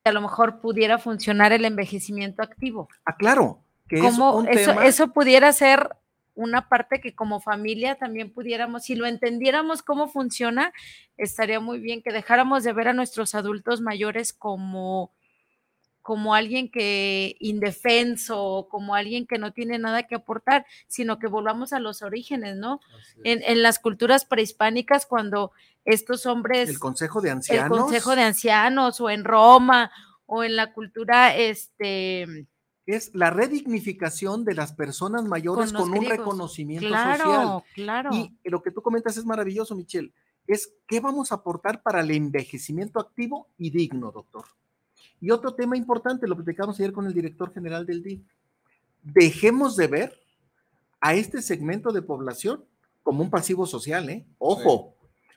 que 0.02 0.10
a 0.10 0.12
lo 0.12 0.20
mejor 0.20 0.60
pudiera 0.60 0.98
funcionar 0.98 1.52
el 1.52 1.64
envejecimiento 1.64 2.42
activo. 2.42 2.88
Ah, 3.04 3.16
claro, 3.16 3.62
que 3.88 3.98
es 3.98 4.18
un 4.18 4.48
eso, 4.48 4.70
tema. 4.70 4.86
eso 4.86 5.12
pudiera 5.12 5.52
ser 5.52 5.90
una 6.34 6.68
parte 6.68 7.00
que 7.00 7.14
como 7.14 7.40
familia 7.40 7.96
también 7.96 8.32
pudiéramos, 8.32 8.84
si 8.84 8.94
lo 8.94 9.06
entendiéramos 9.06 9.82
cómo 9.82 10.08
funciona, 10.08 10.72
estaría 11.16 11.60
muy 11.60 11.80
bien 11.80 12.02
que 12.02 12.12
dejáramos 12.12 12.64
de 12.64 12.72
ver 12.72 12.88
a 12.88 12.92
nuestros 12.92 13.34
adultos 13.34 13.80
mayores 13.80 14.32
como 14.32 15.12
como 16.02 16.34
alguien 16.34 16.70
que 16.70 17.36
indefenso, 17.40 18.68
como 18.70 18.94
alguien 18.94 19.26
que 19.26 19.38
no 19.38 19.52
tiene 19.52 19.78
nada 19.78 20.04
que 20.04 20.14
aportar, 20.14 20.66
sino 20.88 21.18
que 21.18 21.26
volvamos 21.26 21.72
a 21.72 21.80
los 21.80 22.02
orígenes, 22.02 22.56
¿no? 22.56 22.80
En, 23.24 23.42
en 23.42 23.62
las 23.62 23.78
culturas 23.78 24.24
prehispánicas, 24.24 25.06
cuando 25.06 25.52
estos 25.84 26.26
hombres, 26.26 26.68
el 26.68 26.78
Consejo 26.78 27.20
de 27.20 27.30
el 27.30 27.36
Ancianos. 27.36 27.78
Consejo 27.78 28.16
de 28.16 28.22
Ancianos, 28.22 29.00
o 29.00 29.10
en 29.10 29.24
Roma, 29.24 29.90
o 30.26 30.44
en 30.44 30.56
la 30.56 30.72
cultura, 30.72 31.36
este, 31.36 32.46
es 32.86 33.14
la 33.14 33.30
redignificación 33.30 34.44
de 34.44 34.54
las 34.54 34.72
personas 34.72 35.24
mayores 35.24 35.72
Con 35.72 35.90
un 35.90 36.04
reconocimiento 36.04 36.88
claro, 36.88 37.24
social. 37.24 37.62
claro. 37.74 38.10
Y 38.12 38.36
lo 38.44 38.62
que 38.62 38.70
tú 38.70 38.82
comentas 38.82 39.16
es 39.16 39.24
maravilloso, 39.24 39.74
Michelle. 39.74 40.12
Es 40.46 40.72
qué 40.86 41.00
vamos 41.00 41.30
a 41.30 41.36
aportar 41.36 41.82
para 41.82 42.00
el 42.00 42.10
envejecimiento 42.10 42.98
activo 42.98 43.48
y 43.58 43.70
digno, 43.70 44.10
doctor. 44.10 44.44
Y 45.20 45.30
otro 45.30 45.54
tema 45.54 45.76
importante, 45.76 46.26
lo 46.26 46.36
platicamos 46.36 46.78
ayer 46.80 46.92
con 46.92 47.06
el 47.06 47.14
director 47.14 47.52
general 47.52 47.84
del 47.84 48.02
DIF. 48.02 48.22
Dejemos 49.02 49.76
de 49.76 49.86
ver 49.86 50.20
a 51.00 51.14
este 51.14 51.42
segmento 51.42 51.92
de 51.92 52.02
población 52.02 52.64
como 53.02 53.22
un 53.22 53.30
pasivo 53.30 53.66
social, 53.66 54.08
¿eh? 54.08 54.26
Ojo, 54.38 54.94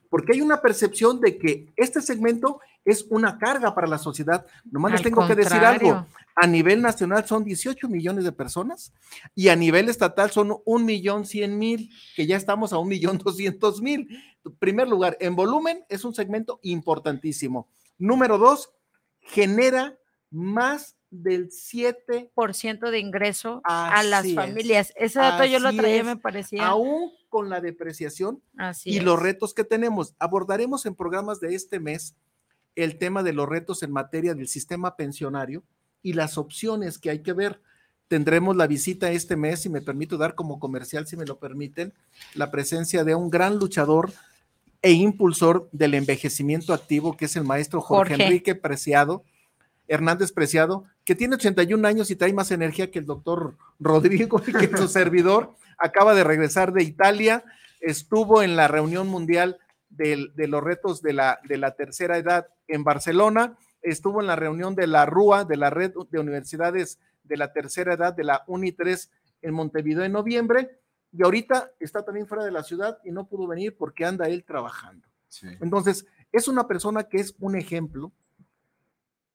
porque 0.10 0.34
hay 0.34 0.41
una 0.41 0.62
percepción 0.62 1.19
de 1.19 1.38
que 1.38 1.74
este 1.76 2.02
segmento 2.02 2.60
es 2.86 3.06
una 3.10 3.38
carga 3.38 3.74
para 3.74 3.88
la 3.88 3.98
sociedad. 3.98 4.46
Nomás 4.69 4.91
les 4.91 5.00
Al 5.00 5.06
tengo 5.06 5.28
que 5.28 5.36
decir 5.36 5.58
algo. 5.60 6.06
A 6.36 6.48
nivel 6.48 6.82
nacional 6.82 7.26
son 7.26 7.43
18 7.43 7.88
millones 7.88 8.24
de 8.24 8.32
personas 8.32 8.91
y 9.36 9.50
a 9.50 9.56
nivel 9.56 9.88
estatal 9.89 10.32
son 10.32 10.58
un 10.65 10.86
millón 10.86 11.26
cien 11.26 11.58
mil, 11.58 11.91
que 12.15 12.26
ya 12.26 12.36
estamos 12.36 12.74
a 12.74 12.78
un 12.78 12.89
millón 12.89 13.17
doscientos 13.17 13.82
mil. 13.82 14.08
Primer 14.60 14.88
lugar, 14.88 15.17
en 15.19 15.36
volumen 15.36 15.84
es 15.89 16.04
un 16.04 16.13
segmento 16.13 16.60
importantísimo. 16.63 17.67
Número 17.98 18.38
dos, 18.38 18.72
genera 19.23 19.97
más 20.29 20.95
del 21.09 21.51
7 21.51 22.31
Por 22.33 22.55
ciento 22.55 22.89
de 22.89 22.99
ingreso 22.99 23.62
a 23.65 24.01
las 24.03 24.25
es. 24.25 24.33
familias. 24.33 24.93
Ese 24.95 25.19
dato 25.19 25.45
yo 25.45 25.59
lo 25.59 25.71
traía, 25.73 25.97
es. 25.99 26.05
me 26.05 26.17
parecía. 26.17 26.65
aún 26.65 27.12
con 27.29 27.49
la 27.49 27.62
depreciación 27.62 28.41
Así 28.57 28.91
y 28.91 28.97
es. 28.97 29.03
los 29.03 29.19
retos 29.21 29.53
que 29.53 29.63
tenemos. 29.63 30.15
Abordaremos 30.17 30.86
en 30.86 30.95
programas 30.95 31.39
de 31.39 31.53
este 31.55 31.79
mes 31.79 32.15
el 32.75 32.97
tema 32.97 33.21
de 33.21 33.33
los 33.33 33.47
retos 33.47 33.83
en 33.83 33.91
materia 33.91 34.33
del 34.33 34.47
sistema 34.47 34.95
pensionario 34.95 35.63
y 36.01 36.13
las 36.13 36.38
opciones 36.39 36.97
que 36.97 37.12
hay 37.12 37.21
que 37.21 37.33
ver. 37.33 37.62
Tendremos 38.07 38.55
la 38.55 38.67
visita 38.67 39.12
este 39.12 39.36
mes, 39.36 39.62
si 39.62 39.69
me 39.69 39.81
permito 39.81 40.17
dar 40.17 40.33
como 40.36 40.59
comercial, 40.59 41.05
si 41.07 41.15
me 41.15 41.25
lo 41.25 41.38
permiten, 41.38 41.93
la 42.33 42.49
presencia 42.51 43.03
de 43.03 43.15
un 43.15 43.29
gran 43.29 43.57
luchador 43.57 44.12
e 44.84 44.91
impulsor 44.91 45.69
del 45.72 45.96
envejecimiento 45.96 46.74
activo, 46.74 47.15
que 47.15 47.26
es 47.26 47.36
el 47.38 47.46
maestro 47.46 47.82
Jorge, 47.82 48.13
Jorge. 48.13 48.24
Enrique 48.26 48.54
Preciado, 48.54 49.24
Hernández 49.88 50.34
Preciado, 50.34 50.84
que 51.06 51.15
tiene 51.15 51.36
81 51.36 51.88
años 51.88 52.12
y 52.12 52.17
trae 52.17 52.34
más 52.34 52.52
energía 52.52 52.91
que 52.91 53.00
el 53.00 53.06
doctor 53.06 53.56
Rodrigo 53.80 54.41
y 54.46 54.52
que 54.52 54.78
su 54.78 54.88
servidor. 54.89 55.56
Acaba 55.78 56.13
de 56.13 56.26
regresar 56.26 56.74
de 56.74 56.84
Italia, 56.84 57.46
estuvo 57.80 58.43
en 58.43 58.58
la 58.58 58.67
reunión 58.67 59.08
mundial 59.08 59.58
de 59.89 60.48
los 60.48 60.63
retos 60.63 61.02
de 61.02 61.13
la, 61.13 61.39
de 61.48 61.58
la 61.58 61.76
tercera 61.76 62.17
edad 62.17 62.48
en 62.67 62.84
Barcelona, 62.84 63.58
estuvo 63.82 64.22
en 64.22 64.28
la 64.28 64.36
reunión 64.36 64.76
de 64.76 64.88
la 64.88 65.06
RUA, 65.06 65.46
de 65.46 65.58
la 65.58 65.69
red 65.69 65.93
de 66.10 66.19
universidades 66.19 67.00
de 67.24 67.38
la 67.38 67.54
tercera 67.54 67.93
edad, 67.93 68.13
de 68.13 68.24
la 68.26 68.46
UNI3 68.48 69.10
en 69.43 69.54
Montevideo 69.54 70.04
en 70.04 70.12
noviembre, 70.12 70.80
y 71.15 71.23
ahorita 71.23 71.71
está 71.80 72.04
también 72.04 72.28
fuera 72.28 72.43
de 72.43 72.52
la 72.52 72.63
ciudad 72.63 72.97
y 73.04 73.12
no 73.12 73.28
pudo 73.28 73.47
venir 73.47 73.78
porque 73.78 74.04
anda 74.06 74.28
él 74.28 74.43
trabajando. 74.43 75.08
Sí. 75.28 75.47
Entonces, 75.62 76.06
es 76.32 76.47
una 76.47 76.67
persona 76.67 77.04
que 77.04 77.17
es 77.17 77.36
un 77.39 77.56
ejemplo 77.56 78.12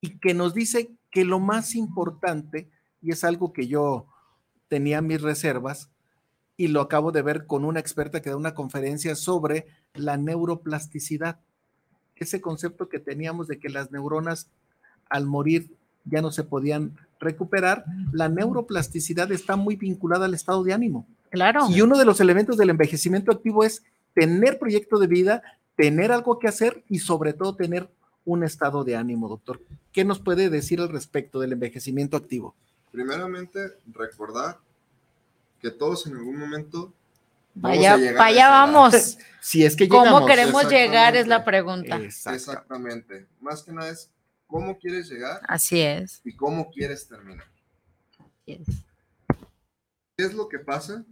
y 0.01 0.19
que 0.19 0.35
nos 0.35 0.55
dice 0.55 0.91
que 1.11 1.25
lo 1.25 1.39
más 1.39 1.75
importante, 1.75 2.69
y 3.01 3.13
es 3.13 3.25
algo 3.25 3.53
que 3.53 3.69
yo 3.69 4.07
tenía 4.69 5.01
mis 5.01 5.23
reservas, 5.23 5.91
y 6.57 6.69
lo 6.69 6.81
acabo 6.81 7.13
de 7.13 7.23
ver 7.23 7.47
con 7.47 7.65
una 7.65 7.79
experta 7.79 8.21
que 8.21 8.31
da 8.31 8.37
una 8.37 8.55
conferencia 8.55 9.15
sobre 9.15 9.67
la 9.95 10.17
neuroplasticidad. 10.17 11.39
Ese 12.17 12.41
concepto 12.41 12.89
que 12.89 12.99
teníamos 12.99 13.47
de 13.47 13.61
que 13.61 13.69
las 13.69 13.93
neuronas 13.93 14.51
al 15.09 15.27
morir 15.27 15.73
ya 16.05 16.21
no 16.21 16.33
se 16.33 16.43
podían 16.43 16.97
recuperar, 17.21 17.85
la 18.13 18.29
neuroplasticidad 18.29 19.31
está 19.31 19.55
muy 19.55 19.77
vinculada 19.77 20.25
al 20.25 20.35
estado 20.35 20.65
de 20.65 20.73
ánimo. 20.73 21.07
Claro. 21.31 21.67
Y 21.71 21.81
uno 21.81 21.99
de 21.99 22.05
los 22.05 22.21
elementos 22.21 22.57
del 22.57 22.71
envejecimiento 22.71 23.33
activo 23.33 23.65
es 23.65 23.83
tener 24.15 24.59
proyecto 24.59 24.99
de 24.99 25.07
vida, 25.07 25.43
tener 25.77 26.13
algo 26.13 26.39
que 26.39 26.49
hacer 26.49 26.85
y 26.89 26.99
sobre 26.99 27.33
todo 27.33 27.55
tener 27.55 27.89
un 28.25 28.45
estado 28.45 28.85
de 28.85 28.97
ánimo, 28.97 29.29
doctor. 29.29 29.61
¿Qué 29.93 30.05
nos 30.05 30.19
puede 30.21 30.51
decir 30.51 30.81
al 30.81 30.91
respecto 30.91 31.41
del 31.41 31.53
envejecimiento 31.53 32.17
activo? 32.17 32.55
Primeramente, 32.93 33.73
recordar 33.93 34.59
que 35.61 35.71
todos 35.71 36.07
en 36.07 36.17
algún 36.17 36.39
momento 36.39 36.93
Vaya, 37.55 37.93
vamos 37.93 38.07
a 38.07 38.09
llegar 38.09 38.15
a 38.15 38.25
vaya 38.25 38.39
esa 38.39 38.49
edad. 38.49 38.73
vamos. 38.73 39.19
Si 39.41 39.65
es 39.65 39.77
que 39.77 39.89
¿Cómo 39.89 40.27
queremos 40.27 40.69
llegar? 40.69 41.17
Es 41.17 41.27
la 41.27 41.43
pregunta. 41.43 41.97
Exactamente. 41.97 43.27
Más 43.41 43.63
que 43.63 43.73
nada 43.73 43.89
es 43.89 44.11
cómo 44.47 44.77
quieres 44.79 45.09
llegar 45.09 45.41
Así 45.49 45.81
es. 45.81 46.21
y 46.25 46.35
cómo 46.35 46.71
quieres 46.71 47.09
terminar. 47.09 47.47
así 48.19 48.53
es. 48.53 48.67
¿Qué 50.17 50.25
es 50.25 50.35
lo 50.35 50.49
que 50.49 50.59
pasa? 50.59 51.03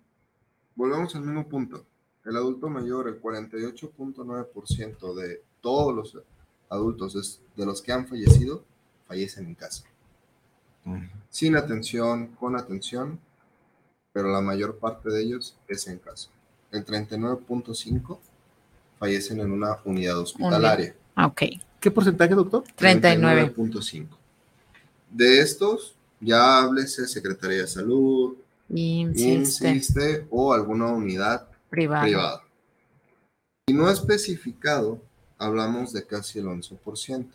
Volvemos 0.77 1.15
al 1.17 1.23
mismo 1.23 1.49
punto. 1.49 1.85
El 2.25 2.37
adulto 2.37 2.69
mayor, 2.69 3.09
el 3.09 3.21
48.9% 3.21 5.15
de 5.15 5.43
todos 5.61 5.95
los 5.95 6.19
adultos 6.69 7.15
es- 7.17 7.41
de 7.57 7.67
los 7.67 7.81
que 7.83 7.93
han 7.93 8.07
fallecido, 8.07 8.63
fallecen 9.09 9.47
en 9.47 9.55
casa. 9.55 9.85
Sin 11.31 11.57
atención, 11.57 12.29
con 12.39 12.55
atención, 12.57 13.19
pero 14.13 14.31
la 14.31 14.41
mayor 14.41 14.77
parte 14.79 15.11
de 15.11 15.23
ellos 15.23 15.57
es 15.67 15.87
en 15.89 15.99
casa. 15.99 16.29
El 16.71 16.85
39.5 16.85 18.21
fallecen 18.99 19.41
en 19.41 19.51
una 19.53 19.79
unidad 19.85 20.19
hospitalaria. 20.19 20.95
Ah, 21.17 21.27
Ok. 21.27 21.43
¿Qué 21.81 21.91
porcentaje, 21.91 22.35
doctor? 22.35 22.65
39. 22.75 23.53
39.5. 23.55 24.17
De 25.11 25.41
estos, 25.41 25.95
ya 26.21 26.59
háblese 26.63 27.07
Secretaría 27.07 27.59
de 27.63 27.67
Salud, 27.67 28.37
Insiste. 28.69 29.69
insiste 29.71 30.27
o 30.31 30.53
alguna 30.53 30.87
unidad 30.89 31.47
privada. 31.71 32.43
Y 33.69 33.73
no 33.73 33.91
especificado, 33.91 35.01
hablamos 35.39 35.93
de 35.93 36.05
casi 36.07 36.39
el 36.39 36.47
11%. 36.47 37.27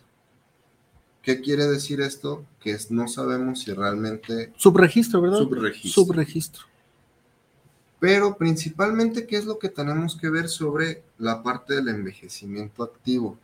¿Qué 1.22 1.40
quiere 1.40 1.66
decir 1.66 2.00
esto? 2.00 2.44
Que 2.60 2.72
es- 2.72 2.90
no 2.90 3.06
sabemos 3.06 3.60
si 3.60 3.72
realmente, 3.72 4.52
Subregistro, 4.56 5.20
¿verdad? 5.20 5.38
Subregistro. 5.38 6.04
Subregistro. 6.04 6.62
pero 8.00 8.36
principalmente, 8.36 9.26
¿qué 9.28 9.36
es 9.36 9.44
lo 9.44 9.60
que 9.60 9.68
tenemos 9.68 10.16
que 10.16 10.28
ver 10.28 10.48
sobre 10.48 11.04
la 11.18 11.40
parte 11.44 11.74
del 11.76 11.86
envejecimiento 11.88 12.82
activo? 12.82 13.38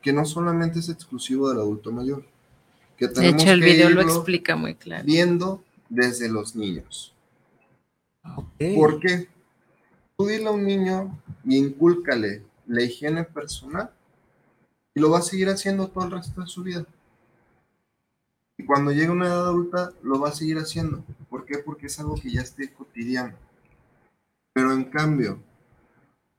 Que 0.00 0.14
no 0.14 0.24
solamente 0.24 0.78
es 0.78 0.88
exclusivo 0.88 1.50
del 1.50 1.58
adulto 1.58 1.92
mayor, 1.92 2.24
que 2.96 3.08
De 3.08 3.12
tenemos 3.12 3.42
hecho, 3.42 3.52
el 3.52 3.60
que 3.60 3.66
video 3.66 3.90
lo 3.90 4.00
irlo 4.00 4.14
explica 4.14 4.56
muy 4.56 4.74
claro. 4.76 5.04
viendo 5.04 5.62
desde 5.90 6.30
los 6.30 6.56
niños. 6.56 7.12
Ok. 8.24 8.74
¿Por 8.76 9.00
qué? 9.00 9.28
Tú 10.16 10.26
dile 10.26 10.46
a 10.46 10.50
un 10.50 10.64
niño 10.64 11.18
y 11.44 11.56
incúlcale 11.56 12.44
la 12.66 12.82
higiene 12.82 13.24
personal 13.24 13.90
y 14.94 15.00
lo 15.00 15.10
va 15.10 15.18
a 15.18 15.22
seguir 15.22 15.48
haciendo 15.48 15.88
todo 15.88 16.04
el 16.04 16.10
resto 16.10 16.40
de 16.40 16.46
su 16.46 16.62
vida. 16.62 16.84
Y 18.56 18.64
cuando 18.64 18.90
llegue 18.90 19.06
a 19.06 19.12
una 19.12 19.26
edad 19.26 19.46
adulta, 19.46 19.92
lo 20.02 20.18
va 20.18 20.30
a 20.30 20.32
seguir 20.32 20.58
haciendo. 20.58 21.04
¿Por 21.30 21.44
qué? 21.44 21.58
Porque 21.58 21.86
es 21.86 22.00
algo 22.00 22.16
que 22.16 22.32
ya 22.32 22.40
esté 22.40 22.72
cotidiano. 22.72 23.36
Pero 24.52 24.72
en 24.72 24.84
cambio, 24.84 25.40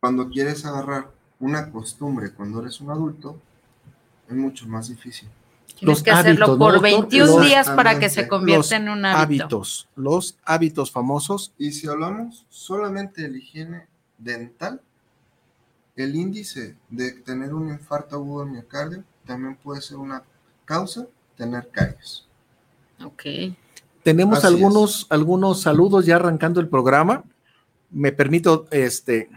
cuando 0.02 0.30
quieres 0.30 0.66
agarrar 0.66 1.12
una 1.40 1.72
costumbre 1.72 2.34
cuando 2.34 2.62
eres 2.62 2.82
un 2.82 2.92
adulto, 2.92 3.42
es 4.28 4.36
mucho 4.36 4.68
más 4.68 4.90
difícil. 4.90 5.30
Tienes 5.80 5.98
Los 5.98 6.04
que 6.04 6.12
hacerlo 6.12 6.46
hábitos, 6.46 6.60
¿no, 6.60 6.66
por 6.66 6.74
doctor? 6.74 6.92
21 6.92 7.26
Los- 7.38 7.46
días 7.46 7.70
para 7.70 8.00
que 8.00 8.10
se 8.10 8.28
convierta 8.28 8.58
Los 8.60 8.72
en 8.74 8.90
un 8.90 9.06
hábito. 9.06 9.44
Hábitos, 9.46 9.88
los 9.96 10.38
hábitos 10.44 10.92
famosos. 10.92 11.54
Y 11.58 11.72
si 11.72 11.88
hablamos 11.88 12.46
solamente 12.50 13.22
de 13.22 13.30
la 13.30 13.38
higiene 13.38 13.88
dental, 14.18 14.82
el 15.96 16.16
índice 16.16 16.76
de 16.90 17.12
tener 17.12 17.54
un 17.54 17.70
infarto 17.70 18.16
agudo 18.16 18.46
de 18.46 18.52
miocardio 18.52 19.04
también 19.26 19.56
puede 19.56 19.82
ser 19.82 19.98
una 19.98 20.24
causa 20.66 21.06
tener 21.36 21.70
caries. 21.70 22.26
Ok. 23.04 23.24
Tenemos 24.04 24.40
Así 24.40 24.48
algunos, 24.48 25.08
algunos 25.10 25.62
saludos 25.62 26.06
ya 26.06 26.16
arrancando 26.18 26.60
el 26.60 26.68
programa. 26.68 27.24
Me 27.92 28.12
permito 28.12 28.68
este, 28.72 29.30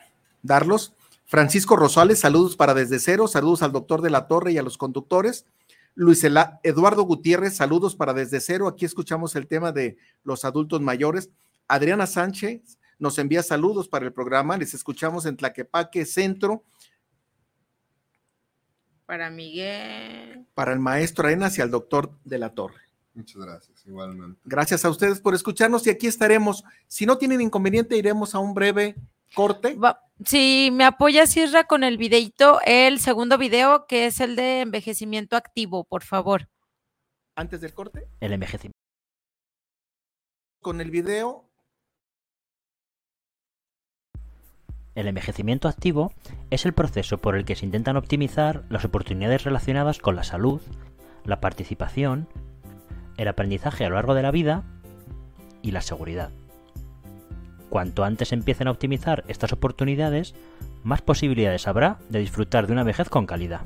darlos. 0.42 0.92
Francisco 1.26 1.76
Rosales, 1.76 2.20
saludos 2.20 2.56
para 2.56 2.74
Desde 2.74 2.98
Cero, 2.98 3.26
saludos 3.26 3.62
al 3.62 3.72
doctor 3.72 4.02
de 4.02 4.10
la 4.10 4.26
Torre 4.26 4.52
y 4.52 4.58
a 4.58 4.62
los 4.62 4.76
conductores. 4.78 5.46
Luis 5.94 6.24
Eduardo 6.62 7.02
Gutiérrez, 7.02 7.56
saludos 7.56 7.94
para 7.96 8.14
Desde 8.14 8.40
Cero. 8.40 8.66
Aquí 8.66 8.84
escuchamos 8.84 9.36
el 9.36 9.46
tema 9.46 9.72
de 9.72 9.98
los 10.24 10.44
adultos 10.44 10.80
mayores. 10.80 11.30
Adriana 11.68 12.06
Sánchez 12.06 12.78
nos 12.98 13.18
envía 13.18 13.42
saludos 13.42 13.88
para 13.88 14.06
el 14.06 14.12
programa. 14.12 14.56
Les 14.56 14.72
escuchamos 14.74 15.26
en 15.26 15.36
Tlaquepaque 15.36 16.06
Centro 16.06 16.64
Para 19.04 19.28
Miguel. 19.30 20.46
para 20.54 20.72
el 20.72 20.78
maestro 20.78 21.26
Arenas 21.26 21.58
y 21.58 21.60
al 21.60 21.70
doctor 21.70 22.18
de 22.24 22.38
la 22.38 22.54
Torre. 22.54 22.80
Muchas 23.14 23.42
gracias, 23.42 23.86
igualmente. 23.86 24.40
Gracias 24.44 24.86
a 24.86 24.90
ustedes 24.90 25.20
por 25.20 25.34
escucharnos 25.34 25.86
y 25.86 25.90
aquí 25.90 26.06
estaremos. 26.06 26.64
Si 26.88 27.04
no 27.04 27.18
tienen 27.18 27.42
inconveniente, 27.42 27.96
iremos 27.98 28.34
a 28.34 28.38
un 28.38 28.54
breve 28.54 28.96
corte. 29.34 29.74
Va- 29.74 30.00
Si 30.24 30.70
me 30.72 30.84
apoya 30.84 31.26
Sirra 31.26 31.64
con 31.64 31.82
el 31.84 31.96
videito, 31.98 32.60
el 32.64 33.00
segundo 33.00 33.38
video, 33.38 33.86
que 33.86 34.06
es 34.06 34.20
el 34.20 34.36
de 34.36 34.60
envejecimiento 34.60 35.36
activo, 35.36 35.84
por 35.84 36.02
favor. 36.04 36.48
Antes 37.36 37.60
del 37.60 37.72
corte, 37.74 38.06
El 38.20 38.32
envejecimiento. 38.32 38.78
con 40.60 40.80
el 40.80 40.90
video. 40.92 41.48
El 44.94 45.08
envejecimiento 45.08 45.68
activo 45.68 46.12
es 46.50 46.66
el 46.66 46.74
proceso 46.74 47.18
por 47.18 47.34
el 47.34 47.44
que 47.44 47.56
se 47.56 47.64
intentan 47.64 47.96
optimizar 47.96 48.64
las 48.68 48.84
oportunidades 48.84 49.42
relacionadas 49.44 49.98
con 49.98 50.14
la 50.16 50.22
salud, 50.22 50.60
la 51.24 51.40
participación, 51.40 52.28
el 53.16 53.26
aprendizaje 53.28 53.84
a 53.84 53.88
lo 53.88 53.94
largo 53.96 54.14
de 54.14 54.22
la 54.22 54.30
vida 54.30 54.64
y 55.62 55.70
la 55.70 55.80
seguridad. 55.80 56.30
Cuanto 57.72 58.04
antes 58.04 58.34
empiecen 58.34 58.68
a 58.68 58.70
optimizar 58.70 59.24
estas 59.28 59.54
oportunidades, 59.54 60.34
más 60.82 61.00
posibilidades 61.00 61.66
habrá 61.66 62.00
de 62.10 62.18
disfrutar 62.18 62.66
de 62.66 62.74
una 62.74 62.84
vejez 62.84 63.08
con 63.08 63.24
calidad. 63.24 63.62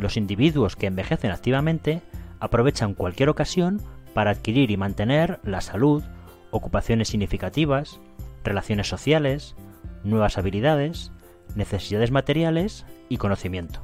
Los 0.00 0.16
individuos 0.16 0.74
que 0.74 0.86
envejecen 0.86 1.30
activamente 1.30 2.00
aprovechan 2.40 2.94
cualquier 2.94 3.28
ocasión 3.28 3.82
para 4.14 4.30
adquirir 4.30 4.70
y 4.70 4.78
mantener 4.78 5.40
la 5.42 5.60
salud, 5.60 6.04
ocupaciones 6.52 7.08
significativas, 7.08 8.00
relaciones 8.44 8.88
sociales, 8.88 9.56
nuevas 10.02 10.38
habilidades, 10.38 11.12
necesidades 11.56 12.12
materiales 12.12 12.86
y 13.10 13.18
conocimiento. 13.18 13.82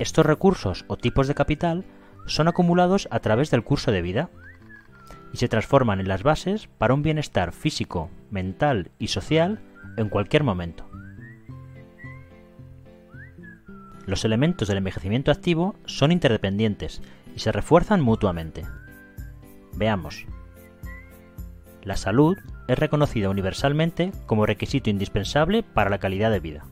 Estos 0.00 0.26
recursos 0.26 0.84
o 0.88 0.96
tipos 0.96 1.28
de 1.28 1.36
capital 1.36 1.84
son 2.26 2.48
acumulados 2.48 3.06
a 3.12 3.20
través 3.20 3.52
del 3.52 3.62
curso 3.62 3.92
de 3.92 4.02
vida 4.02 4.30
y 5.36 5.38
se 5.38 5.48
transforman 5.48 6.00
en 6.00 6.08
las 6.08 6.22
bases 6.22 6.66
para 6.78 6.94
un 6.94 7.02
bienestar 7.02 7.52
físico, 7.52 8.08
mental 8.30 8.90
y 8.98 9.08
social 9.08 9.60
en 9.98 10.08
cualquier 10.08 10.44
momento. 10.44 10.88
Los 14.06 14.24
elementos 14.24 14.66
del 14.66 14.78
envejecimiento 14.78 15.30
activo 15.30 15.74
son 15.84 16.10
interdependientes 16.10 17.02
y 17.34 17.40
se 17.40 17.52
refuerzan 17.52 18.00
mutuamente. 18.00 18.64
Veamos. 19.74 20.24
La 21.82 21.98
salud 21.98 22.38
es 22.66 22.78
reconocida 22.78 23.28
universalmente 23.28 24.12
como 24.24 24.46
requisito 24.46 24.88
indispensable 24.88 25.62
para 25.62 25.90
la 25.90 25.98
calidad 25.98 26.30
de 26.30 26.40
vida. 26.40 26.64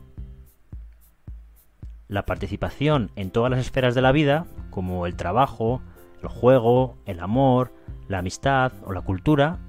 La 2.07 2.25
participación 2.25 3.11
en 3.15 3.29
todas 3.29 3.51
las 3.51 3.59
esferas 3.59 3.93
de 3.93 4.01
la 4.01 4.11
vida, 4.11 4.47
como 4.71 5.05
el 5.05 5.15
trabajo, 5.15 5.83
el 6.23 6.29
juego, 6.29 6.97
el 7.05 7.19
amor, 7.19 7.74
la 8.07 8.19
amistad 8.19 8.73
o 8.83 8.93
la 8.93 9.01
cultura, 9.01 9.59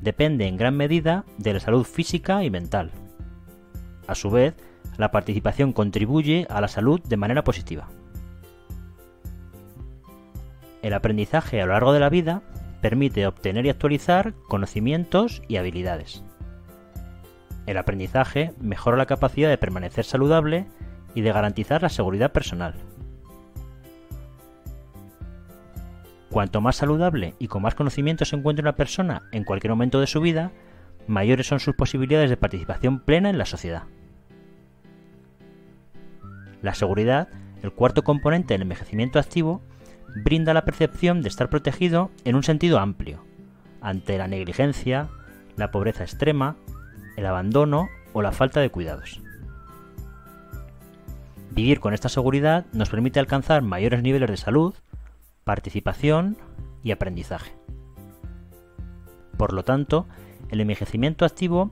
depende 0.00 0.46
en 0.46 0.56
gran 0.56 0.76
medida 0.76 1.24
de 1.38 1.54
la 1.54 1.60
salud 1.60 1.84
física 1.84 2.44
y 2.44 2.50
mental. 2.50 2.92
A 4.06 4.14
su 4.14 4.30
vez, 4.30 4.54
la 4.96 5.10
participación 5.10 5.72
contribuye 5.72 6.46
a 6.48 6.60
la 6.60 6.68
salud 6.68 7.00
de 7.02 7.16
manera 7.16 7.44
positiva. 7.44 7.88
El 10.82 10.94
aprendizaje 10.94 11.60
a 11.60 11.66
lo 11.66 11.72
largo 11.72 11.92
de 11.92 12.00
la 12.00 12.08
vida 12.08 12.42
permite 12.80 13.26
obtener 13.26 13.66
y 13.66 13.70
actualizar 13.70 14.34
conocimientos 14.48 15.42
y 15.48 15.56
habilidades. 15.56 16.22
El 17.66 17.78
aprendizaje 17.78 18.52
mejora 18.60 18.96
la 18.96 19.06
capacidad 19.06 19.48
de 19.48 19.58
permanecer 19.58 20.04
saludable 20.04 20.66
y 21.14 21.22
de 21.22 21.32
garantizar 21.32 21.82
la 21.82 21.88
seguridad 21.88 22.30
personal. 22.30 22.74
Cuanto 26.36 26.60
más 26.60 26.76
saludable 26.76 27.32
y 27.38 27.48
con 27.48 27.62
más 27.62 27.74
conocimiento 27.74 28.26
se 28.26 28.36
encuentre 28.36 28.62
una 28.62 28.76
persona 28.76 29.22
en 29.32 29.42
cualquier 29.42 29.70
momento 29.70 30.00
de 30.00 30.06
su 30.06 30.20
vida, 30.20 30.52
mayores 31.06 31.46
son 31.46 31.60
sus 31.60 31.74
posibilidades 31.74 32.28
de 32.28 32.36
participación 32.36 33.00
plena 33.00 33.30
en 33.30 33.38
la 33.38 33.46
sociedad. 33.46 33.84
La 36.60 36.74
seguridad, 36.74 37.28
el 37.62 37.72
cuarto 37.72 38.04
componente 38.04 38.52
del 38.52 38.60
envejecimiento 38.60 39.18
activo, 39.18 39.62
brinda 40.26 40.52
la 40.52 40.66
percepción 40.66 41.22
de 41.22 41.30
estar 41.30 41.48
protegido 41.48 42.10
en 42.26 42.36
un 42.36 42.42
sentido 42.42 42.80
amplio, 42.80 43.24
ante 43.80 44.18
la 44.18 44.28
negligencia, 44.28 45.08
la 45.56 45.70
pobreza 45.70 46.04
extrema, 46.04 46.56
el 47.16 47.24
abandono 47.24 47.88
o 48.12 48.20
la 48.20 48.32
falta 48.32 48.60
de 48.60 48.68
cuidados. 48.68 49.22
Vivir 51.50 51.80
con 51.80 51.94
esta 51.94 52.10
seguridad 52.10 52.66
nos 52.74 52.90
permite 52.90 53.20
alcanzar 53.20 53.62
mayores 53.62 54.02
niveles 54.02 54.28
de 54.28 54.36
salud, 54.36 54.74
participación 55.46 56.36
y 56.82 56.90
aprendizaje. 56.90 57.52
Por 59.38 59.52
lo 59.52 59.62
tanto, 59.62 60.06
el 60.50 60.60
envejecimiento 60.60 61.24
activo 61.24 61.70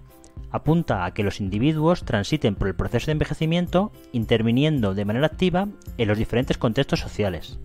apunta 0.53 1.05
a 1.05 1.13
que 1.13 1.25
los 1.25 1.41
individuos 1.41 2.05
transiten 2.05 2.55
por 2.55 2.69
el 2.69 2.77
proceso 2.77 3.07
de 3.07 3.13
envejecimiento 3.13 3.91
interviniendo 4.13 4.95
de 4.95 5.05
manera 5.05 5.27
activa 5.27 5.67
en 5.99 6.07
los 6.07 6.17
diferentes 6.17 6.57
contextos 6.57 7.01
sociales, 7.01 7.59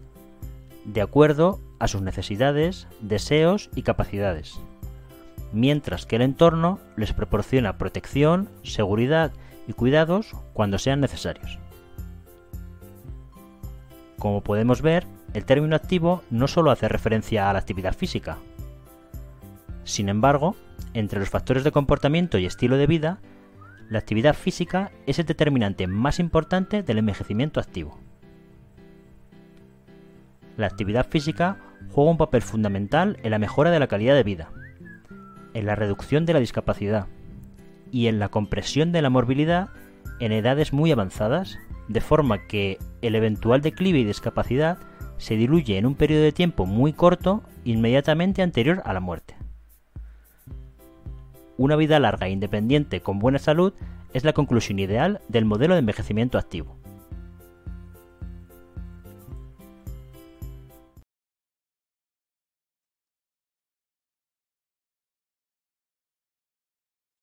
de 0.83 1.01
acuerdo 1.01 1.59
a 1.77 1.87
sus 1.87 2.01
necesidades, 2.01 2.87
deseos 3.01 3.69
y 3.75 3.83
capacidades, 3.83 4.59
mientras 5.53 6.07
que 6.07 6.15
el 6.15 6.23
entorno 6.23 6.79
les 6.97 7.13
proporciona 7.13 7.77
protección, 7.77 8.49
seguridad 8.63 9.31
y 9.67 9.73
cuidados 9.73 10.35
cuando 10.53 10.79
sean 10.79 11.01
necesarios. 11.01 11.59
Como 14.17 14.41
podemos 14.41 14.81
ver, 14.81 15.05
el 15.33 15.45
término 15.45 15.75
activo 15.75 16.23
no 16.29 16.47
solo 16.47 16.71
hace 16.71 16.87
referencia 16.87 17.49
a 17.49 17.53
la 17.53 17.59
actividad 17.59 17.95
física. 17.95 18.37
Sin 19.83 20.09
embargo, 20.09 20.55
entre 20.93 21.19
los 21.19 21.29
factores 21.29 21.63
de 21.63 21.71
comportamiento 21.71 22.37
y 22.37 22.45
estilo 22.45 22.77
de 22.77 22.87
vida, 22.87 23.19
la 23.89 23.99
actividad 23.99 24.35
física 24.35 24.91
es 25.07 25.19
el 25.19 25.25
determinante 25.25 25.87
más 25.87 26.19
importante 26.19 26.83
del 26.83 26.99
envejecimiento 26.99 27.59
activo. 27.59 27.99
La 30.57 30.67
actividad 30.67 31.07
física 31.07 31.57
juega 31.91 32.11
un 32.11 32.17
papel 32.17 32.41
fundamental 32.41 33.17
en 33.23 33.31
la 33.31 33.39
mejora 33.39 33.71
de 33.71 33.79
la 33.79 33.87
calidad 33.87 34.15
de 34.15 34.23
vida, 34.23 34.51
en 35.53 35.65
la 35.65 35.75
reducción 35.75 36.25
de 36.25 36.33
la 36.33 36.39
discapacidad 36.39 37.07
y 37.91 38.07
en 38.07 38.19
la 38.19 38.29
compresión 38.29 38.91
de 38.91 39.01
la 39.01 39.09
morbilidad 39.09 39.69
en 40.19 40.31
edades 40.31 40.73
muy 40.73 40.91
avanzadas, 40.91 41.57
de 41.87 42.01
forma 42.01 42.45
que 42.45 42.77
el 43.01 43.15
eventual 43.15 43.61
declive 43.61 43.99
y 43.99 44.03
discapacidad 44.03 44.77
se 45.19 45.35
diluye 45.35 45.77
en 45.77 45.85
un 45.85 45.93
periodo 45.93 46.23
de 46.23 46.31
tiempo 46.31 46.65
muy 46.65 46.93
corto 46.93 47.43
inmediatamente 47.65 48.41
anterior 48.41 48.81
a 48.85 48.93
la 48.93 48.99
muerte. 48.99 49.35
Una 51.57 51.75
vida 51.75 51.99
larga 51.99 52.27
e 52.27 52.31
independiente 52.31 53.01
con 53.01 53.19
buena 53.19 53.37
salud 53.37 53.73
es 54.13 54.23
la 54.23 54.33
conclusión 54.33 54.79
ideal 54.79 55.21
del 55.27 55.45
modelo 55.45 55.75
de 55.75 55.81
envejecimiento 55.81 56.37
activo. 56.37 56.78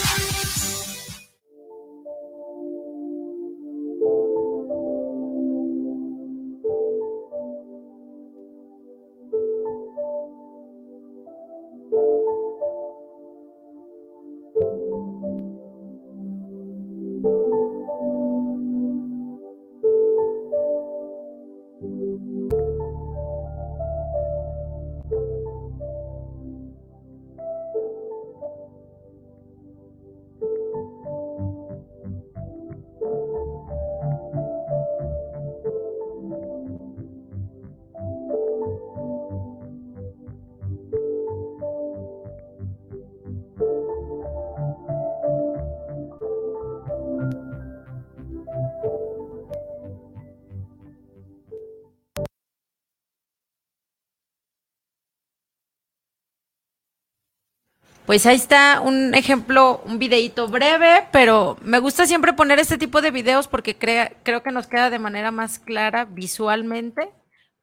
Pues 58.11 58.25
ahí 58.25 58.35
está 58.35 58.81
un 58.81 59.15
ejemplo, 59.15 59.81
un 59.85 59.97
videíto 59.97 60.49
breve, 60.49 61.07
pero 61.13 61.55
me 61.63 61.79
gusta 61.79 62.05
siempre 62.05 62.33
poner 62.33 62.59
este 62.59 62.77
tipo 62.77 63.01
de 63.01 63.09
videos 63.09 63.47
porque 63.47 63.77
creo 63.77 64.43
que 64.43 64.51
nos 64.51 64.67
queda 64.67 64.89
de 64.89 64.99
manera 64.99 65.31
más 65.31 65.59
clara 65.59 66.03
visualmente 66.03 67.09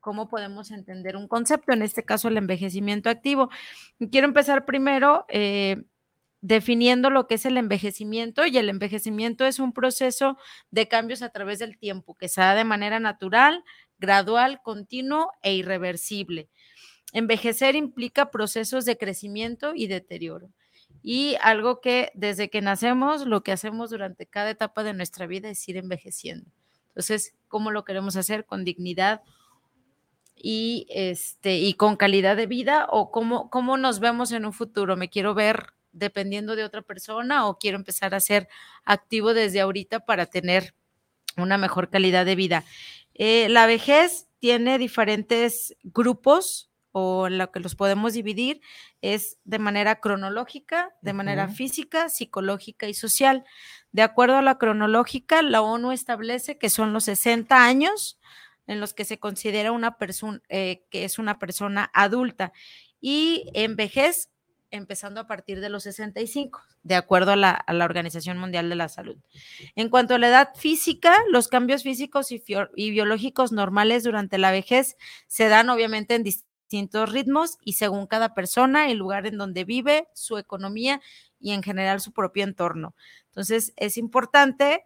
cómo 0.01 0.31
podemos 0.31 0.71
entender 0.71 1.17
un 1.17 1.29
concepto, 1.29 1.75
en 1.75 1.83
este 1.83 2.03
caso 2.03 2.29
el 2.29 2.39
envejecimiento 2.39 3.11
activo. 3.11 3.51
quiero 4.11 4.27
empezar 4.27 4.65
primero 4.65 5.27
eh, 5.29 5.85
definiendo 6.41 7.11
lo 7.11 7.27
que 7.27 7.35
es 7.35 7.45
el 7.45 7.59
envejecimiento 7.59 8.47
y 8.47 8.57
el 8.57 8.71
envejecimiento 8.71 9.45
es 9.45 9.59
un 9.59 9.75
proceso 9.75 10.39
de 10.71 10.89
cambios 10.89 11.21
a 11.21 11.29
través 11.29 11.59
del 11.59 11.79
tiempo 11.79 12.15
que 12.15 12.29
se 12.29 12.41
da 12.41 12.55
de 12.55 12.65
manera 12.65 13.01
natural, 13.01 13.65
gradual, 13.99 14.63
continuo 14.63 15.31
e 15.43 15.53
irreversible. 15.57 16.49
Envejecer 17.12 17.75
implica 17.75 18.31
procesos 18.31 18.85
de 18.85 18.99
crecimiento 18.99 19.73
y 19.75 19.87
deterioro. 19.87 20.51
Y 21.03 21.37
algo 21.40 21.81
que 21.81 22.11
desde 22.14 22.51
que 22.51 22.61
nacemos, 22.61 23.27
lo 23.27 23.42
que 23.42 23.53
hacemos 23.53 23.90
durante 23.90 24.27
cada 24.27 24.51
etapa 24.51 24.83
de 24.83 24.94
nuestra 24.94 25.27
vida 25.27 25.49
es 25.49 25.66
ir 25.68 25.77
envejeciendo. 25.77 26.51
Entonces, 26.88 27.35
¿cómo 27.47 27.71
lo 27.71 27.85
queremos 27.85 28.16
hacer? 28.16 28.44
Con 28.44 28.64
dignidad 28.64 29.23
y, 30.35 30.87
este, 30.90 31.59
y 31.59 31.75
con 31.75 31.97
calidad 31.97 32.37
de 32.37 32.47
vida 32.47 32.87
o 32.90 33.11
cómo, 33.11 33.51
cómo 33.51 33.77
nos 33.77 34.01
vemos 34.01 34.33
en 34.33 34.44
un 34.44 34.53
futuro. 34.53 34.97
¿Me 34.97 35.09
quiero 35.09 35.35
ver 35.35 35.75
dependiendo 35.92 36.57
de 36.57 36.64
otra 36.64 36.83
persona 36.83 37.47
o 37.47 37.59
quiero 37.59 37.79
empezar 37.79 38.14
a 38.14 38.21
ser 38.21 38.49
activo 38.85 39.33
desde 39.33 39.61
ahorita 39.61 40.01
para 40.01 40.27
tener 40.27 40.75
una 41.37 41.57
mejor 41.57 41.88
calidad 41.88 42.27
de 42.27 42.35
vida? 42.35 42.64
Eh, 43.14 43.49
la 43.49 43.66
vejez 43.66 44.29
tiene 44.38 44.79
diferentes 44.79 45.77
grupos 45.83 46.68
o 46.99 47.29
lo 47.29 47.51
que 47.51 47.61
los 47.61 47.75
podemos 47.75 48.13
dividir 48.13 48.61
es 49.01 49.39
de 49.45 49.59
manera 49.59 50.01
cronológica, 50.01 50.95
de 51.01 51.13
manera 51.13 51.49
física, 51.49 52.09
psicológica 52.09 52.89
y 52.89 52.95
social. 52.95 53.45
De 53.93 54.03
acuerdo 54.03 54.37
a 54.37 54.43
la 54.43 54.59
cronológica, 54.59 55.43
la 55.43 55.63
ONU 55.63 55.93
establece 55.93 56.59
que 56.59 56.71
son 56.71 56.93
los 56.93 57.05
60 57.05 57.65
años 57.65 58.19
en 58.67 58.81
los 58.81 58.95
que 58.95 59.05
se 59.05 59.19
considera 59.19 59.73
una 59.73 59.97
persona 59.97 60.41
eh, 60.49 60.85
que 60.91 61.05
es 61.05 61.19
una 61.19 61.39
persona 61.39 61.91
adulta 61.95 62.53
y 63.01 63.51
en 63.55 63.77
vejez 63.77 64.31
empezando 64.71 65.21
a 65.21 65.27
partir 65.27 65.61
de 65.61 65.69
los 65.69 65.85
65, 65.85 66.63
de 66.83 66.95
acuerdo 66.95 67.33
a 67.33 67.37
la, 67.37 67.51
a 67.51 67.73
la, 67.73 67.85
Organización 67.85 68.39
Mundial 68.39 68.69
de 68.69 68.77
la 68.77 68.89
Salud. 68.89 69.17
En 69.77 69.89
cuanto 69.89 70.15
a 70.15 70.19
la 70.19 70.29
edad 70.29 70.51
física, 70.55 71.17
los 71.31 71.49
cambios 71.49 71.83
físicos 71.83 72.33
y, 72.33 72.43
y 72.77 72.91
biológicos 72.91 73.53
normales 73.53 74.05
durante 74.05 74.39
la 74.39 74.51
vejez 74.51 74.97
se 75.27 75.49
dan 75.49 75.71
obviamente 75.71 76.15
en 76.15 76.23
distintos 76.23 76.48
ritmos 76.71 77.59
y 77.63 77.75
según 77.75 78.07
cada 78.07 78.35
persona, 78.35 78.91
el 78.91 78.99
lugar 78.99 79.27
en 79.27 79.39
donde 79.39 79.65
vive, 79.65 80.09
su 80.15 80.39
economía 80.39 81.01
y 81.41 81.53
en 81.53 81.63
general 81.63 82.01
su 82.01 82.13
propio 82.13 82.45
entorno. 82.45 82.95
Entonces, 83.27 83.73
es 83.77 83.97
importante 83.97 84.85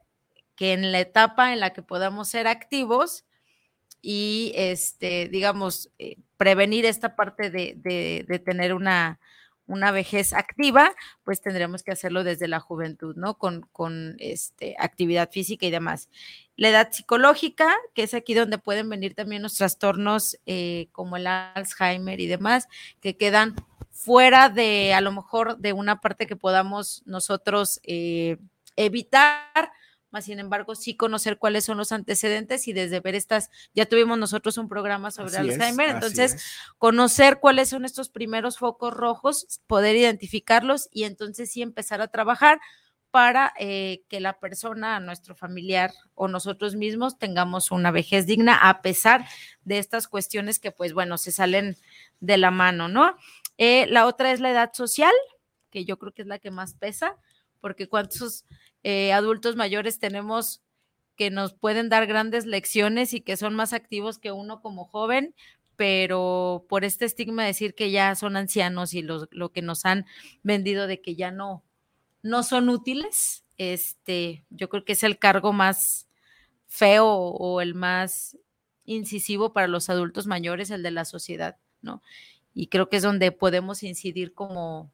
que 0.56 0.72
en 0.72 0.92
la 0.92 1.00
etapa 1.00 1.52
en 1.52 1.60
la 1.60 1.72
que 1.72 1.82
podamos 1.82 2.28
ser 2.28 2.46
activos 2.46 3.24
y, 4.00 4.52
este, 4.54 5.28
digamos, 5.28 5.90
eh, 5.98 6.16
prevenir 6.36 6.84
esta 6.84 7.16
parte 7.16 7.50
de, 7.50 7.74
de 7.76 8.38
tener 8.38 8.74
una, 8.74 9.20
una 9.66 9.90
vejez 9.90 10.32
activa, 10.32 10.94
pues 11.24 11.40
tendremos 11.40 11.82
que 11.82 11.92
hacerlo 11.92 12.24
desde 12.24 12.48
la 12.48 12.60
juventud, 12.60 13.16
¿no? 13.16 13.38
Con, 13.38 13.62
con 13.72 14.16
este, 14.18 14.76
actividad 14.78 15.30
física 15.30 15.66
y 15.66 15.70
demás. 15.70 16.08
La 16.56 16.68
edad 16.68 16.92
psicológica, 16.92 17.74
que 17.94 18.02
es 18.02 18.14
aquí 18.14 18.34
donde 18.34 18.58
pueden 18.58 18.88
venir 18.88 19.14
también 19.14 19.42
los 19.42 19.54
trastornos 19.54 20.38
eh, 20.46 20.88
como 20.92 21.16
el 21.16 21.26
Alzheimer 21.26 22.20
y 22.20 22.26
demás, 22.26 22.68
que 23.00 23.16
quedan 23.16 23.54
fuera 23.90 24.48
de 24.48 24.94
a 24.94 25.00
lo 25.00 25.12
mejor 25.12 25.58
de 25.58 25.72
una 25.72 26.00
parte 26.00 26.26
que 26.26 26.36
podamos 26.36 27.02
nosotros 27.06 27.80
eh, 27.84 28.38
evitar, 28.76 29.72
más 30.12 30.26
sin 30.26 30.38
embargo, 30.38 30.74
sí 30.74 30.94
conocer 30.94 31.38
cuáles 31.38 31.64
son 31.64 31.78
los 31.78 31.90
antecedentes 31.90 32.68
y 32.68 32.72
desde 32.72 33.00
ver 33.00 33.14
estas, 33.14 33.50
ya 33.74 33.86
tuvimos 33.86 34.18
nosotros 34.18 34.58
un 34.58 34.68
programa 34.68 35.10
sobre 35.10 35.36
Alzheimer, 35.38 35.88
entonces 35.88 36.44
conocer 36.78 37.40
cuáles 37.40 37.70
son 37.70 37.84
estos 37.84 38.10
primeros 38.10 38.58
focos 38.58 38.92
rojos, 38.92 39.60
poder 39.66 39.96
identificarlos 39.96 40.88
y 40.92 41.04
entonces 41.04 41.50
sí 41.50 41.62
empezar 41.62 42.02
a 42.02 42.08
trabajar 42.08 42.60
para 43.10 43.52
eh, 43.58 44.04
que 44.08 44.20
la 44.20 44.38
persona, 44.38 44.98
nuestro 45.00 45.34
familiar 45.34 45.92
o 46.14 46.28
nosotros 46.28 46.76
mismos 46.76 47.18
tengamos 47.18 47.70
una 47.70 47.90
vejez 47.90 48.26
digna 48.26 48.54
a 48.56 48.80
pesar 48.80 49.26
de 49.64 49.78
estas 49.78 50.08
cuestiones 50.08 50.58
que 50.58 50.72
pues 50.72 50.94
bueno, 50.94 51.18
se 51.18 51.30
salen 51.30 51.76
de 52.20 52.38
la 52.38 52.50
mano, 52.50 52.88
¿no? 52.88 53.16
Eh, 53.58 53.86
la 53.88 54.06
otra 54.06 54.32
es 54.32 54.40
la 54.40 54.50
edad 54.50 54.72
social, 54.72 55.12
que 55.70 55.84
yo 55.84 55.98
creo 55.98 56.12
que 56.12 56.22
es 56.22 56.28
la 56.28 56.38
que 56.38 56.50
más 56.50 56.74
pesa, 56.74 57.16
porque 57.60 57.88
cuántos 57.88 58.44
eh, 58.82 59.12
adultos 59.12 59.56
mayores 59.56 59.98
tenemos 59.98 60.62
que 61.16 61.30
nos 61.30 61.52
pueden 61.52 61.88
dar 61.88 62.06
grandes 62.06 62.46
lecciones 62.46 63.14
y 63.14 63.20
que 63.20 63.36
son 63.36 63.54
más 63.54 63.72
activos 63.72 64.18
que 64.18 64.32
uno 64.32 64.60
como 64.60 64.84
joven, 64.84 65.34
pero 65.76 66.64
por 66.68 66.84
este 66.84 67.04
estigma 67.04 67.42
de 67.42 67.48
decir 67.48 67.74
que 67.74 67.90
ya 67.90 68.14
son 68.14 68.36
ancianos 68.36 68.94
y 68.94 69.02
lo, 69.02 69.28
lo 69.30 69.52
que 69.52 69.62
nos 69.62 69.84
han 69.84 70.06
vendido 70.42 70.86
de 70.86 71.00
que 71.00 71.14
ya 71.14 71.30
no, 71.30 71.62
no 72.22 72.42
son 72.42 72.68
útiles, 72.68 73.44
este, 73.58 74.44
yo 74.50 74.68
creo 74.68 74.84
que 74.84 74.92
es 74.92 75.02
el 75.02 75.18
cargo 75.18 75.52
más 75.52 76.08
feo 76.66 77.06
o 77.06 77.60
el 77.60 77.74
más 77.74 78.36
incisivo 78.84 79.52
para 79.52 79.68
los 79.68 79.90
adultos 79.90 80.26
mayores, 80.26 80.70
el 80.70 80.82
de 80.82 80.90
la 80.90 81.04
sociedad, 81.04 81.56
¿no? 81.82 82.02
Y 82.54 82.68
creo 82.68 82.88
que 82.88 82.96
es 82.96 83.02
donde 83.02 83.32
podemos 83.32 83.82
incidir 83.82 84.34
como, 84.34 84.90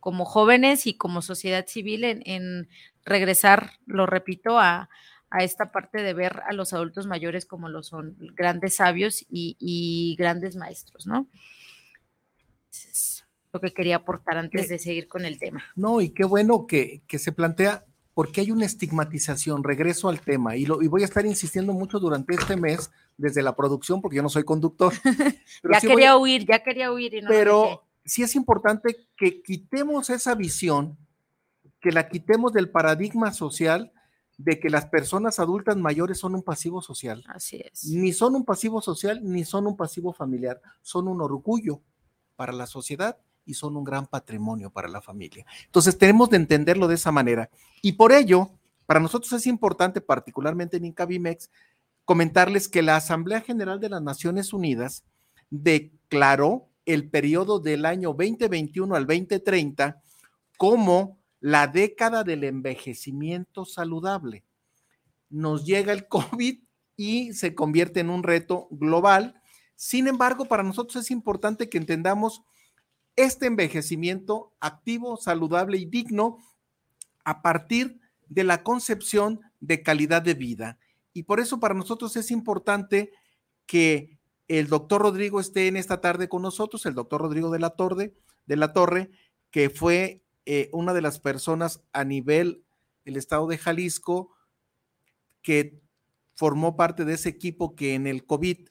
como 0.00 0.24
jóvenes 0.24 0.86
y 0.86 0.94
como 0.94 1.22
sociedad 1.22 1.66
civil 1.66 2.04
en, 2.04 2.68
regresar, 3.04 3.72
lo 3.86 4.06
repito, 4.06 4.58
a, 4.58 4.88
esta 5.38 5.70
parte 5.70 6.02
de 6.02 6.12
ver 6.12 6.42
a 6.48 6.52
los 6.52 6.72
adultos 6.72 7.06
mayores 7.06 7.46
como 7.46 7.68
lo 7.68 7.84
son, 7.84 8.16
grandes 8.34 8.74
sabios 8.76 9.24
y, 9.28 10.16
grandes 10.18 10.56
maestros, 10.56 11.06
¿no? 11.06 11.28
es 12.72 13.24
lo 13.52 13.60
que 13.60 13.72
quería 13.72 13.96
aportar 13.96 14.38
antes 14.38 14.68
de 14.68 14.78
seguir 14.78 15.08
con 15.08 15.24
el 15.24 15.38
tema. 15.38 15.64
No, 15.76 16.00
y 16.00 16.10
qué 16.10 16.24
bueno 16.24 16.66
que, 16.66 17.02
se 17.08 17.32
plantea, 17.32 17.84
porque 18.14 18.40
hay 18.40 18.50
una 18.50 18.66
estigmatización, 18.66 19.62
regreso 19.62 20.08
al 20.08 20.20
tema, 20.20 20.56
y, 20.56 20.66
lo, 20.66 20.82
y 20.82 20.88
voy 20.88 21.02
a 21.02 21.06
estar 21.06 21.24
insistiendo 21.24 21.72
mucho 21.72 22.00
durante 22.00 22.34
este 22.34 22.56
mes 22.56 22.90
desde 23.16 23.42
la 23.42 23.54
producción, 23.54 24.00
porque 24.00 24.16
yo 24.16 24.22
no 24.22 24.28
soy 24.28 24.44
conductor. 24.44 24.92
ya 25.62 25.80
quería 25.80 26.16
huir, 26.16 26.46
ya 26.46 26.62
quería 26.62 26.92
huir. 26.92 27.14
Y 27.14 27.22
no 27.22 27.28
pero 27.28 27.84
sí 28.04 28.22
es 28.22 28.34
importante 28.34 28.96
que 29.16 29.42
quitemos 29.42 30.10
esa 30.10 30.34
visión, 30.34 30.96
que 31.80 31.92
la 31.92 32.08
quitemos 32.08 32.52
del 32.52 32.70
paradigma 32.70 33.32
social 33.32 33.92
de 34.36 34.58
que 34.58 34.70
las 34.70 34.86
personas 34.86 35.38
adultas 35.38 35.76
mayores 35.76 36.18
son 36.18 36.34
un 36.34 36.42
pasivo 36.42 36.80
social. 36.80 37.22
Así 37.28 37.60
es. 37.62 37.84
Ni 37.84 38.12
son 38.12 38.34
un 38.34 38.44
pasivo 38.44 38.80
social, 38.80 39.20
ni 39.22 39.44
son 39.44 39.66
un 39.66 39.76
pasivo 39.76 40.14
familiar, 40.14 40.62
son 40.80 41.08
un 41.08 41.20
orgullo 41.20 41.82
para 42.36 42.52
la 42.52 42.66
sociedad 42.66 43.18
y 43.44 43.54
son 43.54 43.76
un 43.76 43.84
gran 43.84 44.06
patrimonio 44.06 44.70
para 44.70 44.88
la 44.88 45.02
familia. 45.02 45.44
Entonces 45.66 45.98
tenemos 45.98 46.30
de 46.30 46.38
entenderlo 46.38 46.88
de 46.88 46.94
esa 46.94 47.12
manera. 47.12 47.50
Y 47.82 47.92
por 47.92 48.12
ello, 48.12 48.50
para 48.86 49.00
nosotros 49.00 49.32
es 49.34 49.46
importante, 49.46 50.00
particularmente 50.00 50.78
en 50.78 50.86
Incavimex, 50.86 51.50
comentarles 52.06 52.66
que 52.66 52.80
la 52.80 52.96
Asamblea 52.96 53.42
General 53.42 53.78
de 53.78 53.90
las 53.90 54.02
Naciones 54.02 54.54
Unidas 54.54 55.04
declaró 55.50 56.68
el 56.86 57.10
periodo 57.10 57.60
del 57.60 57.84
año 57.84 58.14
2021 58.14 58.94
al 58.94 59.06
2030 59.06 60.00
como 60.56 61.19
la 61.40 61.66
década 61.66 62.22
del 62.22 62.44
envejecimiento 62.44 63.64
saludable. 63.64 64.44
Nos 65.28 65.64
llega 65.64 65.92
el 65.92 66.06
COVID 66.08 66.60
y 66.96 67.32
se 67.32 67.54
convierte 67.54 68.00
en 68.00 68.10
un 68.10 68.22
reto 68.22 68.68
global. 68.70 69.40
Sin 69.74 70.06
embargo, 70.06 70.44
para 70.44 70.62
nosotros 70.62 71.02
es 71.04 71.10
importante 71.10 71.68
que 71.68 71.78
entendamos 71.78 72.42
este 73.16 73.46
envejecimiento 73.46 74.52
activo, 74.60 75.16
saludable 75.16 75.78
y 75.78 75.86
digno 75.86 76.38
a 77.24 77.42
partir 77.42 78.00
de 78.28 78.44
la 78.44 78.62
concepción 78.62 79.40
de 79.60 79.82
calidad 79.82 80.22
de 80.22 80.34
vida. 80.34 80.78
Y 81.12 81.24
por 81.24 81.40
eso 81.40 81.58
para 81.58 81.74
nosotros 81.74 82.16
es 82.16 82.30
importante 82.30 83.12
que 83.66 84.18
el 84.48 84.68
doctor 84.68 85.02
Rodrigo 85.02 85.40
esté 85.40 85.68
en 85.68 85.76
esta 85.76 86.00
tarde 86.00 86.28
con 86.28 86.42
nosotros, 86.42 86.84
el 86.86 86.94
doctor 86.94 87.20
Rodrigo 87.20 87.50
de 87.50 87.58
la 87.58 87.70
Torre, 87.70 88.14
de 88.46 88.56
la 88.56 88.72
Torre 88.72 89.10
que 89.50 89.70
fue 89.70 90.22
eh, 90.46 90.68
una 90.72 90.92
de 90.92 91.02
las 91.02 91.18
personas 91.18 91.82
a 91.92 92.04
nivel 92.04 92.64
del 93.04 93.16
estado 93.16 93.46
de 93.46 93.58
Jalisco 93.58 94.30
que 95.42 95.80
formó 96.34 96.76
parte 96.76 97.04
de 97.04 97.14
ese 97.14 97.28
equipo 97.28 97.74
que 97.74 97.94
en 97.94 98.06
el 98.06 98.24
COVID 98.24 98.68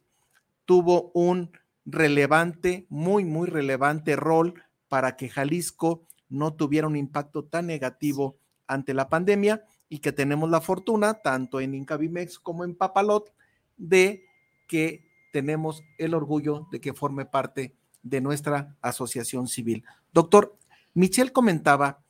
tuvo 0.66 1.12
un 1.14 1.52
relevante, 1.86 2.86
muy, 2.90 3.26
muy 3.26 3.48
relevante 3.48 4.16
rol 4.16 4.64
para 4.88 5.16
que 5.16 5.30
Jalisco 5.30 6.08
no 6.30 6.54
tuviera 6.54 6.88
un 6.88 6.96
impacto 6.96 7.46
tan 7.46 7.68
negativo 7.68 8.38
ante 8.68 8.94
la 8.94 9.10
pandemia 9.10 9.64
y 9.90 10.00
que 10.00 10.12
tenemos 10.12 10.50
la 10.50 10.62
fortuna, 10.62 11.16
tanto 11.16 11.60
en 11.60 11.74
Incavimex 11.74 12.38
como 12.40 12.64
en 12.64 12.76
Papalot, 12.76 13.34
de 13.78 14.26
que 14.68 15.06
tenemos 15.34 15.84
el 15.98 16.14
orgullo 16.14 16.68
de 16.72 16.80
que 16.80 16.94
forme 16.94 17.26
parte 17.26 17.76
de 18.04 18.22
nuestra 18.22 18.78
asociación 18.82 19.48
civil. 19.48 19.84
Doctor, 20.14 20.56
Michelle 21.00 21.32
comentaba 21.32 22.02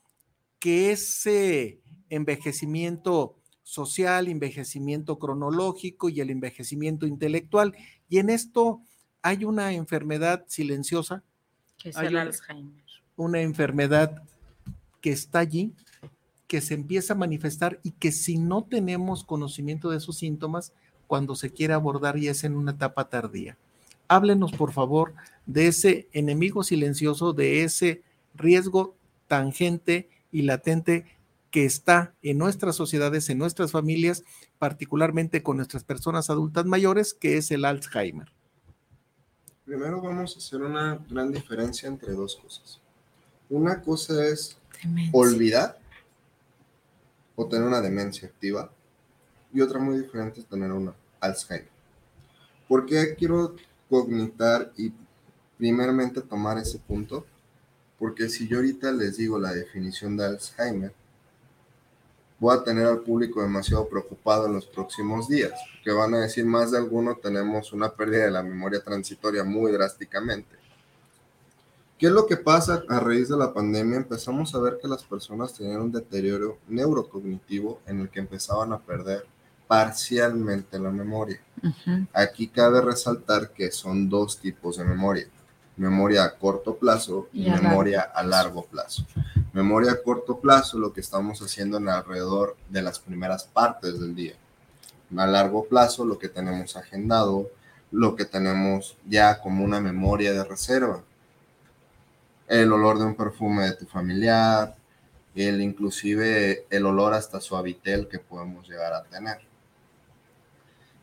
que 0.58 0.90
ese 0.90 1.78
envejecimiento 2.08 3.36
social, 3.62 4.26
envejecimiento 4.26 5.16
cronológico 5.20 6.08
y 6.08 6.20
el 6.20 6.28
envejecimiento 6.30 7.06
intelectual, 7.06 7.76
y 8.08 8.18
en 8.18 8.30
esto 8.30 8.80
hay 9.22 9.44
una 9.44 9.72
enfermedad 9.74 10.44
silenciosa. 10.48 11.22
Que 11.78 11.90
es 11.90 11.96
el 11.98 12.08
una- 12.08 12.22
Alzheimer. 12.22 12.82
una 13.14 13.40
enfermedad 13.42 14.24
que 15.00 15.12
está 15.12 15.38
allí, 15.38 15.72
que 16.48 16.60
se 16.60 16.74
empieza 16.74 17.12
a 17.12 17.16
manifestar 17.16 17.78
y 17.84 17.92
que 17.92 18.10
si 18.10 18.38
no 18.38 18.64
tenemos 18.64 19.22
conocimiento 19.22 19.90
de 19.90 20.00
sus 20.00 20.16
síntomas, 20.18 20.72
cuando 21.06 21.36
se 21.36 21.52
quiere 21.52 21.74
abordar 21.74 22.18
ya 22.18 22.32
es 22.32 22.42
en 22.42 22.56
una 22.56 22.72
etapa 22.72 23.08
tardía. 23.08 23.56
Háblenos, 24.08 24.50
por 24.50 24.72
favor, 24.72 25.14
de 25.46 25.68
ese 25.68 26.08
enemigo 26.12 26.64
silencioso, 26.64 27.32
de 27.32 27.62
ese 27.62 28.02
riesgo 28.34 28.96
tangente 29.26 30.08
y 30.32 30.42
latente 30.42 31.06
que 31.50 31.64
está 31.64 32.14
en 32.22 32.38
nuestras 32.38 32.76
sociedades, 32.76 33.28
en 33.28 33.38
nuestras 33.38 33.72
familias, 33.72 34.24
particularmente 34.58 35.42
con 35.42 35.56
nuestras 35.56 35.84
personas 35.84 36.30
adultas 36.30 36.64
mayores, 36.64 37.14
que 37.14 37.36
es 37.36 37.50
el 37.50 37.64
Alzheimer. 37.64 38.32
Primero 39.64 40.00
vamos 40.00 40.34
a 40.34 40.38
hacer 40.38 40.62
una 40.62 40.98
gran 41.08 41.32
diferencia 41.32 41.88
entre 41.88 42.12
dos 42.12 42.36
cosas. 42.36 42.80
Una 43.48 43.82
cosa 43.82 44.26
es 44.26 44.58
Demencia. 44.82 45.10
olvidar 45.12 45.78
o 47.36 47.46
tener 47.46 47.66
una 47.66 47.80
demencia 47.80 48.28
activa 48.28 48.70
y 49.52 49.60
otra 49.60 49.80
muy 49.80 49.98
diferente 49.98 50.40
es 50.40 50.46
tener 50.46 50.70
una 50.70 50.94
Alzheimer. 51.20 51.68
¿Por 52.68 52.86
qué 52.86 53.14
quiero 53.16 53.56
cognitar 53.88 54.72
y 54.76 54.92
primeramente 55.58 56.20
tomar 56.20 56.58
ese 56.58 56.78
punto? 56.78 57.26
Porque 58.00 58.30
si 58.30 58.48
yo 58.48 58.56
ahorita 58.56 58.90
les 58.90 59.18
digo 59.18 59.38
la 59.38 59.52
definición 59.52 60.16
de 60.16 60.24
Alzheimer, 60.24 60.92
voy 62.38 62.56
a 62.56 62.64
tener 62.64 62.86
al 62.86 63.00
público 63.00 63.42
demasiado 63.42 63.86
preocupado 63.86 64.46
en 64.46 64.54
los 64.54 64.64
próximos 64.64 65.28
días, 65.28 65.52
que 65.84 65.92
van 65.92 66.14
a 66.14 66.20
decir 66.20 66.46
más 66.46 66.70
de 66.70 66.78
alguno 66.78 67.16
tenemos 67.16 67.74
una 67.74 67.90
pérdida 67.90 68.24
de 68.24 68.30
la 68.30 68.42
memoria 68.42 68.82
transitoria 68.82 69.44
muy 69.44 69.70
drásticamente. 69.70 70.56
¿Qué 71.98 72.06
es 72.06 72.12
lo 72.12 72.26
que 72.26 72.38
pasa 72.38 72.82
a 72.88 72.98
raíz 72.98 73.28
de 73.28 73.36
la 73.36 73.52
pandemia? 73.52 73.98
Empezamos 73.98 74.54
a 74.54 74.60
ver 74.60 74.78
que 74.80 74.88
las 74.88 75.04
personas 75.04 75.52
tenían 75.52 75.82
un 75.82 75.92
deterioro 75.92 76.56
neurocognitivo 76.68 77.82
en 77.86 78.00
el 78.00 78.08
que 78.08 78.20
empezaban 78.20 78.72
a 78.72 78.78
perder 78.78 79.26
parcialmente 79.68 80.78
la 80.78 80.90
memoria. 80.90 81.38
Ujú. 81.62 82.06
Aquí 82.14 82.48
cabe 82.48 82.80
resaltar 82.80 83.50
que 83.50 83.70
son 83.70 84.08
dos 84.08 84.40
tipos 84.40 84.78
de 84.78 84.84
memoria. 84.84 85.28
Memoria 85.80 86.24
a 86.24 86.34
corto 86.36 86.76
plazo 86.76 87.28
y, 87.32 87.46
Y 87.46 87.50
memoria 87.50 88.02
a 88.02 88.22
largo 88.22 88.66
plazo. 88.66 89.06
Memoria 89.54 89.92
a 89.92 90.02
corto 90.02 90.38
plazo, 90.38 90.78
lo 90.78 90.92
que 90.92 91.00
estamos 91.00 91.40
haciendo 91.40 91.78
en 91.78 91.88
alrededor 91.88 92.54
de 92.68 92.82
las 92.82 92.98
primeras 92.98 93.44
partes 93.44 93.98
del 93.98 94.14
día. 94.14 94.34
A 95.16 95.26
largo 95.26 95.64
plazo, 95.64 96.04
lo 96.04 96.18
que 96.18 96.28
tenemos 96.28 96.76
agendado, 96.76 97.48
lo 97.90 98.14
que 98.14 98.26
tenemos 98.26 98.98
ya 99.08 99.40
como 99.40 99.64
una 99.64 99.80
memoria 99.80 100.34
de 100.34 100.44
reserva. 100.44 101.02
El 102.46 102.70
olor 102.74 102.98
de 102.98 103.06
un 103.06 103.14
perfume 103.14 103.62
de 103.64 103.76
tu 103.76 103.86
familiar, 103.86 104.76
el 105.34 105.62
inclusive 105.62 106.66
el 106.68 106.84
olor 106.84 107.14
hasta 107.14 107.40
suavitel 107.40 108.06
que 108.06 108.18
podemos 108.18 108.68
llegar 108.68 108.92
a 108.92 109.04
tener. 109.04 109.38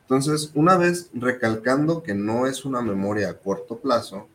Entonces, 0.02 0.52
una 0.54 0.78
vez 0.78 1.10
recalcando 1.16 2.04
que 2.04 2.14
no 2.14 2.46
es 2.46 2.64
una 2.64 2.82
memoria 2.82 3.30
a 3.30 3.34
corto 3.34 3.80
plazo, 3.80 4.28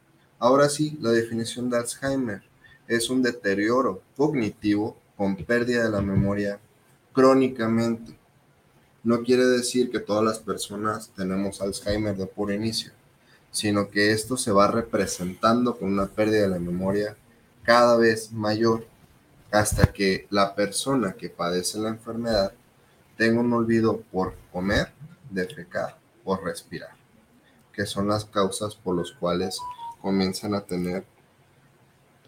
ahora 0.43 0.69
sí, 0.69 0.99
la 1.01 1.13
definición 1.13 1.71
de 1.71 1.77
Alzheimer 1.77 2.43
es 2.89 3.09
un 3.11 3.23
deterioro 3.23 4.03
cognitivo 4.17 4.97
con 5.17 5.37
pérdida 5.37 5.85
de 5.85 5.91
la 5.91 6.01
memoria 6.01 6.59
crónicamente. 7.13 8.19
No 9.05 9.23
quiere 9.23 9.45
decir 9.45 9.89
que 9.93 10.01
todas 10.01 10.25
las 10.25 10.41
personas 10.41 11.11
tenemos 11.15 11.63
Alzheimer 11.63 12.17
de 12.17 12.27
puro 12.27 12.53
inicio, 12.53 12.91
sino 13.53 13.89
que 13.89 14.11
esto 14.11 14.37
se 14.37 14.51
va 14.51 14.67
representando 14.67 15.79
con 15.79 15.93
una 15.93 16.07
pérdida 16.07 16.43
de 16.43 16.49
la 16.49 16.59
memoria 16.59 17.17
cada 17.63 17.97
vez 17.97 18.33
mayor 18.33 18.85
hasta 19.53 19.93
que 19.93 20.27
la 20.31 20.57
persona 20.57 21.13
que 21.13 21.31
padece 21.31 21.79
la 21.79 21.91
enfermedad 21.91 22.53
tenga 23.17 23.41
un 23.41 23.53
olvido 23.53 24.01
por 24.11 24.35
comer, 24.51 24.89
defecar 25.31 25.97
o 26.25 26.37
respirar, 26.37 26.97
que 27.73 27.87
son 27.87 28.09
las 28.09 28.25
causas 28.25 28.75
por 28.75 28.97
las 28.97 29.13
cuales 29.13 29.61
comienzan 30.03 30.55
a 30.55 30.63
tener 30.63 31.05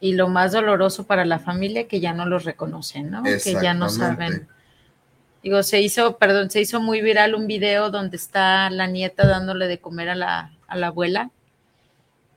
Y 0.01 0.13
lo 0.15 0.29
más 0.29 0.53
doloroso 0.53 1.05
para 1.07 1.25
la 1.25 1.39
familia 1.39 1.89
que 1.89 2.01
ya 2.01 2.13
no 2.13 2.27
los 2.27 2.45
reconocen, 2.45 3.11
¿no? 3.11 3.23
Que 3.23 3.55
ya 3.63 3.75
no 3.75 3.89
saben. 3.89 4.49
Digo, 5.43 5.63
se 5.63 5.81
hizo, 5.83 6.17
perdón, 6.19 6.51
se 6.51 6.61
hizo 6.61 6.81
muy 6.81 7.03
viral 7.03 7.35
un 7.35 7.47
video 7.47 7.91
donde 7.91 8.17
está 8.17 8.71
la 8.71 8.87
nieta 8.87 9.27
dándole 9.27 9.67
de 9.69 9.79
comer 9.79 10.09
a 10.11 10.15
la, 10.15 10.53
a 10.69 10.77
la 10.77 10.89
abuela 10.89 11.31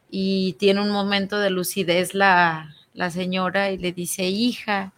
y 0.09 0.53
tiene 0.53 0.81
un 0.81 0.89
momento 0.91 1.39
de 1.39 1.49
lucidez 1.49 2.13
la, 2.13 2.75
la 2.93 3.09
señora 3.11 3.71
y 3.71 3.77
le 3.77 3.91
dice, 3.91 4.25
hija, 4.25 4.93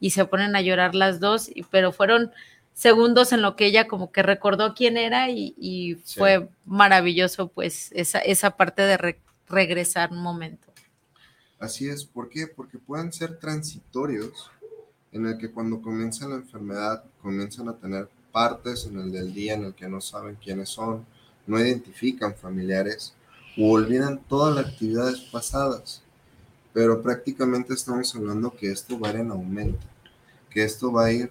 y 0.00 0.10
se 0.10 0.24
ponen 0.24 0.56
a 0.56 0.60
llorar 0.62 0.94
las 0.94 1.20
dos, 1.20 1.50
pero 1.70 1.92
fueron 1.92 2.32
segundos 2.72 3.32
en 3.32 3.42
lo 3.42 3.56
que 3.56 3.66
ella 3.66 3.86
como 3.86 4.10
que 4.10 4.22
recordó 4.22 4.74
quién 4.74 4.96
era 4.96 5.30
y, 5.30 5.54
y 5.58 5.96
Sí. 6.04 6.18
fue 6.18 6.48
maravilloso 6.64 7.48
pues 7.48 7.92
esa, 7.92 8.18
esa 8.20 8.56
parte 8.56 8.82
de 8.82 8.96
re- 8.96 9.20
regresar 9.54 10.10
un 10.12 10.22
momento. 10.22 10.72
Así 11.58 11.88
es, 11.88 12.04
¿por 12.04 12.28
qué? 12.28 12.46
Porque 12.46 12.78
pueden 12.78 13.12
ser 13.12 13.38
transitorios 13.38 14.50
en 15.12 15.26
el 15.26 15.38
que 15.38 15.50
cuando 15.50 15.80
comienza 15.80 16.28
la 16.28 16.34
enfermedad 16.34 17.04
comienzan 17.22 17.68
a 17.68 17.76
tener 17.76 18.08
partes 18.32 18.86
en 18.86 18.98
el 18.98 19.12
del 19.12 19.32
día 19.32 19.54
en 19.54 19.64
el 19.64 19.74
que 19.74 19.88
no 19.88 20.00
saben 20.00 20.36
quiénes 20.42 20.68
son, 20.68 21.06
no 21.46 21.58
identifican 21.58 22.34
familiares 22.34 23.14
o 23.56 23.70
olvidan 23.70 24.18
todas 24.28 24.56
las 24.56 24.66
actividades 24.66 25.20
pasadas. 25.20 26.02
Pero 26.72 27.00
prácticamente 27.00 27.72
estamos 27.72 28.12
hablando 28.16 28.50
que 28.50 28.72
esto 28.72 28.98
va 28.98 29.08
a 29.08 29.12
ir 29.12 29.20
en 29.20 29.30
aumento, 29.30 29.86
que 30.50 30.64
esto 30.64 30.92
va 30.92 31.04
a 31.04 31.12
ir 31.12 31.30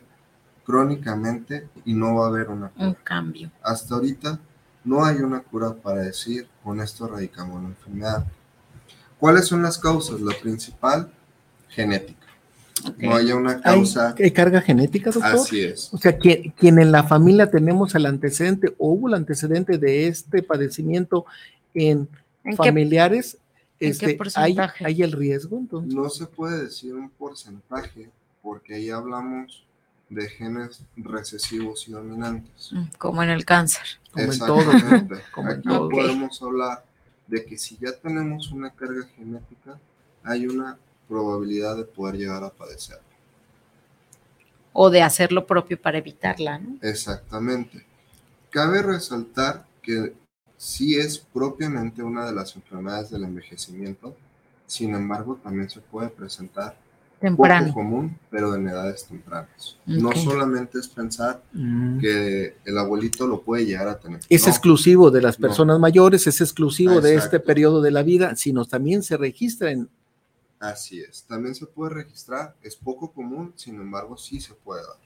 crónicamente 0.66 1.68
y 1.84 1.94
no 1.94 2.16
va 2.16 2.26
a 2.26 2.30
haber 2.30 2.48
una 2.48 2.70
cura. 2.70 2.88
Un 2.88 2.94
cambio. 2.94 3.52
Hasta 3.62 3.96
ahorita 3.96 4.40
no 4.84 5.04
hay 5.06 5.18
una 5.18 5.42
cura 5.42 5.74
para 5.74 6.02
decir 6.02 6.48
con 6.64 6.80
esto 6.80 7.06
erradicamos 7.06 7.62
la 7.62 7.70
enfermedad. 7.70 8.26
¿Cuáles 9.20 9.46
son 9.46 9.62
las 9.62 9.78
causas? 9.78 10.20
La 10.22 10.34
principal, 10.36 11.12
genética. 11.70 12.20
No 12.98 13.16
haya 13.16 13.36
una 13.36 13.52
¿Hay, 13.52 13.62
causa. 13.62 14.16
hay 14.18 14.32
carga 14.32 14.60
genética, 14.60 15.12
doctor? 15.12 15.36
Así 15.36 15.62
es. 15.62 15.94
O 15.94 15.98
sea, 15.98 16.18
que, 16.18 16.54
quien 16.58 16.80
en 16.80 16.92
la 16.92 17.04
familia 17.04 17.50
tenemos 17.50 17.96
el 17.96 18.06
antecedente 18.06 18.74
o 18.78 18.90
hubo 18.90 19.08
el 19.08 19.14
antecedente 19.14 19.78
de 19.78 20.08
este 20.08 20.44
padecimiento 20.44 21.26
en, 21.74 22.10
¿En 22.44 22.52
qué, 22.52 22.56
familiares, 22.58 23.38
en 23.80 23.98
qué 23.98 24.18
este, 24.18 24.32
hay, 24.36 25.02
el 25.02 25.12
riesgo, 25.12 25.58
entonces. 25.58 25.94
No 25.94 26.10
se 26.10 26.26
puede 26.26 26.64
decir 26.64 26.94
un 26.94 27.10
porcentaje 27.10 28.10
porque 28.42 28.76
ahí 28.76 28.90
hablamos 28.90 29.64
de 30.14 30.30
genes 30.30 30.82
recesivos 30.96 31.88
y 31.88 31.92
dominantes. 31.92 32.72
Mm, 32.72 32.84
como 32.98 33.24
en 33.24 33.30
el 33.30 33.46
cáncer? 33.46 33.84
Como 34.12 34.32
en 34.32 34.40
todo, 34.40 34.72
Exactamente. 34.72 35.16
Como 35.34 35.50
en 35.50 35.60
Aquí 35.60 35.68
todo. 35.70 35.90
podemos 35.90 36.42
hablar 36.42 36.86
de 37.28 37.46
que 37.46 37.58
si 37.58 37.78
ya 37.78 37.92
tenemos 37.94 38.52
una 38.52 38.70
carga 38.72 39.06
genética, 39.16 39.80
hay 40.24 40.46
una 40.46 40.78
probabilidad 41.08 41.78
de 41.78 41.84
poder 41.86 42.16
llegar 42.16 42.44
a 42.44 42.50
padecer. 42.50 43.00
O 44.72 44.90
de 44.90 45.02
hacer 45.02 45.32
lo 45.32 45.46
propio 45.46 45.80
para 45.80 45.98
evitarla, 45.98 46.60
¿no? 46.60 46.78
Exactamente. 46.82 47.86
Cabe 48.50 48.82
resaltar 48.82 49.66
que 49.82 50.14
sí 50.58 50.96
es 50.98 51.18
propiamente 51.20 52.02
una 52.02 52.26
de 52.26 52.34
las 52.34 52.56
enfermedades 52.56 53.10
del 53.10 53.24
envejecimiento, 53.24 54.16
sin 54.66 54.96
embargo 54.96 55.40
también 55.44 55.70
se 55.70 55.82
puede 55.82 56.10
presentar 56.10 56.76
Temprano. 57.28 57.68
poco 57.68 57.80
común, 57.80 58.20
pero 58.30 58.54
en 58.54 58.68
edades 58.68 59.06
tempranas. 59.06 59.78
No 59.86 60.12
solamente 60.12 60.78
es 60.80 60.88
pensar 60.90 61.42
Mm. 61.54 62.00
que 62.00 62.58
el 62.66 62.78
abuelito 62.78 63.26
lo 63.26 63.42
puede 63.42 63.66
llegar 63.66 63.88
a 63.88 63.98
tener. 63.98 64.20
Es 64.30 64.44
No, 64.46 64.50
exclusivo 64.50 65.10
de 65.10 65.22
las 65.22 65.40
No. 65.40 65.48
personas 65.48 65.80
mayores, 65.80 66.28
es 66.28 66.42
exclusivo 66.42 67.00
de 67.00 67.16
este 67.16 67.40
periodo 67.40 67.82
de 67.82 67.92
la 67.92 68.04
vida, 68.04 68.36
sino 68.36 68.66
también 68.66 69.04
se 69.04 69.16
registra 69.16 69.72
en... 69.72 69.88
Así 70.60 71.00
es. 71.02 71.24
También 71.24 71.56
se 71.56 71.66
puede 71.66 71.94
registrar. 71.94 72.56
Es 72.62 72.76
poco 72.76 73.12
común, 73.12 73.54
sin 73.56 73.76
embargo 73.76 74.18
sí 74.18 74.40
se 74.42 74.54
puede 74.54 74.82
dar. 74.82 74.98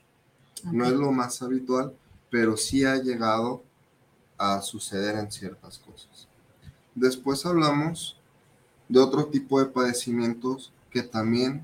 No 0.72 0.84
es 0.86 0.92
lo 0.92 1.12
más 1.12 1.40
habitual, 1.42 1.92
pero 2.30 2.56
sí 2.56 2.84
ha 2.84 2.96
llegado 2.96 3.62
a 4.36 4.60
suceder 4.60 5.16
en 5.16 5.30
ciertas 5.30 5.78
cosas. 5.78 6.26
Después 6.96 7.46
hablamos 7.46 8.16
de 8.88 8.98
otro 8.98 9.26
tipo 9.26 9.60
de 9.60 9.66
padecimientos 9.66 10.72
que 10.90 11.02
también 11.02 11.62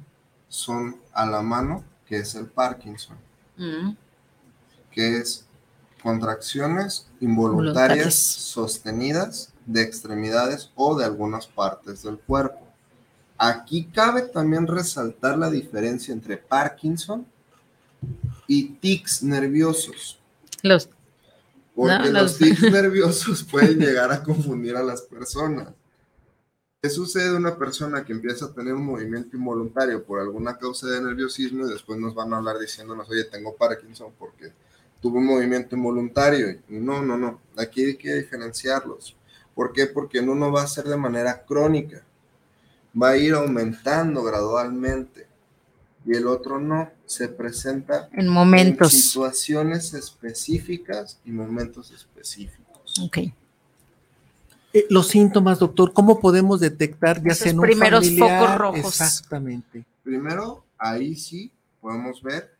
son 0.55 0.97
a 1.13 1.27
la 1.27 1.43
mano, 1.43 1.83
que 2.07 2.19
es 2.19 2.35
el 2.37 2.47
Parkinson, 2.47 3.17
Mm, 3.57 3.97
que 4.93 5.19
es 5.19 5.45
contracciones 6.03 7.09
involuntarias 7.21 7.75
Voluntarias. 7.97 8.15
sostenidas 8.15 9.53
de 9.67 9.83
extremidades 9.83 10.71
o 10.77 10.97
de 10.97 11.05
algunas 11.05 11.47
partes 11.47 12.03
del 12.03 12.19
cuerpo. 12.19 12.61
Aquí 13.39 13.87
cabe 13.87 14.23
también 14.23 14.67
resaltar 14.67 15.37
la 15.39 15.51
diferencia 15.51 16.13
entre 16.13 16.37
Parkinson 16.37 17.27
y 18.47 18.69
tics 18.75 19.23
nerviosos. 19.23 20.21
Los 20.63 20.89
Porque 21.75 21.93
No, 22.11 22.21
los 22.21 22.23
los- 22.23 22.39
tics 22.39 22.63
nerviosos 22.73 23.43
pueden 23.43 23.79
llegar 23.81 24.13
a 24.13 24.23
confundir 24.23 24.77
a 24.77 24.83
las 24.83 25.03
personas. 25.03 25.69
¿Qué 26.85 26.91
sucede 26.91 27.31
a 27.31 27.39
una 27.39 27.57
persona 27.57 28.05
que 28.05 28.13
empieza 28.13 28.45
a 28.45 28.53
tener 28.53 28.75
un 28.75 28.85
movimiento 28.85 29.39
involuntario 29.39 30.05
por 30.05 30.21
alguna 30.21 30.59
causa 30.59 30.87
de 30.87 31.01
nerviosismo 31.01 31.67
y 31.67 31.73
después 31.73 31.99
nos 31.99 32.15
van 32.15 32.35
a 32.35 32.37
hablar 32.37 32.59
diciéndonos, 32.59 33.09
oye, 33.09 33.25
tengo 33.25 33.57
Parkinson 33.57 34.13
porque 34.19 34.53
tuve 35.01 35.17
un 35.17 35.25
movimiento 35.25 35.77
involuntario? 35.77 36.61
No, 36.69 37.03
no, 37.03 37.17
no. 37.17 37.41
Aquí 37.57 37.87
hay 37.87 37.97
que 37.97 38.17
diferenciarlos. 38.17 39.17
¿Por 39.55 39.73
qué? 39.73 39.87
Porque 39.87 40.19
en 40.19 40.29
uno 40.29 40.53
va 40.53 40.61
a 40.61 40.67
ser 40.67 40.85
de 40.85 40.99
manera 40.99 41.47
crónica. 41.47 42.05
Va 42.95 43.09
a 43.13 43.17
ir 43.17 43.33
aumentando 43.33 44.23
gradualmente. 44.23 45.27
Y 46.05 46.15
el 46.15 46.27
otro 46.27 46.61
no. 46.61 46.91
Se 47.07 47.29
presenta 47.29 48.11
en 48.13 48.29
momentos. 48.29 48.93
en 48.93 49.01
situaciones 49.01 49.95
específicas 49.95 51.19
y 51.25 51.31
momentos 51.31 51.91
específicos. 51.93 52.95
Ok. 53.01 53.21
Eh, 54.75 54.87
los 54.91 55.07
síntomas, 55.07 55.61
doctor, 55.61 55.93
¿cómo 55.93 56.19
podemos 56.21 56.59
detectar 56.59 57.23
ya 57.23 57.33
sea 57.35 57.53
en 57.53 57.61
un 57.61 57.65
primeros 57.67 58.05
familiar? 58.05 58.41
focos 58.41 58.59
rojos. 58.59 58.85
Exactamente. 59.01 59.85
Primero, 60.03 60.65
ahí 60.77 61.15
sí 61.15 61.53
podemos 61.81 62.21
ver 62.23 62.53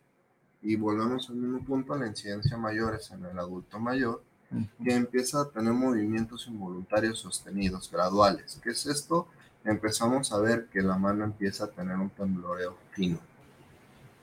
y 0.61 0.77
volvemos 0.77 1.29
al 1.29 1.35
mismo 1.35 1.59
punto, 1.59 1.93
la 1.97 2.07
incidencia 2.07 2.57
mayor 2.57 2.95
es 2.95 3.11
en 3.11 3.23
el 3.25 3.37
adulto 3.37 3.79
mayor, 3.79 4.23
que 4.81 4.93
empieza 4.93 5.41
a 5.41 5.49
tener 5.49 5.73
movimientos 5.73 6.47
involuntarios 6.47 7.19
sostenidos, 7.19 7.91
graduales. 7.91 8.57
¿Qué 8.63 8.69
es 8.69 8.85
esto? 8.85 9.27
Empezamos 9.65 10.31
a 10.31 10.37
ver 10.39 10.67
que 10.71 10.81
la 10.81 10.97
mano 10.97 11.25
empieza 11.25 11.65
a 11.65 11.67
tener 11.67 11.97
un 11.97 12.09
tembloreo 12.09 12.77
fino, 12.91 13.19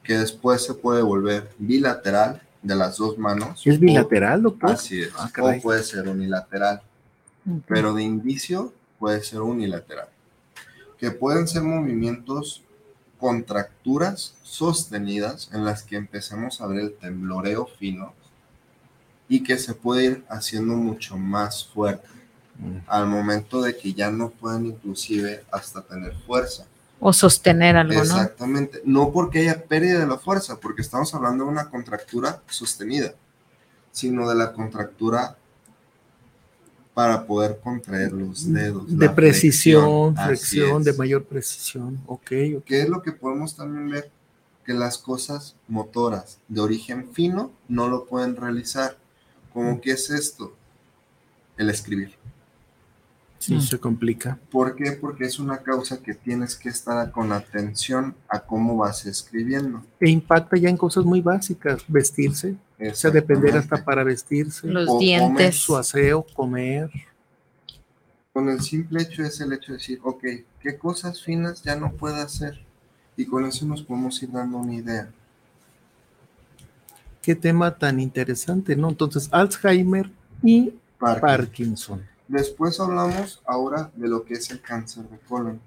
que 0.02 0.16
después 0.16 0.64
se 0.64 0.72
puede 0.72 1.02
volver 1.02 1.50
bilateral 1.58 2.40
de 2.62 2.74
las 2.74 2.96
dos 2.96 3.18
manos. 3.18 3.60
¿Es 3.66 3.76
o- 3.76 3.80
bilateral, 3.80 4.42
doctor? 4.42 4.70
Así 4.70 5.02
es. 5.02 5.10
Ah, 5.16 5.30
o 5.40 5.60
puede 5.60 5.82
ser 5.82 6.08
unilateral. 6.08 6.80
Pero 7.66 7.94
de 7.94 8.02
indicio 8.02 8.72
puede 8.98 9.22
ser 9.22 9.40
unilateral. 9.40 10.08
Que 10.98 11.10
pueden 11.10 11.48
ser 11.48 11.62
movimientos, 11.62 12.62
contracturas 13.18 14.34
sostenidas 14.42 15.50
en 15.52 15.64
las 15.64 15.82
que 15.82 15.96
empecemos 15.96 16.60
a 16.60 16.66
ver 16.66 16.80
el 16.80 16.94
tembloreo 16.94 17.66
fino 17.66 18.14
y 19.28 19.42
que 19.42 19.58
se 19.58 19.74
puede 19.74 20.04
ir 20.04 20.24
haciendo 20.28 20.74
mucho 20.74 21.16
más 21.16 21.64
fuerte 21.64 22.08
al 22.86 23.06
momento 23.06 23.62
de 23.62 23.76
que 23.76 23.92
ya 23.92 24.10
no 24.10 24.30
puedan 24.30 24.66
inclusive 24.66 25.44
hasta 25.50 25.82
tener 25.82 26.14
fuerza. 26.26 26.66
O 27.00 27.12
sostener 27.12 27.76
algo, 27.76 27.94
¿no? 27.94 28.00
Exactamente. 28.02 28.80
No 28.84 29.10
porque 29.10 29.40
haya 29.40 29.64
pérdida 29.64 30.00
de 30.00 30.06
la 30.06 30.18
fuerza, 30.18 30.60
porque 30.60 30.82
estamos 30.82 31.12
hablando 31.14 31.44
de 31.44 31.50
una 31.50 31.68
contractura 31.68 32.40
sostenida, 32.48 33.14
sino 33.90 34.28
de 34.28 34.36
la 34.36 34.52
contractura 34.52 35.36
para 36.94 37.26
poder 37.26 37.58
contraer 37.62 38.12
los 38.12 38.52
dedos. 38.52 38.96
De 38.96 39.08
precisión, 39.08 40.14
flexión, 40.14 40.82
de 40.82 40.92
mayor 40.92 41.24
precisión. 41.24 41.98
Ok, 42.06 42.32
ok. 42.58 42.64
¿Qué 42.64 42.82
es 42.82 42.88
lo 42.88 43.02
que 43.02 43.12
podemos 43.12 43.56
también 43.56 43.88
ver? 43.88 44.10
Que 44.64 44.74
las 44.74 44.98
cosas 44.98 45.56
motoras 45.68 46.38
de 46.48 46.60
origen 46.60 47.08
fino 47.12 47.50
no 47.68 47.88
lo 47.88 48.04
pueden 48.04 48.36
realizar. 48.36 48.96
¿Cómo 49.52 49.80
que 49.80 49.92
es 49.92 50.10
esto? 50.10 50.54
El 51.56 51.70
escribir. 51.70 52.14
Sí, 53.42 53.60
se 53.60 53.76
complica. 53.80 54.38
¿Por 54.52 54.76
qué? 54.76 54.92
Porque 54.92 55.24
es 55.24 55.40
una 55.40 55.58
causa 55.58 56.00
que 56.00 56.14
tienes 56.14 56.54
que 56.54 56.68
estar 56.68 57.10
con 57.10 57.32
atención 57.32 58.14
a 58.28 58.38
cómo 58.38 58.76
vas 58.76 59.04
escribiendo. 59.04 59.82
E 59.98 60.08
impacta 60.10 60.56
ya 60.56 60.68
en 60.68 60.76
cosas 60.76 61.04
muy 61.04 61.20
básicas, 61.20 61.82
vestirse, 61.88 62.54
o 62.78 62.94
sea, 62.94 63.10
depender 63.10 63.56
hasta 63.56 63.84
para 63.84 64.04
vestirse, 64.04 64.68
Los 64.68 64.88
O 64.88 64.92
comer 64.92 65.00
dientes. 65.00 65.56
su 65.56 65.76
aseo, 65.76 66.24
comer. 66.34 66.88
Con 68.32 68.48
el 68.48 68.60
simple 68.60 69.02
hecho 69.02 69.24
es 69.24 69.40
el 69.40 69.52
hecho 69.52 69.72
de 69.72 69.78
decir, 69.78 69.98
ok, 70.04 70.22
¿qué 70.60 70.78
cosas 70.78 71.20
finas 71.20 71.64
ya 71.64 71.74
no 71.74 71.90
puede 71.94 72.22
hacer? 72.22 72.64
Y 73.16 73.26
con 73.26 73.44
eso 73.44 73.66
nos 73.66 73.82
podemos 73.82 74.22
ir 74.22 74.30
dando 74.30 74.58
una 74.58 74.74
idea. 74.74 75.10
Qué 77.20 77.34
tema 77.34 77.76
tan 77.76 77.98
interesante, 77.98 78.76
¿no? 78.76 78.88
Entonces, 78.88 79.28
Alzheimer 79.32 80.12
y 80.44 80.74
Parkinson. 81.00 81.20
Parkinson. 81.20 82.11
Después 82.32 82.80
hablamos 82.80 83.42
ahora 83.44 83.90
de 83.94 84.08
lo 84.08 84.24
que 84.24 84.32
es 84.32 84.50
el 84.50 84.62
cáncer 84.62 85.04
de 85.04 85.18
colon. 85.18 85.60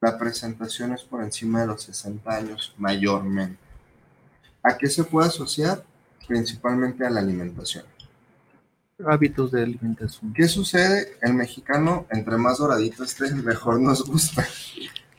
La 0.00 0.16
presentación 0.16 0.92
es 0.92 1.02
por 1.02 1.20
encima 1.20 1.62
de 1.62 1.66
los 1.66 1.82
60 1.82 2.30
años 2.32 2.72
mayormente. 2.78 3.58
¿A 4.62 4.78
qué 4.78 4.86
se 4.86 5.02
puede 5.02 5.26
asociar? 5.26 5.82
Principalmente 6.28 7.04
a 7.04 7.10
la 7.10 7.18
alimentación. 7.18 7.84
Hábitos 9.04 9.50
de 9.50 9.64
alimentación. 9.64 10.32
¿Qué 10.32 10.46
sucede? 10.46 11.16
El 11.20 11.34
mexicano, 11.34 12.06
entre 12.12 12.36
más 12.36 12.58
doradito 12.58 13.02
esté, 13.02 13.34
mejor 13.34 13.80
nos 13.80 14.04
gusta. 14.04 14.46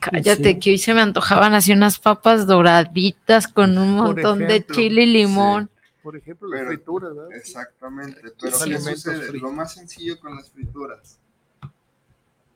Cállate, 0.00 0.52
Sí. 0.54 0.58
que 0.58 0.70
hoy 0.70 0.78
se 0.78 0.94
me 0.94 1.02
antojaban 1.02 1.52
así 1.52 1.72
unas 1.72 1.98
papas 1.98 2.46
doraditas 2.46 3.46
con 3.46 3.76
un 3.76 3.92
montón 3.96 4.38
de 4.38 4.64
chile 4.64 5.02
y 5.02 5.12
limón. 5.12 5.68
Por 6.04 6.16
ejemplo, 6.16 6.46
las 6.48 6.58
Pero- 6.60 6.68
frituras, 6.70 7.14
¿verdad? 7.16 7.32
Exactamente. 7.32 8.20
Pero 8.22 8.34
¿qué 8.36 8.50
sucede? 8.52 9.22
fritos. 9.22 9.42
Lo 9.42 9.50
más 9.52 9.72
sencillo 9.74 10.20
con 10.20 10.36
las 10.36 10.50
frituras. 10.50 11.18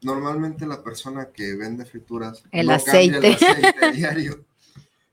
Normalmente 0.02 0.64
la 0.66 0.82
persona 0.84 1.30
que 1.32 1.56
vende 1.56 1.84
frituras 1.84 2.44
El 2.52 2.66
no 2.68 2.72
cambia 2.76 2.92
aceite. 2.92 3.26
el 3.28 3.34
aceite 3.34 3.92
diario, 3.96 4.44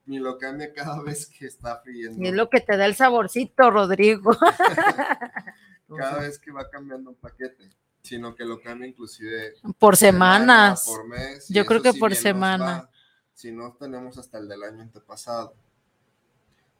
ni 0.05 0.19
lo 0.19 0.37
cambia 0.37 0.71
cada 0.73 1.01
vez 1.01 1.25
que 1.25 1.47
está 1.47 1.79
friendo. 1.79 2.21
Y 2.23 2.27
es 2.27 2.33
lo 2.35 2.49
que 2.49 2.61
te 2.61 2.77
da 2.77 2.85
el 2.85 2.93
saborcito, 2.93 3.71
Rodrigo. 3.71 4.31
Cada 5.97 6.19
vez 6.19 6.37
que 6.39 6.51
va 6.51 6.67
cambiando 6.69 7.11
un 7.11 7.15
paquete, 7.15 7.69
sino 8.01 8.35
que 8.35 8.43
lo 8.43 8.59
cambia 8.61 8.87
inclusive 8.87 9.53
Por 9.79 9.95
semana, 9.95 10.75
semanas. 10.75 10.83
por 10.85 11.07
mes. 11.07 11.47
Yo 11.47 11.65
creo 11.65 11.81
que 11.81 11.93
por 11.93 12.13
semana. 12.15 12.65
va. 12.65 12.89
Si 13.33 13.51
no, 13.51 13.73
tenemos 13.79 14.17
hasta 14.17 14.39
el 14.39 14.47
del 14.49 14.63
año 14.63 14.81
antepasado. 14.81 15.53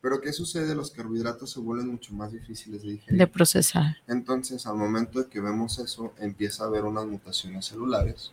Pero 0.05 0.21
¿qué 0.21 0.31
sucede? 0.31 0.75
Los 0.75 0.91
carbohidratos 0.91 1.49
se 1.51 1.59
vuelven 1.59 1.87
mucho 1.87 2.13
más 2.13 2.31
difíciles 2.31 2.83
de 2.83 2.91
digerir. 2.91 3.17
De 3.17 3.25
procesar. 3.25 3.97
Entonces, 4.05 4.67
al 4.67 4.75
momento 4.75 5.19
de 5.19 5.27
que 5.27 5.39
vemos 5.41 5.79
eso, 5.79 6.13
empieza 6.19 6.63
a 6.63 6.67
haber 6.67 6.83
unas 6.83 7.07
mutaciones 7.07 7.65
celulares 7.65 8.31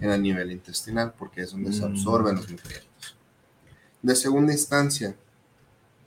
en 0.00 0.10
el 0.10 0.20
nivel 0.20 0.50
intestinal, 0.50 1.14
porque 1.16 1.42
es 1.42 1.52
donde 1.52 1.72
se 1.72 1.82
Mm. 1.82 1.92
absorben 1.92 2.34
los 2.34 2.50
nutrientes. 2.50 3.14
De 4.02 4.16
segunda 4.16 4.52
instancia, 4.52 5.14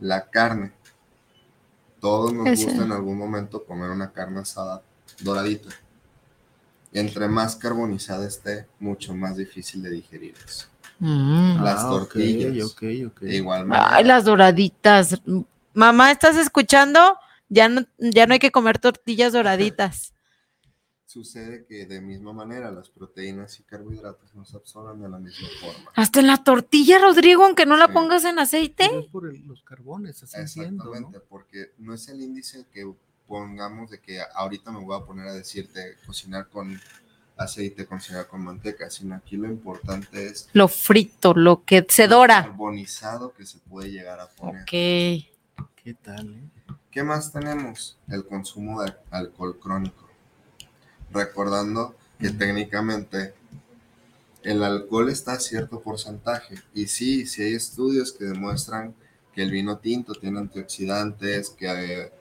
la 0.02 0.30
carne. 0.30 0.74
Todos 2.02 2.34
nos 2.34 2.48
Ese. 2.50 2.66
gusta 2.66 2.84
en 2.84 2.92
algún 2.92 3.18
momento 3.18 3.64
comer 3.64 3.92
una 3.92 4.12
carne 4.12 4.42
asada 4.42 4.84
doradita. 5.22 5.70
Entre 6.92 7.30
más 7.30 7.56
carbonizada 7.56 8.28
esté, 8.28 8.68
mucho 8.82 9.16
más 9.16 9.38
difícil 9.38 9.82
de 9.82 9.92
digerir 9.92 10.36
es. 10.46 10.68
Mm. 11.00 11.64
Las 11.64 11.84
Ah, 11.86 11.90
tortillas. 11.90 12.66
ok, 12.72 12.84
ok. 13.08 13.20
De 13.22 13.36
igual 13.36 13.66
manera. 13.66 13.96
Ay, 13.96 14.04
las 14.04 14.26
doraditas. 14.26 15.22
Mamá, 15.74 16.12
¿estás 16.12 16.36
escuchando? 16.38 17.18
Ya 17.48 17.70
no, 17.70 17.86
ya 17.98 18.28
no 18.28 18.34
hay 18.34 18.40
que 18.40 18.52
comer 18.52 18.80
tortillas 18.80 19.34
doraditas. 19.34 20.14
Sucede 21.06 21.66
que 21.68 21.88
de 21.88 22.02
misma 22.02 22.34
manera 22.34 22.70
las 22.70 22.90
proteínas 22.90 23.60
y 23.60 23.64
carbohidratos 23.64 24.36
no 24.36 24.46
se 24.46 24.56
absorben 24.58 25.02
de 25.02 25.10
la 25.10 25.18
misma 25.18 25.48
forma. 25.60 25.90
Hasta 25.96 26.20
en 26.20 26.28
la 26.28 26.44
tortilla, 26.44 27.00
Rodrigo, 27.00 27.46
aunque 27.46 27.66
no 27.66 27.78
la 27.78 27.88
Sí. 27.88 27.94
pongas 27.94 28.26
en 28.26 28.38
aceite. 28.38 28.86
Pero 28.88 29.00
es 29.00 29.08
por 29.08 29.28
el- 29.28 29.44
los 29.48 29.64
carbones, 29.64 30.22
así 30.22 30.38
entiendo, 30.38 30.84
¿no? 30.84 30.92
Exactamente, 30.92 31.26
porque 31.28 31.72
no 31.80 31.96
es 31.96 32.08
el 32.10 32.22
índice 32.22 32.68
que 32.72 32.86
pongamos 33.28 33.90
de 33.90 34.00
que 34.00 34.20
ahorita 34.36 34.72
me 34.72 34.82
voy 34.84 34.96
a 34.96 35.04
poner 35.04 35.28
a 35.30 35.34
decirte 35.34 35.96
cocinar 36.06 36.48
con 36.50 36.80
aceite, 37.40 37.86
cocinar 37.86 38.28
con 38.28 38.44
manteca, 38.44 38.90
sino 38.90 39.16
aquí 39.16 39.38
lo 39.38 39.48
importante 39.48 40.28
es 40.28 40.50
Lo 40.54 40.68
frito, 40.68 41.34
lo 41.34 41.64
que 41.64 41.86
se 41.90 42.08
lo 42.08 42.18
dora. 42.18 42.44
carbonizado 42.44 43.34
que 43.34 43.46
se 43.46 43.58
puede 43.60 43.90
llegar 43.92 44.20
a 44.20 44.28
poner. 44.28 44.62
Ok. 44.64 44.68
¿Qué 44.70 45.94
tal, 46.02 46.36
eh? 46.36 46.74
¿Qué 46.92 47.04
más 47.04 47.32
tenemos? 47.32 47.98
El 48.08 48.26
consumo 48.26 48.84
de 48.84 48.94
alcohol 49.12 49.58
crónico. 49.60 50.08
Recordando 51.12 51.96
que 52.20 52.30
técnicamente 52.30 53.34
el 54.44 54.64
alcohol 54.64 55.10
está 55.10 55.34
a 55.34 55.40
cierto 55.40 55.82
porcentaje. 55.82 56.56
Y 56.74 56.88
sí, 56.88 57.26
sí 57.26 57.44
hay 57.44 57.54
estudios 57.56 58.12
que 58.12 58.26
demuestran 58.26 58.94
que 59.34 59.44
el 59.44 59.52
vino 59.52 59.78
tinto 59.78 60.14
tiene 60.14 60.40
antioxidantes, 60.40 61.50
que 61.52 61.68
eh, 61.68 62.12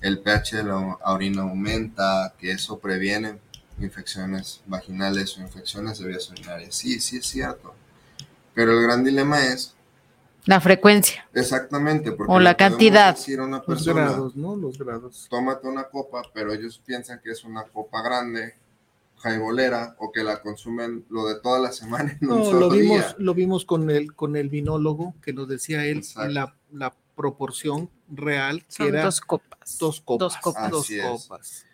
el 0.00 0.20
pH 0.20 0.56
de 0.58 0.64
la 0.64 0.98
orina 1.04 1.42
aumenta, 1.42 2.34
que 2.38 2.52
eso 2.52 2.78
previene 2.78 3.38
infecciones 3.80 4.62
vaginales 4.66 5.36
o 5.38 5.42
infecciones 5.42 5.98
de 5.98 6.08
vías 6.08 6.30
urinarias. 6.30 6.74
Sí, 6.74 6.98
sí 7.00 7.18
es 7.18 7.26
cierto. 7.26 7.74
Pero 8.54 8.72
el 8.72 8.82
gran 8.82 9.04
dilema 9.04 9.44
es 9.44 9.74
La 10.46 10.60
frecuencia. 10.60 11.26
exactamente 11.34 12.12
porque 12.12 12.32
O 12.32 12.38
la 12.40 12.56
cantidad. 12.56 13.14
decir 13.14 13.38
a 13.40 13.44
una 13.44 13.62
Los 13.66 13.84
grados, 13.86 14.36
¿no? 14.36 14.56
Los 14.56 14.78
grados. 14.78 15.26
tómate 15.28 15.68
una 15.68 15.84
copa, 15.84 16.22
pero 16.32 16.52
ellos 16.52 16.80
piensan 16.84 17.20
que 17.22 17.30
es 17.32 17.44
una 17.44 17.64
copa 17.64 18.02
grande 18.02 18.54
jaibolera 19.18 19.96
o 19.98 20.12
que 20.12 20.22
la 20.22 20.40
consumen 20.42 21.04
lo 21.10 21.26
de 21.26 21.40
toda 21.40 21.58
la 21.58 21.72
semana 21.72 22.16
en 22.20 22.30
un 22.30 22.38
No, 22.38 22.44
solo 22.44 22.60
lo 22.60 22.70
vimos, 22.70 22.98
día. 22.98 23.14
lo 23.18 23.34
vimos 23.34 23.64
con 23.64 23.90
el, 23.90 24.14
con 24.14 24.36
el 24.36 24.48
vinólogo 24.48 25.14
que 25.22 25.32
nos 25.32 25.48
decía 25.48 25.84
él 25.86 25.98
Exacto. 25.98 26.30
la, 26.32 26.54
la 26.72 26.94
proporción 27.16 27.90
real 28.10 28.60
que 28.66 28.72
Son 28.72 28.88
era 28.88 29.04
dos 29.04 29.20
copas. 29.22 29.78
dos 29.78 30.00
copas. 30.02 30.18
Dos 30.20 30.36
copas. 30.36 30.70
dos 30.70 30.84
Así 30.84 30.98
es. 31.00 31.06
copas. 31.06 31.65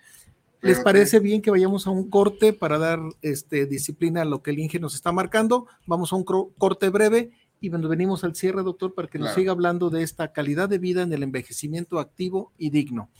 ¿Les 0.62 0.78
parece 0.78 1.18
bien 1.18 1.42
que 1.42 1.50
vayamos 1.50 1.88
a 1.88 1.90
un 1.90 2.08
corte 2.08 2.52
para 2.52 2.78
dar 2.78 3.00
este, 3.20 3.66
disciplina 3.66 4.22
a 4.22 4.24
lo 4.24 4.42
que 4.42 4.52
el 4.52 4.60
Inge 4.60 4.78
nos 4.78 4.94
está 4.94 5.10
marcando? 5.10 5.66
Vamos 5.86 6.12
a 6.12 6.16
un 6.16 6.24
corte 6.24 6.88
breve 6.88 7.32
y 7.60 7.68
nos 7.68 7.88
venimos 7.88 8.22
al 8.22 8.36
cierre, 8.36 8.62
doctor, 8.62 8.94
para 8.94 9.08
que 9.08 9.18
nos 9.18 9.34
siga 9.34 9.50
hablando 9.50 9.90
de 9.90 10.04
esta 10.04 10.32
calidad 10.32 10.68
de 10.68 10.78
vida 10.78 11.02
en 11.02 11.12
el 11.12 11.24
envejecimiento 11.24 11.98
activo 11.98 12.52
y 12.58 12.70
digno. 12.70 13.10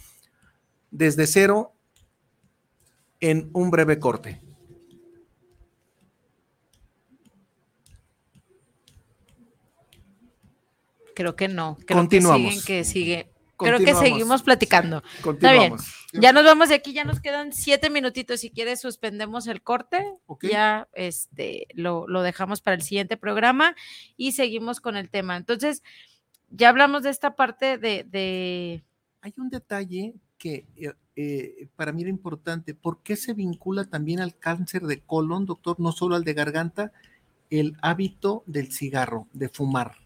Desde 0.93 1.26
cero 1.26 1.72
en 3.18 3.51
un 3.53 3.72
breve 3.72 3.99
corte. 3.99 4.40
Creo 11.14 11.34
que 11.34 11.49
no. 11.49 11.76
Creo 11.86 11.99
Continuamos. 11.99 12.40
que 12.40 12.51
siguen, 12.51 12.64
que 12.66 12.84
sigue. 12.84 13.32
Creo 13.63 13.79
que 13.79 13.95
seguimos 13.95 14.43
platicando. 14.43 14.99
Está 14.99 15.53
bien. 15.53 15.71
Continuamos. 15.71 15.95
Ya 16.13 16.33
nos 16.33 16.45
vamos 16.45 16.69
de 16.69 16.75
aquí, 16.75 16.93
ya 16.93 17.05
nos 17.05 17.21
quedan 17.21 17.53
siete 17.53 17.89
minutitos. 17.89 18.41
Si 18.41 18.51
quieres, 18.51 18.81
suspendemos 18.81 19.47
el 19.47 19.63
corte. 19.63 20.05
Ya 20.43 20.89
este, 20.93 21.67
lo, 21.75 22.07
lo 22.07 22.23
dejamos 22.23 22.61
para 22.61 22.75
el 22.75 22.83
siguiente 22.83 23.17
programa 23.17 23.75
y 24.17 24.33
seguimos 24.33 24.81
con 24.81 24.97
el 24.97 25.09
tema. 25.09 25.37
Entonces, 25.37 25.83
ya 26.51 26.69
hablamos 26.69 27.03
de 27.03 27.11
esta 27.11 27.35
parte 27.35 27.79
de, 27.79 28.05
de 28.05 28.85
Hay 29.23 29.33
un 29.39 29.49
detalle 29.49 30.15
que 30.37 30.67
eh, 30.77 30.93
eh, 31.17 31.69
para 31.77 31.93
mí 31.93 32.03
era 32.03 32.11
importante. 32.11 32.75
¿Por 32.75 33.03
qué 33.03 33.17
se 33.17 33.33
vincula 33.33 33.85
también 33.85 34.21
al 34.21 34.37
cáncer 34.37 34.83
de 34.83 35.01
colon, 35.01 35.47
doctor? 35.47 35.81
No 35.81 35.93
solo 35.93 36.17
al 36.17 36.25
de 36.25 36.35
garganta, 36.35 36.93
el 37.49 37.77
hábito 37.81 38.43
del 38.47 38.73
cigarro, 38.73 39.29
de 39.33 39.49
fumar. 39.49 40.02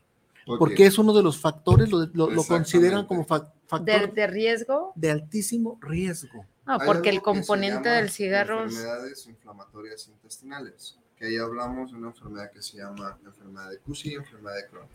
Porque 0.47 0.87
es 0.87 0.97
uno 0.99 1.13
de 1.13 1.23
los 1.23 1.39
factores, 1.41 1.91
lo, 1.91 2.07
lo- 2.13 2.31
lo 2.31 2.45
consideran 2.45 3.07
como 3.07 3.25
fa- 3.25 3.41
de, 3.41 3.47
factor 3.67 4.13
de 4.15 4.27
riesgo. 4.29 4.93
de 4.95 5.11
altísimo 5.11 5.79
riesgo. 5.83 6.47
No, 6.67 6.79
porque 6.87 7.11
el 7.11 7.21
componente 7.23 7.89
del 7.89 8.11
cigarro 8.11 8.65
es- 8.65 8.73
Enfermedades 8.75 9.27
inflamatorias 9.27 10.09
intestinales, 10.09 10.97
que 11.17 11.27
ahí 11.27 11.37
hablamos 11.37 11.91
de 11.91 11.97
una 11.99 12.09
enfermedad 12.09 12.51
que 12.53 12.63
se 12.63 12.77
llama 12.79 13.19
enfermedad 13.25 13.71
de 13.71 13.79
Cushing 13.79 14.13
y 14.13 14.15
enfermedad 14.17 14.57
de 14.57 14.67
Crohn. 14.69 14.87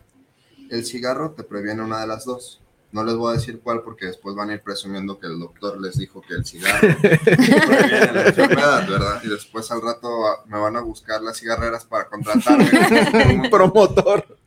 El 0.70 0.84
cigarro 0.86 1.32
te 1.32 1.44
previene 1.44 1.82
una 1.82 2.00
de 2.00 2.06
las 2.06 2.24
dos. 2.24 2.60
No 2.92 3.02
les 3.04 3.14
voy 3.14 3.30
a 3.32 3.36
decir 3.36 3.60
cuál 3.60 3.82
porque 3.82 4.04
después 4.06 4.34
van 4.36 4.50
a 4.50 4.54
ir 4.54 4.60
presumiendo 4.62 5.18
que 5.18 5.26
el 5.26 5.38
doctor 5.38 5.80
les 5.80 5.96
dijo 5.96 6.20
que 6.20 6.34
el 6.34 6.44
cigarro 6.44 6.78
previene 7.00 8.12
la 8.12 8.26
enfermedad, 8.26 8.88
¿verdad? 8.88 9.20
Y 9.24 9.28
después 9.28 9.70
al 9.70 9.80
rato 9.80 10.26
ah, 10.26 10.44
me 10.46 10.58
van 10.58 10.76
a 10.76 10.82
buscar 10.82 11.22
las 11.22 11.38
cigarreras 11.38 11.84
para 11.86 12.06
contratarme. 12.08 12.68
Un 13.34 13.50
promotor. 13.50 14.38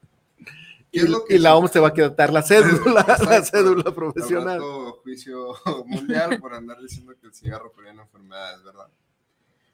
¿Qué 0.96 1.02
Y, 1.02 1.04
es 1.04 1.10
lo 1.10 1.26
que 1.26 1.36
y 1.36 1.40
la 1.40 1.56
OMS 1.58 1.72
te 1.72 1.80
va 1.80 1.90
a 1.90 1.94
quitar 1.94 2.32
la 2.32 2.42
cédula, 2.42 3.04
la 3.08 3.38
Exacto. 3.38 3.46
cédula 3.58 3.84
Al 3.88 3.94
profesional. 3.94 4.60
rato 4.60 4.94
juicio 5.04 5.54
mundial 5.86 6.40
por 6.40 6.54
andar 6.54 6.80
diciendo 6.82 7.14
que 7.20 7.28
el 7.28 7.34
cigarro 7.34 7.72
previene 7.74 8.02
enfermedades, 8.02 8.64
¿verdad? 8.64 8.88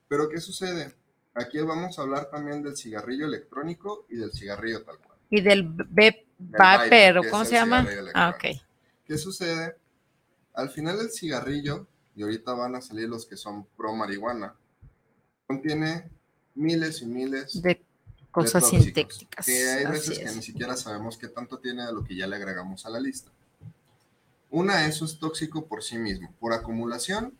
Pero 0.07 0.28
¿qué 0.30 0.39
sucede? 0.41 0.93
Aquí 1.36 1.59
vamos 1.59 1.97
a 1.97 2.01
hablar 2.01 2.30
también 2.30 2.63
del 2.63 2.76
cigarrillo 2.76 3.26
electrónico 3.28 4.05
y 4.09 4.15
del 4.17 4.32
cigarrillo 4.32 4.84
tal 4.84 4.97
cual. 4.97 5.17
y 5.30 5.41
del 5.41 5.63
vapor, 5.63 7.17
¿o 7.19 7.22
que 7.22 7.28
es 7.28 7.32
¿cómo 7.32 7.45
se 7.45 7.53
llama? 7.53 7.88
Ah, 8.13 8.34
ok. 8.36 8.57
¿Qué 9.05 9.17
sucede? 9.17 9.76
Al 10.53 10.69
final 10.69 10.99
el 10.99 11.11
cigarrillo, 11.11 11.88
y 12.15 12.24
ahorita 12.24 12.53
van 12.53 12.76
a 12.76 12.82
salir 12.82 13.07
los 13.07 13.26
que 13.26 13.38
son 13.38 13.65
pro 13.78 13.95
marihuana, 13.95 14.55
contiene 15.47 16.09
miles 16.55 17.01
y 17.01 17.05
miles 17.05 17.61
De 17.61 17.82
cosas 18.32 18.68
sintéticas. 18.68 19.46
Que 19.46 19.70
hay 19.70 19.86
veces 19.86 20.20
que 20.20 20.32
ni 20.32 20.42
siquiera 20.42 20.76
sabemos 20.76 21.18
qué 21.18 21.28
tanto 21.28 21.60
tiene 21.60 21.86
de 21.86 21.94
lo 21.94 22.04
que 22.04 22.16
ya 22.16 22.28
le 22.28 22.36
agregamos 22.36 22.86
a 22.86 22.90
la 22.90 23.00
lista. 23.00 23.32
Una, 24.50 24.86
eso 24.86 25.06
es 25.06 25.20
tóxico 25.20 25.66
por 25.66 25.84
sí 25.84 25.98
mismo. 25.98 26.34
Por 26.40 26.54
acumulación 26.54 27.38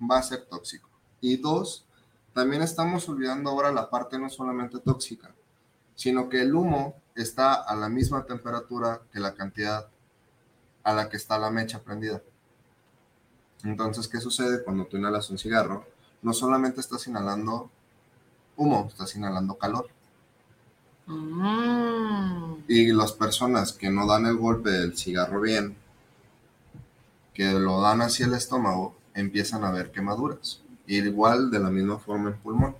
va 0.00 0.18
a 0.18 0.22
ser 0.22 0.44
tóxico. 0.46 0.88
Y 1.20 1.36
dos, 1.36 1.86
también 2.32 2.62
estamos 2.62 3.08
olvidando 3.08 3.50
ahora 3.50 3.72
la 3.72 3.90
parte 3.90 4.18
no 4.18 4.28
solamente 4.28 4.78
tóxica, 4.78 5.34
sino 5.94 6.28
que 6.28 6.42
el 6.42 6.54
humo 6.54 6.96
está 7.14 7.54
a 7.54 7.76
la 7.76 7.88
misma 7.88 8.24
temperatura 8.24 9.02
que 9.12 9.20
la 9.20 9.34
cantidad 9.34 9.88
a 10.82 10.92
la 10.92 11.08
que 11.08 11.16
está 11.16 11.38
la 11.38 11.50
mecha 11.50 11.82
prendida. 11.82 12.22
Entonces, 13.62 14.08
¿qué 14.08 14.20
sucede 14.20 14.62
cuando 14.62 14.84
tú 14.84 14.96
inhalas 14.96 15.30
un 15.30 15.38
cigarro? 15.38 15.86
No 16.22 16.32
solamente 16.34 16.80
estás 16.80 17.06
inhalando 17.06 17.70
humo, 18.56 18.86
estás 18.88 19.16
inhalando 19.16 19.56
calor. 19.56 19.88
Mm. 21.06 22.64
Y 22.66 22.92
las 22.92 23.12
personas 23.12 23.72
que 23.72 23.90
no 23.90 24.06
dan 24.06 24.26
el 24.26 24.36
golpe 24.36 24.70
del 24.70 24.96
cigarro 24.96 25.40
bien, 25.40 25.76
que 27.34 27.52
lo 27.52 27.80
dan 27.80 28.00
hacia 28.02 28.26
el 28.26 28.34
estómago, 28.34 28.96
empiezan 29.14 29.64
a 29.64 29.70
ver 29.70 29.90
quemaduras. 29.90 30.62
Y 30.86 30.98
igual 30.98 31.50
de 31.50 31.58
la 31.58 31.70
misma 31.70 31.98
forma 31.98 32.30
en 32.30 32.36
pulmón. 32.36 32.76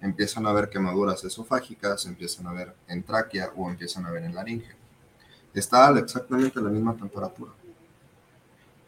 Empiezan 0.00 0.46
a 0.46 0.52
ver 0.52 0.68
quemaduras 0.68 1.22
esofágicas, 1.24 2.06
empiezan 2.06 2.46
a 2.46 2.52
ver 2.52 2.74
en 2.88 3.02
tráquea 3.02 3.52
o 3.56 3.70
empiezan 3.70 4.04
a 4.06 4.10
ver 4.10 4.24
en 4.24 4.34
laringe. 4.34 4.74
Está 5.54 5.88
a 5.88 5.98
exactamente 5.98 6.60
la 6.60 6.70
misma 6.70 6.96
temperatura. 6.96 7.52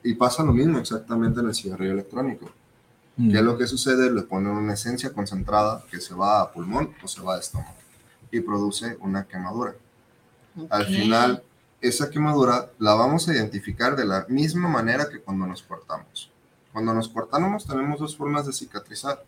Y 0.03 0.15
pasa 0.15 0.43
lo 0.43 0.53
mismo 0.53 0.79
exactamente 0.79 1.41
en 1.41 1.47
el 1.47 1.55
cigarrillo 1.55 1.93
electrónico. 1.93 2.51
¿Qué 3.17 3.39
es 3.39 3.43
lo 3.43 3.57
que 3.57 3.67
sucede? 3.69 4.11
Le 4.11 4.23
ponen 4.23 4.53
una 4.53 4.75
esencia 4.75 5.12
concentrada 5.12 5.85
que 5.89 6.01
se 6.01 6.15
va 6.15 6.41
a 6.41 6.53
pulmón 6.53 6.93
o 7.01 7.07
se 7.07 7.23
va 7.23 7.37
a 7.37 7.39
estómago 7.39 7.84
y 8.37 8.41
produce 8.41 8.97
una 9.01 9.26
quemadura. 9.26 9.74
Al 10.70 10.87
final, 10.87 11.43
esa 11.80 12.11
quemadura 12.11 12.70
la 12.78 12.95
vamos 12.95 13.28
a 13.28 13.35
identificar 13.35 13.97
de 13.97 14.05
la 14.05 14.26
misma 14.28 14.68
manera 14.68 15.09
que 15.09 15.20
cuando 15.20 15.47
nos 15.47 15.62
cortamos. 15.62 16.30
Cuando 16.72 16.95
nos 16.95 17.09
cortamos 17.09 17.66
tenemos 17.66 18.01
dos 18.01 18.16
formas 18.16 18.47
de 18.47 18.53
cicatrizar. 18.53 19.22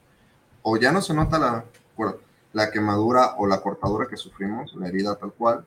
O 0.63 0.77
ya 0.77 0.91
no 0.91 1.01
se 1.01 1.15
nota 1.15 1.39
la, 1.39 1.65
la 2.53 2.71
quemadura 2.71 3.35
o 3.39 3.47
la 3.47 3.61
cortadura 3.61 4.09
que 4.09 4.17
sufrimos, 4.17 4.75
la 4.75 4.89
herida 4.89 5.15
tal 5.17 5.33
cual, 5.33 5.65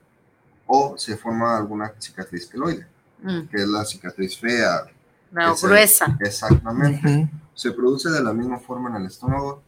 o 0.66 0.96
se 0.98 1.16
forma 1.16 1.56
alguna 1.56 1.92
cicatriz 1.98 2.46
queloide, 2.46 2.86
Mm, 3.22 3.48
que 3.48 3.56
es 3.58 3.68
la 3.68 3.84
cicatriz 3.84 4.38
fea. 4.38 4.86
la 5.32 5.54
gruesa. 5.60 6.16
Exactamente 6.20 7.28
se 7.60 7.72
produce 7.72 8.08
de 8.08 8.22
la 8.22 8.32
misma 8.32 8.58
forma 8.58 8.88
en 8.88 8.96
el 8.96 9.06
estómago 9.06 9.62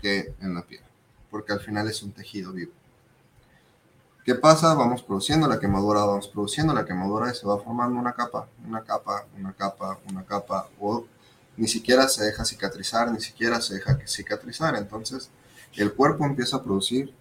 que 0.00 0.34
en 0.40 0.54
la 0.54 0.62
piel, 0.62 0.80
porque 1.30 1.52
al 1.52 1.60
final 1.60 1.86
es 1.88 2.02
un 2.02 2.12
tejido 2.12 2.52
vivo. 2.52 2.72
¿Qué 4.24 4.34
pasa? 4.34 4.72
Vamos 4.72 5.02
produciendo 5.02 5.46
la 5.46 5.60
quemadura, 5.60 6.00
vamos 6.00 6.28
produciendo 6.28 6.72
la 6.72 6.86
quemadura 6.86 7.30
y 7.30 7.34
se 7.34 7.46
va 7.46 7.58
formando 7.58 8.00
una 8.00 8.14
capa, 8.14 8.48
una 8.66 8.80
capa, 8.80 9.26
una 9.38 9.52
capa, 9.52 9.98
una 10.08 10.24
capa, 10.24 10.66
o 10.80 11.04
ni 11.58 11.68
siquiera 11.68 12.08
se 12.08 12.24
deja 12.24 12.42
cicatrizar, 12.42 13.12
ni 13.12 13.20
siquiera 13.20 13.60
se 13.60 13.74
deja 13.74 13.98
cicatrizar. 14.06 14.76
Entonces, 14.76 15.28
el 15.76 15.92
cuerpo 15.92 16.24
empieza 16.24 16.56
a 16.56 16.62
producir 16.62 17.12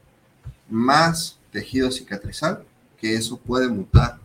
más 0.70 1.38
tejido 1.51 1.91
cicatrizal 1.91 2.64
que 2.97 3.16
eso 3.16 3.36
puede 3.36 3.68
mutar 3.68 4.18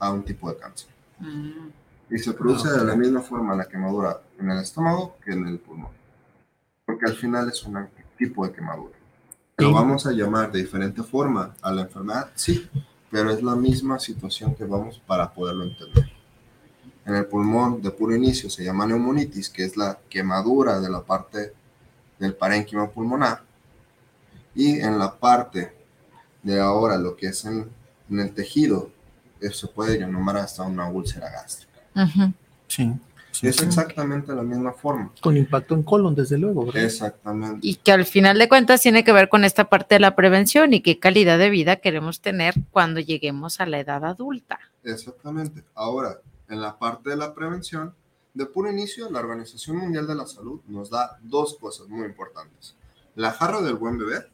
a 0.00 0.10
un 0.10 0.24
tipo 0.24 0.50
de 0.50 0.58
cáncer. 0.58 0.88
Mm. 1.20 1.70
Y 2.10 2.18
se 2.18 2.32
produce 2.32 2.68
de 2.68 2.84
la 2.84 2.96
misma 2.96 3.20
forma 3.20 3.54
la 3.54 3.68
quemadura 3.68 4.20
en 4.40 4.50
el 4.50 4.58
estómago 4.58 5.16
que 5.24 5.34
en 5.34 5.46
el 5.46 5.60
pulmón. 5.60 5.92
Porque 6.84 7.06
al 7.06 7.14
final 7.14 7.48
es 7.48 7.62
un 7.62 7.88
tipo 8.16 8.44
de 8.44 8.52
quemadura. 8.52 8.97
¿Lo 9.58 9.72
vamos 9.72 10.06
a 10.06 10.12
llamar 10.12 10.52
de 10.52 10.60
diferente 10.60 11.02
forma 11.02 11.52
a 11.60 11.72
la 11.72 11.82
enfermedad? 11.82 12.30
Sí, 12.36 12.68
pero 13.10 13.32
es 13.32 13.42
la 13.42 13.56
misma 13.56 13.98
situación 13.98 14.54
que 14.54 14.64
vamos 14.64 15.02
para 15.04 15.32
poderlo 15.32 15.64
entender. 15.64 16.08
En 17.04 17.16
el 17.16 17.26
pulmón 17.26 17.82
de 17.82 17.90
puro 17.90 18.14
inicio 18.14 18.48
se 18.48 18.62
llama 18.62 18.86
neumonitis, 18.86 19.50
que 19.50 19.64
es 19.64 19.76
la 19.76 19.98
quemadura 20.08 20.78
de 20.78 20.88
la 20.88 21.02
parte 21.02 21.52
del 22.20 22.34
parénquima 22.34 22.88
pulmonar. 22.88 23.42
Y 24.54 24.78
en 24.78 24.96
la 24.96 25.16
parte 25.16 25.72
de 26.44 26.60
ahora, 26.60 26.96
lo 26.96 27.16
que 27.16 27.26
es 27.26 27.44
en, 27.44 27.68
en 28.10 28.20
el 28.20 28.32
tejido, 28.32 28.92
eh, 29.40 29.50
se 29.50 29.66
puede 29.66 29.98
llamar 29.98 30.36
hasta 30.36 30.62
una 30.62 30.88
úlcera 30.88 31.30
gástrica. 31.30 31.80
Sí, 32.68 32.92
Es 33.42 33.56
sí. 33.56 33.64
exactamente 33.64 34.34
la 34.34 34.42
misma 34.42 34.72
forma. 34.72 35.12
Con 35.20 35.36
impacto 35.36 35.74
en 35.74 35.82
colon, 35.82 36.14
desde 36.14 36.38
luego, 36.38 36.66
¿verdad? 36.66 36.84
Exactamente. 36.84 37.58
Y 37.66 37.76
que 37.76 37.92
al 37.92 38.04
final 38.04 38.38
de 38.38 38.48
cuentas 38.48 38.80
tiene 38.80 39.04
que 39.04 39.12
ver 39.12 39.28
con 39.28 39.44
esta 39.44 39.68
parte 39.68 39.94
de 39.96 40.00
la 40.00 40.16
prevención 40.16 40.74
y 40.74 40.80
qué 40.80 40.98
calidad 40.98 41.38
de 41.38 41.50
vida 41.50 41.76
queremos 41.76 42.20
tener 42.20 42.54
cuando 42.70 43.00
lleguemos 43.00 43.60
a 43.60 43.66
la 43.66 43.78
edad 43.80 44.04
adulta. 44.04 44.58
Exactamente. 44.84 45.62
Ahora, 45.74 46.18
en 46.48 46.60
la 46.60 46.78
parte 46.78 47.10
de 47.10 47.16
la 47.16 47.34
prevención, 47.34 47.94
de 48.34 48.46
puro 48.46 48.70
inicio, 48.70 49.10
la 49.10 49.20
Organización 49.20 49.76
Mundial 49.78 50.06
de 50.06 50.14
la 50.14 50.26
Salud 50.26 50.60
nos 50.68 50.90
da 50.90 51.18
dos 51.22 51.56
cosas 51.58 51.88
muy 51.88 52.06
importantes. 52.06 52.74
La 53.16 53.32
jarra 53.32 53.60
del 53.62 53.74
buen 53.74 53.98
beber. 53.98 54.30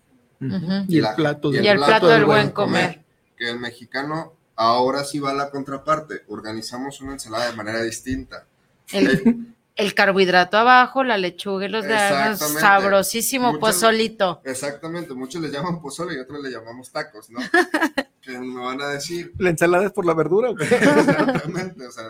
Y 0.89 0.97
el 0.97 1.03
la- 1.03 1.17
plato, 1.17 1.51
del- 1.51 1.65
Y 1.65 1.69
el 1.69 1.79
plato 1.79 2.07
del 2.09 2.25
buen 2.27 2.51
comer. 2.51 3.03
que 3.37 3.49
el 3.51 3.59
mexicano 3.59 4.35
ahora 4.57 5.05
sí 5.05 5.19
va 5.19 5.31
a 5.31 5.35
la 5.35 5.51
contraparte. 5.51 6.23
Organizamos 6.29 7.01
una 7.01 7.13
ensalada 7.13 7.51
de 7.51 7.57
manera 7.57 7.83
distinta. 7.83 8.47
El, 8.93 9.47
el 9.77 9.95
carbohidrato 9.95 10.57
abajo, 10.57 11.03
la 11.05 11.17
lechuga 11.19 11.67
y 11.67 11.69
los 11.69 11.85
granos, 11.85 12.39
sabrosísimo 12.39 13.53
Muchas- 13.53 13.61
pozolito. 13.61 14.41
Exactamente, 14.45 15.15
muchos 15.15 15.41
le 15.43 15.49
llaman 15.51 15.81
pozole 15.81 16.15
y 16.15 16.19
otros 16.19 16.43
le 16.43 16.51
llamamos 16.51 16.91
tacos, 16.93 17.31
¿no? 17.31 17.41
que 18.21 18.39
me 18.39 18.61
van 18.61 18.81
a 18.81 18.89
decir, 18.89 19.33
¿La 19.39 19.51
ensalada 19.51 19.87
es 19.87 19.93
por 19.93 20.07
la 20.07 20.15
verdura 20.15 20.51
o 20.51 20.55
qué? 20.55 20.65
exactamente, 20.65 21.87
o 21.87 21.91
sea, 21.91 22.07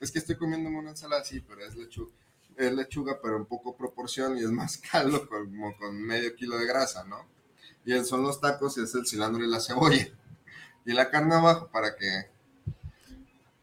es 0.00 0.10
que 0.10 0.18
estoy 0.18 0.36
comiéndome 0.36 0.78
una 0.78 0.90
ensalada 0.90 1.22
así, 1.22 1.40
pero 1.40 1.64
es 1.64 1.74
lechuga, 1.76 2.12
es 2.56 2.72
lechuga, 2.72 3.18
pero 3.22 3.36
en 3.36 3.46
poco 3.46 3.76
proporción 3.76 4.36
y 4.36 4.40
es 4.40 4.50
más 4.50 4.76
caldo, 4.78 5.26
como 5.28 5.76
con 5.76 6.00
medio 6.02 6.34
kilo 6.34 6.58
de 6.58 6.66
grasa, 6.66 7.04
¿no? 7.04 7.26
Y 7.86 7.92
el- 7.92 8.04
son 8.04 8.22
los 8.22 8.40
tacos 8.40 8.76
y 8.78 8.82
es 8.82 8.94
el 8.94 9.06
cilantro 9.06 9.44
y 9.44 9.48
la 9.48 9.60
cebolla. 9.60 10.08
Y 10.86 10.92
la 10.92 11.08
carne 11.10 11.34
abajo 11.36 11.68
para 11.72 11.96
que... 11.96 12.06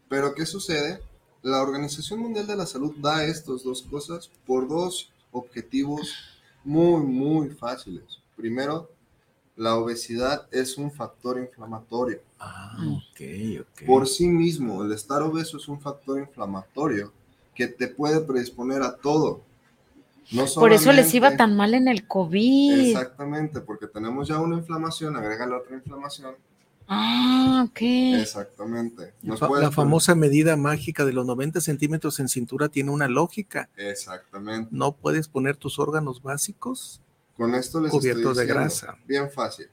Pero 0.08 0.34
¿qué 0.34 0.44
sucede? 0.44 1.00
La 1.42 1.60
Organización 1.60 2.20
Mundial 2.20 2.46
de 2.46 2.56
la 2.56 2.66
Salud 2.66 2.94
da 2.98 3.24
estas 3.24 3.64
dos 3.64 3.82
cosas 3.82 4.30
por 4.46 4.68
dos 4.68 5.10
objetivos 5.32 6.14
muy, 6.64 7.02
muy 7.02 7.50
fáciles. 7.50 8.04
Primero, 8.36 8.88
la 9.56 9.76
obesidad 9.76 10.46
es 10.52 10.78
un 10.78 10.90
factor 10.90 11.38
inflamatorio. 11.38 12.20
Ah, 12.38 12.76
ok, 12.78 13.20
ok. 13.60 13.86
Por 13.86 14.06
sí 14.06 14.28
mismo, 14.28 14.84
el 14.84 14.92
estar 14.92 15.22
obeso 15.22 15.56
es 15.56 15.68
un 15.68 15.80
factor 15.80 16.20
inflamatorio 16.20 17.12
que 17.54 17.66
te 17.66 17.88
puede 17.88 18.20
predisponer 18.20 18.82
a 18.82 18.96
todo. 18.96 19.42
No 20.30 20.44
Por 20.54 20.72
eso 20.72 20.92
les 20.92 21.12
iba 21.12 21.36
tan 21.36 21.56
mal 21.56 21.74
en 21.74 21.88
el 21.88 22.06
COVID. 22.06 22.88
Exactamente, 22.88 23.60
porque 23.60 23.86
tenemos 23.86 24.28
ya 24.28 24.40
una 24.40 24.56
inflamación, 24.56 25.16
agrega 25.16 25.46
la 25.46 25.58
otra 25.58 25.76
inflamación. 25.76 26.34
Ah, 26.94 27.64
ok. 27.68 27.78
Exactamente. 28.20 29.14
La 29.22 29.30
Nos 29.30 29.40
fa- 29.40 29.48
puedes 29.48 29.62
la 29.64 29.70
poner- 29.70 29.74
famosa 29.74 30.14
medida 30.14 30.56
mágica 30.56 31.04
de 31.04 31.12
los 31.12 31.24
90 31.26 31.60
centímetros 31.60 32.20
en 32.20 32.28
cintura 32.28 32.68
tiene 32.68 32.90
una 32.90 33.08
lógica. 33.08 33.68
Exactamente. 33.76 34.68
No 34.72 34.92
puedes 34.92 35.28
poner 35.28 35.56
tus 35.56 35.78
órganos 35.78 36.22
básicos. 36.22 37.00
Con 37.36 37.54
esto 37.54 37.80
les 37.80 37.90
Cubiertos 37.90 38.32
estoy 38.32 38.46
de 38.46 38.52
grasa. 38.52 38.96
Bien 39.06 39.30
fácil. 39.30 39.66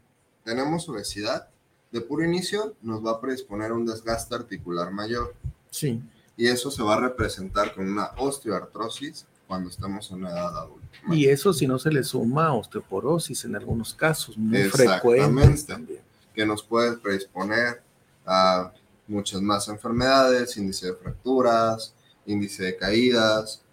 Tenemos 0.43 0.87
obesidad. 0.89 1.49
De 1.91 2.01
puro 2.01 2.23
inicio 2.23 2.75
nos 2.81 3.03
va 3.05 3.11
a 3.11 3.21
predisponer 3.21 3.71
a 3.71 3.73
un 3.73 3.85
desgaste 3.85 4.33
articular 4.35 4.91
mayor. 4.91 5.35
Sí. 5.71 6.01
Y 6.37 6.47
eso 6.47 6.71
se 6.71 6.81
va 6.83 6.95
a 6.95 6.99
representar 7.01 7.73
con 7.75 7.89
una 7.89 8.11
osteoartrosis 8.17 9.25
cuando 9.47 9.69
estemos 9.69 10.09
en 10.11 10.17
una 10.19 10.29
edad 10.29 10.57
adulta. 10.57 10.87
Y 11.11 11.25
eso 11.27 11.51
si 11.53 11.65
no 11.67 11.79
se 11.79 11.91
le 11.91 12.03
suma 12.03 12.53
osteoporosis 12.53 13.43
en 13.45 13.55
algunos 13.55 13.93
casos, 13.93 14.37
muy 14.37 14.57
Exactamente. 14.57 14.99
frecuentes 15.01 15.65
también. 15.65 15.99
Que 16.33 16.45
nos 16.45 16.63
puede 16.63 16.97
predisponer 16.97 17.81
a 18.25 18.71
muchas 19.07 19.41
más 19.41 19.67
enfermedades, 19.67 20.55
índice 20.57 20.87
de 20.87 20.93
fracturas, 20.93 21.93
índice 22.25 22.63
de 22.63 22.77
caídas, 22.77 23.63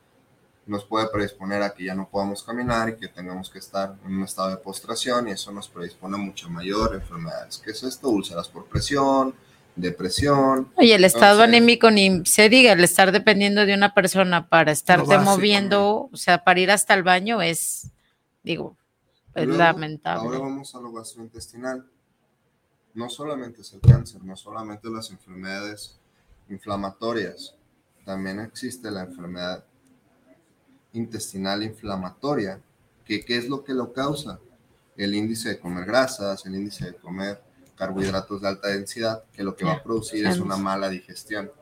nos 0.66 0.84
puede 0.84 1.08
predisponer 1.08 1.62
a 1.62 1.72
que 1.72 1.84
ya 1.84 1.94
no 1.94 2.08
podamos 2.08 2.42
caminar 2.42 2.88
y 2.88 2.96
que 2.96 3.06
tengamos 3.08 3.50
que 3.50 3.58
estar 3.60 3.94
en 4.04 4.16
un 4.16 4.24
estado 4.24 4.50
de 4.50 4.56
postración 4.56 5.28
y 5.28 5.32
eso 5.32 5.52
nos 5.52 5.68
predispone 5.68 6.16
a 6.16 6.18
mucho 6.18 6.48
mayor 6.50 6.94
enfermedades. 6.94 7.58
¿Qué 7.64 7.70
es 7.70 7.82
esto? 7.84 8.08
Úlceras 8.08 8.48
por 8.48 8.66
presión, 8.66 9.34
depresión. 9.76 10.72
Oye, 10.74 10.94
el 10.94 11.04
estado 11.04 11.44
Entonces- 11.44 11.56
anímico 11.56 11.90
ni 11.92 12.24
se 12.24 12.48
diga, 12.48 12.72
el 12.72 12.82
estar 12.82 13.12
dependiendo 13.12 13.64
de 13.64 13.74
una 13.74 13.94
persona 13.94 14.48
para 14.48 14.72
estarte 14.72 15.18
moviendo, 15.18 16.08
o 16.12 16.16
sea, 16.16 16.42
para 16.42 16.58
ir 16.58 16.70
hasta 16.72 16.94
el 16.94 17.04
baño 17.04 17.42
es, 17.42 17.90
digo, 18.42 18.76
es 19.34 19.44
Luego, 19.46 19.58
lamentable. 19.62 20.26
Ahora 20.26 20.38
vamos 20.40 20.74
a 20.74 20.80
lo 20.80 20.90
gastrointestinal. 20.92 21.86
No 22.96 23.10
solamente 23.10 23.60
es 23.60 23.74
el 23.74 23.80
cáncer, 23.80 24.24
no 24.24 24.34
solamente 24.36 24.88
las 24.88 25.10
enfermedades 25.10 25.98
inflamatorias, 26.48 27.54
también 28.06 28.40
existe 28.40 28.90
la 28.90 29.02
enfermedad 29.02 29.62
intestinal 30.94 31.62
inflamatoria, 31.62 32.58
que 33.04 33.22
¿qué 33.22 33.36
es 33.36 33.50
lo 33.50 33.62
que 33.62 33.74
lo 33.74 33.92
causa? 33.92 34.40
El 34.96 35.14
índice 35.14 35.50
de 35.50 35.58
comer 35.58 35.84
grasas, 35.84 36.46
el 36.46 36.54
índice 36.54 36.86
de 36.86 36.94
comer 36.94 37.42
carbohidratos 37.76 38.40
de 38.40 38.48
alta 38.48 38.68
densidad, 38.68 39.24
que 39.30 39.44
lo 39.44 39.54
que 39.54 39.66
va 39.66 39.74
a 39.74 39.82
producir 39.82 40.26
es 40.26 40.38
una 40.38 40.56
mala 40.56 40.88
digestión. 40.88 41.52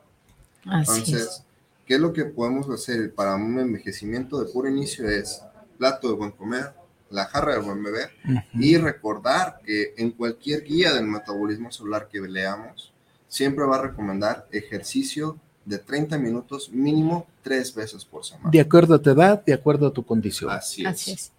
Así 0.65 1.01
Entonces, 1.01 1.21
es. 1.21 1.43
¿qué 1.85 1.95
es 1.95 1.99
lo 1.99 2.13
que 2.13 2.23
podemos 2.23 2.69
hacer 2.69 3.13
para 3.13 3.35
un 3.35 3.59
envejecimiento 3.59 4.39
de 4.41 4.49
puro 4.53 4.69
inicio? 4.69 5.09
Es 5.09 5.43
plato 5.77 6.07
de 6.07 6.13
buen 6.15 6.31
comer, 6.31 6.73
la 7.09 7.25
jarra 7.25 7.53
de 7.53 7.59
buen 7.59 7.83
beber 7.83 8.11
y 8.53 8.77
recordar 8.77 9.61
que 9.65 9.93
en 9.97 10.11
cualquier 10.11 10.63
guía 10.63 10.93
del 10.93 11.05
metabolismo 11.05 11.71
celular 11.71 12.07
que 12.11 12.19
leamos, 12.19 12.91
siempre 13.27 13.65
va 13.65 13.77
a 13.77 13.81
recomendar 13.83 14.47
ejercicio 14.51 15.37
de 15.65 15.79
30 15.79 16.17
minutos 16.17 16.69
mínimo 16.69 17.27
tres 17.41 17.73
veces 17.73 18.05
por 18.05 18.23
semana. 18.23 18.49
De 18.51 18.59
acuerdo 18.59 18.95
a 18.95 19.01
tu 19.01 19.09
edad, 19.09 19.43
de 19.43 19.53
acuerdo 19.53 19.87
a 19.87 19.93
tu 19.93 20.05
condición. 20.05 20.51
Así 20.51 20.83
es. 20.83 20.87
Así 20.87 21.11
es. 21.11 21.31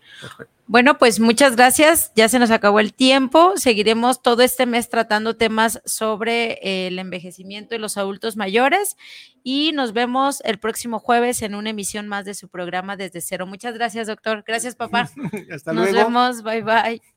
Bueno, 0.68 0.98
pues 0.98 1.20
muchas 1.20 1.54
gracias. 1.54 2.12
Ya 2.16 2.28
se 2.28 2.40
nos 2.40 2.50
acabó 2.50 2.80
el 2.80 2.92
tiempo. 2.92 3.56
Seguiremos 3.56 4.20
todo 4.20 4.42
este 4.42 4.66
mes 4.66 4.88
tratando 4.88 5.36
temas 5.36 5.80
sobre 5.84 6.58
eh, 6.62 6.88
el 6.88 6.98
envejecimiento 6.98 7.74
y 7.74 7.78
los 7.78 7.96
adultos 7.96 8.36
mayores. 8.36 8.96
Y 9.44 9.70
nos 9.72 9.92
vemos 9.92 10.40
el 10.44 10.58
próximo 10.58 10.98
jueves 10.98 11.42
en 11.42 11.54
una 11.54 11.70
emisión 11.70 12.08
más 12.08 12.24
de 12.24 12.34
su 12.34 12.48
programa 12.48 12.96
Desde 12.96 13.20
Cero. 13.20 13.46
Muchas 13.46 13.74
gracias, 13.74 14.08
doctor. 14.08 14.42
Gracias, 14.44 14.74
papá. 14.74 15.08
Hasta 15.54 15.72
nos 15.72 15.92
luego. 15.92 16.08
vemos. 16.08 16.42
Bye, 16.42 16.62
bye. 16.62 17.15